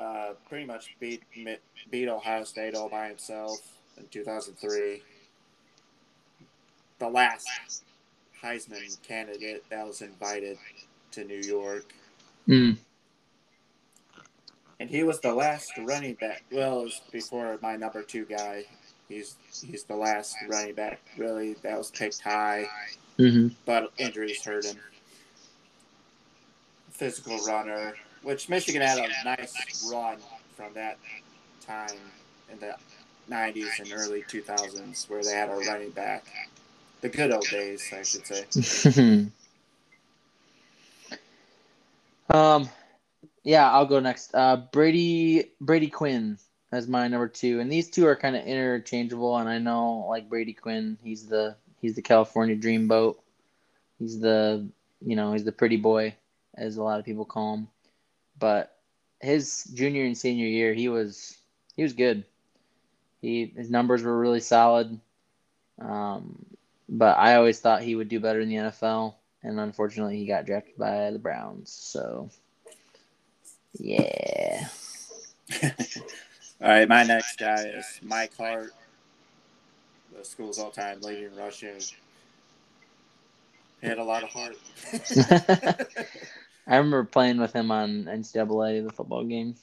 Uh, 0.00 0.32
pretty 0.48 0.64
much 0.64 0.96
beat 0.98 1.22
beat 1.90 2.08
Ohio 2.08 2.42
State 2.44 2.74
all 2.74 2.88
by 2.88 3.08
himself 3.08 3.60
in 3.98 4.06
2003. 4.10 5.02
The 6.98 7.08
last 7.08 7.46
Heisman 8.42 9.02
candidate 9.02 9.62
that 9.68 9.86
was 9.86 10.00
invited 10.00 10.56
to 11.12 11.24
New 11.24 11.40
York. 11.40 11.92
Mm. 12.48 12.78
And 14.78 14.88
he 14.88 15.02
was 15.02 15.20
the 15.20 15.34
last 15.34 15.72
running 15.78 16.14
back. 16.14 16.44
Well, 16.50 16.80
it 16.80 16.84
was 16.84 17.00
before 17.12 17.58
my 17.60 17.76
number 17.76 18.02
two 18.02 18.24
guy. 18.24 18.64
He's 19.08 19.36
he's 19.52 19.84
the 19.84 19.96
last 19.96 20.34
running 20.48 20.74
back 20.74 21.00
really 21.18 21.54
that 21.62 21.76
was 21.76 21.90
picked 21.90 22.20
high, 22.20 22.66
mm-hmm. 23.18 23.48
but 23.66 23.92
injuries 23.98 24.42
hurt 24.42 24.64
him. 24.64 24.76
Physical 26.90 27.38
runner, 27.46 27.94
which 28.22 28.48
Michigan 28.48 28.82
had 28.82 28.98
a 28.98 29.08
nice 29.24 29.90
run 29.90 30.18
from 30.56 30.72
that 30.74 30.98
time 31.66 31.96
in 32.50 32.58
the 32.58 32.74
90s 33.30 33.78
and 33.80 33.92
early 33.92 34.22
2000s 34.22 35.08
where 35.08 35.22
they 35.22 35.32
had 35.32 35.48
a 35.48 35.54
running 35.54 35.90
back. 35.90 36.24
The 37.00 37.08
good 37.08 37.32
old 37.32 37.46
days, 37.46 37.90
I 37.92 38.02
should 38.02 38.26
say. 38.26 39.30
um, 42.30 42.68
yeah, 43.42 43.70
I'll 43.70 43.86
go 43.86 44.00
next. 44.00 44.34
Uh, 44.34 44.64
Brady 44.70 45.52
Brady 45.60 45.88
Quinn 45.88 46.38
as 46.72 46.86
my 46.86 47.08
number 47.08 47.28
two, 47.28 47.60
and 47.60 47.72
these 47.72 47.88
two 47.88 48.06
are 48.06 48.16
kind 48.16 48.36
of 48.36 48.44
interchangeable. 48.44 49.38
And 49.38 49.48
I 49.48 49.58
know, 49.58 50.06
like 50.10 50.28
Brady 50.28 50.52
Quinn, 50.52 50.98
he's 51.02 51.26
the 51.26 51.56
he's 51.80 51.96
the 51.96 52.02
California 52.02 52.54
Dreamboat. 52.54 53.16
He's 53.98 54.20
the 54.20 54.68
you 55.00 55.16
know 55.16 55.32
he's 55.32 55.44
the 55.44 55.52
pretty 55.52 55.78
boy, 55.78 56.14
as 56.54 56.76
a 56.76 56.82
lot 56.82 56.98
of 56.98 57.06
people 57.06 57.24
call 57.24 57.54
him 57.54 57.68
but 58.40 58.76
his 59.20 59.64
junior 59.74 60.04
and 60.04 60.18
senior 60.18 60.46
year, 60.46 60.74
he 60.74 60.88
was 60.88 61.38
he 61.76 61.82
was 61.82 61.92
good. 61.92 62.24
He 63.20 63.52
his 63.56 63.70
numbers 63.70 64.02
were 64.02 64.18
really 64.18 64.40
solid. 64.40 64.98
Um, 65.80 66.44
but 66.88 67.16
I 67.18 67.36
always 67.36 67.60
thought 67.60 67.82
he 67.82 67.94
would 67.94 68.08
do 68.08 68.18
better 68.18 68.40
in 68.40 68.48
the 68.48 68.56
NFL, 68.56 69.14
and 69.42 69.60
unfortunately, 69.60 70.18
he 70.18 70.26
got 70.26 70.46
drafted 70.46 70.76
by 70.76 71.10
the 71.10 71.18
Browns. 71.18 71.70
So, 71.70 72.28
yeah. 73.78 74.66
all 75.62 75.70
right, 76.60 76.88
my 76.88 77.04
next 77.04 77.38
guy 77.38 77.62
is 77.64 78.00
Mike 78.02 78.36
Hart, 78.36 78.72
the 80.16 80.24
school's 80.24 80.58
all-time 80.58 81.00
leading 81.00 81.34
rusher. 81.36 81.76
He 83.80 83.86
had 83.86 83.98
a 83.98 84.04
lot 84.04 84.22
of 84.22 84.28
heart. 84.28 84.56
I 86.70 86.76
remember 86.76 87.02
playing 87.02 87.38
with 87.38 87.52
him 87.52 87.72
on 87.72 88.04
NCAA 88.04 88.86
the 88.86 88.92
football 88.92 89.24
game. 89.24 89.56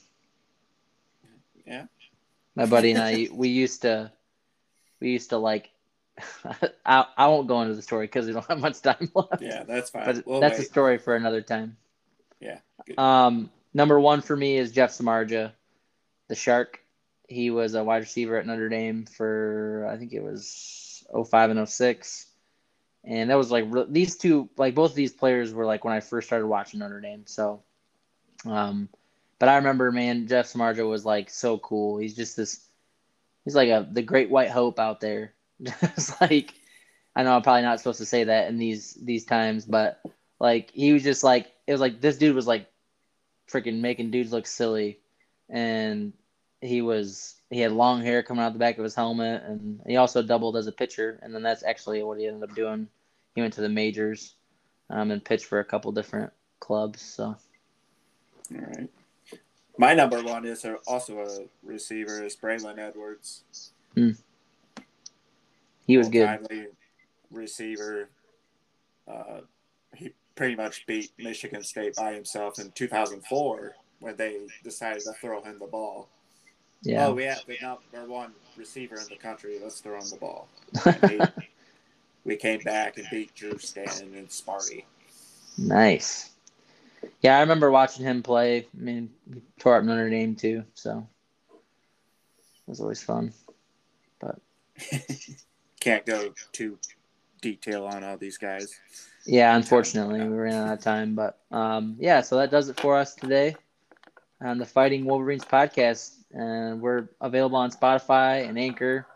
Yeah. 1.66 1.86
My 2.54 2.66
buddy 2.66 2.90
and 2.90 3.00
I 3.00 3.28
we 3.32 3.48
used 3.48 3.82
to 3.82 4.12
we 5.00 5.10
used 5.10 5.30
to 5.30 5.38
like 5.38 5.70
I, 6.84 7.06
I 7.16 7.28
won't 7.28 7.48
go 7.48 7.62
into 7.62 7.74
the 7.74 7.82
story 7.82 8.06
because 8.06 8.26
we 8.26 8.34
don't 8.34 8.46
have 8.46 8.60
much 8.60 8.82
time 8.82 9.10
left. 9.14 9.40
Yeah, 9.40 9.64
that's 9.64 9.88
fine. 9.88 10.04
But 10.04 10.26
we'll 10.26 10.40
that's 10.40 10.58
wait. 10.58 10.66
a 10.66 10.70
story 10.70 10.98
for 10.98 11.16
another 11.16 11.40
time. 11.40 11.78
Yeah. 12.40 12.58
Good. 12.86 12.98
Um, 12.98 13.50
number 13.72 13.98
one 13.98 14.20
for 14.20 14.36
me 14.36 14.58
is 14.58 14.70
Jeff 14.70 14.90
Samardzija, 14.90 15.52
the 16.28 16.34
Shark. 16.34 16.80
He 17.26 17.50
was 17.50 17.74
a 17.74 17.84
wide 17.84 17.98
receiver 18.02 18.36
at 18.36 18.46
Notre 18.46 18.68
Dame 18.68 19.06
for 19.06 19.88
I 19.90 19.96
think 19.96 20.12
it 20.12 20.22
was 20.22 21.04
05 21.12 21.50
and 21.50 21.68
06 21.68 22.26
and 23.04 23.30
that 23.30 23.36
was 23.36 23.50
like 23.50 23.66
these 23.88 24.16
two 24.16 24.48
like 24.56 24.74
both 24.74 24.90
of 24.90 24.96
these 24.96 25.12
players 25.12 25.52
were 25.52 25.66
like 25.66 25.84
when 25.84 25.94
I 25.94 26.00
first 26.00 26.26
started 26.26 26.46
watching 26.46 26.80
Notre 26.80 27.00
Dame. 27.00 27.24
So, 27.26 27.62
um, 28.44 28.88
but 29.38 29.48
I 29.48 29.56
remember, 29.56 29.90
man, 29.92 30.26
Jeff 30.26 30.46
Samardzija 30.46 30.88
was 30.88 31.04
like 31.04 31.30
so 31.30 31.58
cool. 31.58 31.98
He's 31.98 32.16
just 32.16 32.36
this. 32.36 32.66
He's 33.44 33.54
like 33.54 33.68
a 33.68 33.88
the 33.90 34.02
great 34.02 34.30
white 34.30 34.50
hope 34.50 34.78
out 34.78 35.00
there. 35.00 35.34
Just 35.64 36.20
like 36.20 36.54
I 37.16 37.24
know 37.24 37.34
I'm 37.34 37.42
probably 37.42 37.62
not 37.62 37.78
supposed 37.80 37.98
to 37.98 38.06
say 38.06 38.24
that 38.24 38.48
in 38.48 38.58
these 38.58 38.94
these 38.94 39.24
times, 39.24 39.64
but 39.64 40.00
like 40.38 40.70
he 40.70 40.92
was 40.92 41.02
just 41.02 41.24
like 41.24 41.52
it 41.66 41.72
was 41.72 41.80
like 41.80 42.00
this 42.00 42.16
dude 42.16 42.36
was 42.36 42.46
like 42.46 42.70
freaking 43.50 43.80
making 43.80 44.12
dudes 44.12 44.32
look 44.32 44.46
silly, 44.46 45.00
and 45.48 46.12
he 46.60 46.80
was 46.80 47.34
he 47.50 47.60
had 47.60 47.72
long 47.72 48.02
hair 48.02 48.22
coming 48.22 48.44
out 48.44 48.52
the 48.52 48.58
back 48.58 48.78
of 48.78 48.84
his 48.84 48.94
helmet, 48.94 49.42
and 49.44 49.80
he 49.86 49.96
also 49.96 50.22
doubled 50.22 50.56
as 50.56 50.66
a 50.66 50.72
pitcher, 50.72 51.18
and 51.22 51.34
then 51.34 51.42
that's 51.42 51.62
actually 51.62 52.02
what 52.02 52.18
he 52.18 52.26
ended 52.26 52.48
up 52.48 52.54
doing. 52.54 52.88
He 53.34 53.40
went 53.40 53.54
to 53.54 53.60
the 53.60 53.68
majors, 53.68 54.34
um, 54.90 55.10
and 55.10 55.24
pitched 55.24 55.46
for 55.46 55.60
a 55.60 55.64
couple 55.64 55.90
different 55.92 56.32
clubs. 56.60 57.00
So, 57.00 57.24
all 57.24 57.36
right. 58.50 58.90
My 59.78 59.94
number 59.94 60.22
one 60.22 60.44
is 60.44 60.66
also 60.86 61.20
a 61.20 61.46
receiver 61.62 62.24
is 62.24 62.36
Braylon 62.36 62.78
Edwards. 62.78 63.44
Hmm. 63.94 64.10
He 65.86 65.96
was 65.96 66.08
good. 66.08 66.40
Receiver. 67.30 68.10
Uh, 69.06 69.40
he 69.94 70.12
pretty 70.34 70.56
much 70.56 70.84
beat 70.86 71.12
Michigan 71.16 71.62
State 71.62 71.96
by 71.96 72.12
himself 72.12 72.58
in 72.58 72.72
2004 72.72 73.74
when 74.00 74.16
they 74.16 74.38
decided 74.64 75.02
to 75.04 75.12
throw 75.12 75.42
him 75.42 75.58
the 75.58 75.66
ball. 75.66 76.08
Yeah. 76.82 77.08
Oh, 77.08 77.14
we 77.14 77.24
have 77.24 77.42
number 77.92 78.10
one 78.10 78.32
receiver 78.56 78.96
in 78.96 79.06
the 79.08 79.16
country. 79.16 79.58
Let's 79.62 79.80
throw 79.80 79.98
him 79.98 80.08
the 80.10 80.16
ball. 80.16 80.48
He, 81.08 81.20
we 82.24 82.36
came 82.36 82.60
back 82.60 82.98
and 82.98 83.06
beat 83.10 83.34
Drew 83.34 83.56
Stanton 83.58 84.14
and 84.14 84.30
Smarty. 84.30 84.84
Nice. 85.56 86.30
Yeah, 87.22 87.38
I 87.38 87.40
remember 87.40 87.70
watching 87.70 88.04
him 88.04 88.22
play. 88.22 88.58
I 88.58 88.66
mean, 88.74 89.10
he 89.32 89.40
tore 89.58 89.76
up 89.76 89.84
Notre 89.84 90.10
Dame 90.10 90.34
too, 90.34 90.64
so 90.74 91.06
it 91.50 92.66
was 92.66 92.80
always 92.80 93.02
fun. 93.02 93.32
But 94.18 94.38
can't 95.80 96.04
go 96.04 96.34
too 96.52 96.78
detail 97.40 97.86
on 97.86 98.04
all 98.04 98.16
these 98.16 98.36
guys. 98.36 98.78
Yeah, 99.24 99.56
unfortunately, 99.56 100.20
we 100.20 100.36
ran 100.36 100.68
out 100.68 100.74
of 100.74 100.80
time. 100.80 101.14
But 101.14 101.38
um, 101.50 101.96
yeah, 101.98 102.20
so 102.20 102.36
that 102.36 102.50
does 102.50 102.68
it 102.68 102.78
for 102.80 102.96
us 102.96 103.14
today 103.14 103.56
on 104.40 104.58
the 104.58 104.66
Fighting 104.66 105.04
Wolverines 105.04 105.44
podcast. 105.44 106.17
And 106.32 106.80
we're 106.80 107.08
available 107.20 107.56
on 107.56 107.70
Spotify 107.70 108.48
and 108.48 108.58
Anchor. 108.58 109.06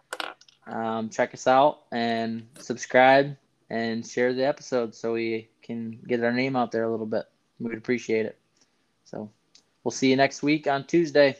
Um, 0.66 1.08
check 1.08 1.34
us 1.34 1.46
out 1.46 1.82
and 1.90 2.46
subscribe 2.58 3.36
and 3.68 4.06
share 4.06 4.32
the 4.32 4.46
episode 4.46 4.94
so 4.94 5.12
we 5.14 5.48
can 5.62 5.98
get 6.06 6.22
our 6.22 6.32
name 6.32 6.56
out 6.56 6.72
there 6.72 6.84
a 6.84 6.90
little 6.90 7.06
bit. 7.06 7.24
We'd 7.58 7.78
appreciate 7.78 8.26
it. 8.26 8.38
So 9.04 9.30
we'll 9.82 9.92
see 9.92 10.10
you 10.10 10.16
next 10.16 10.42
week 10.42 10.66
on 10.66 10.86
Tuesday. 10.86 11.36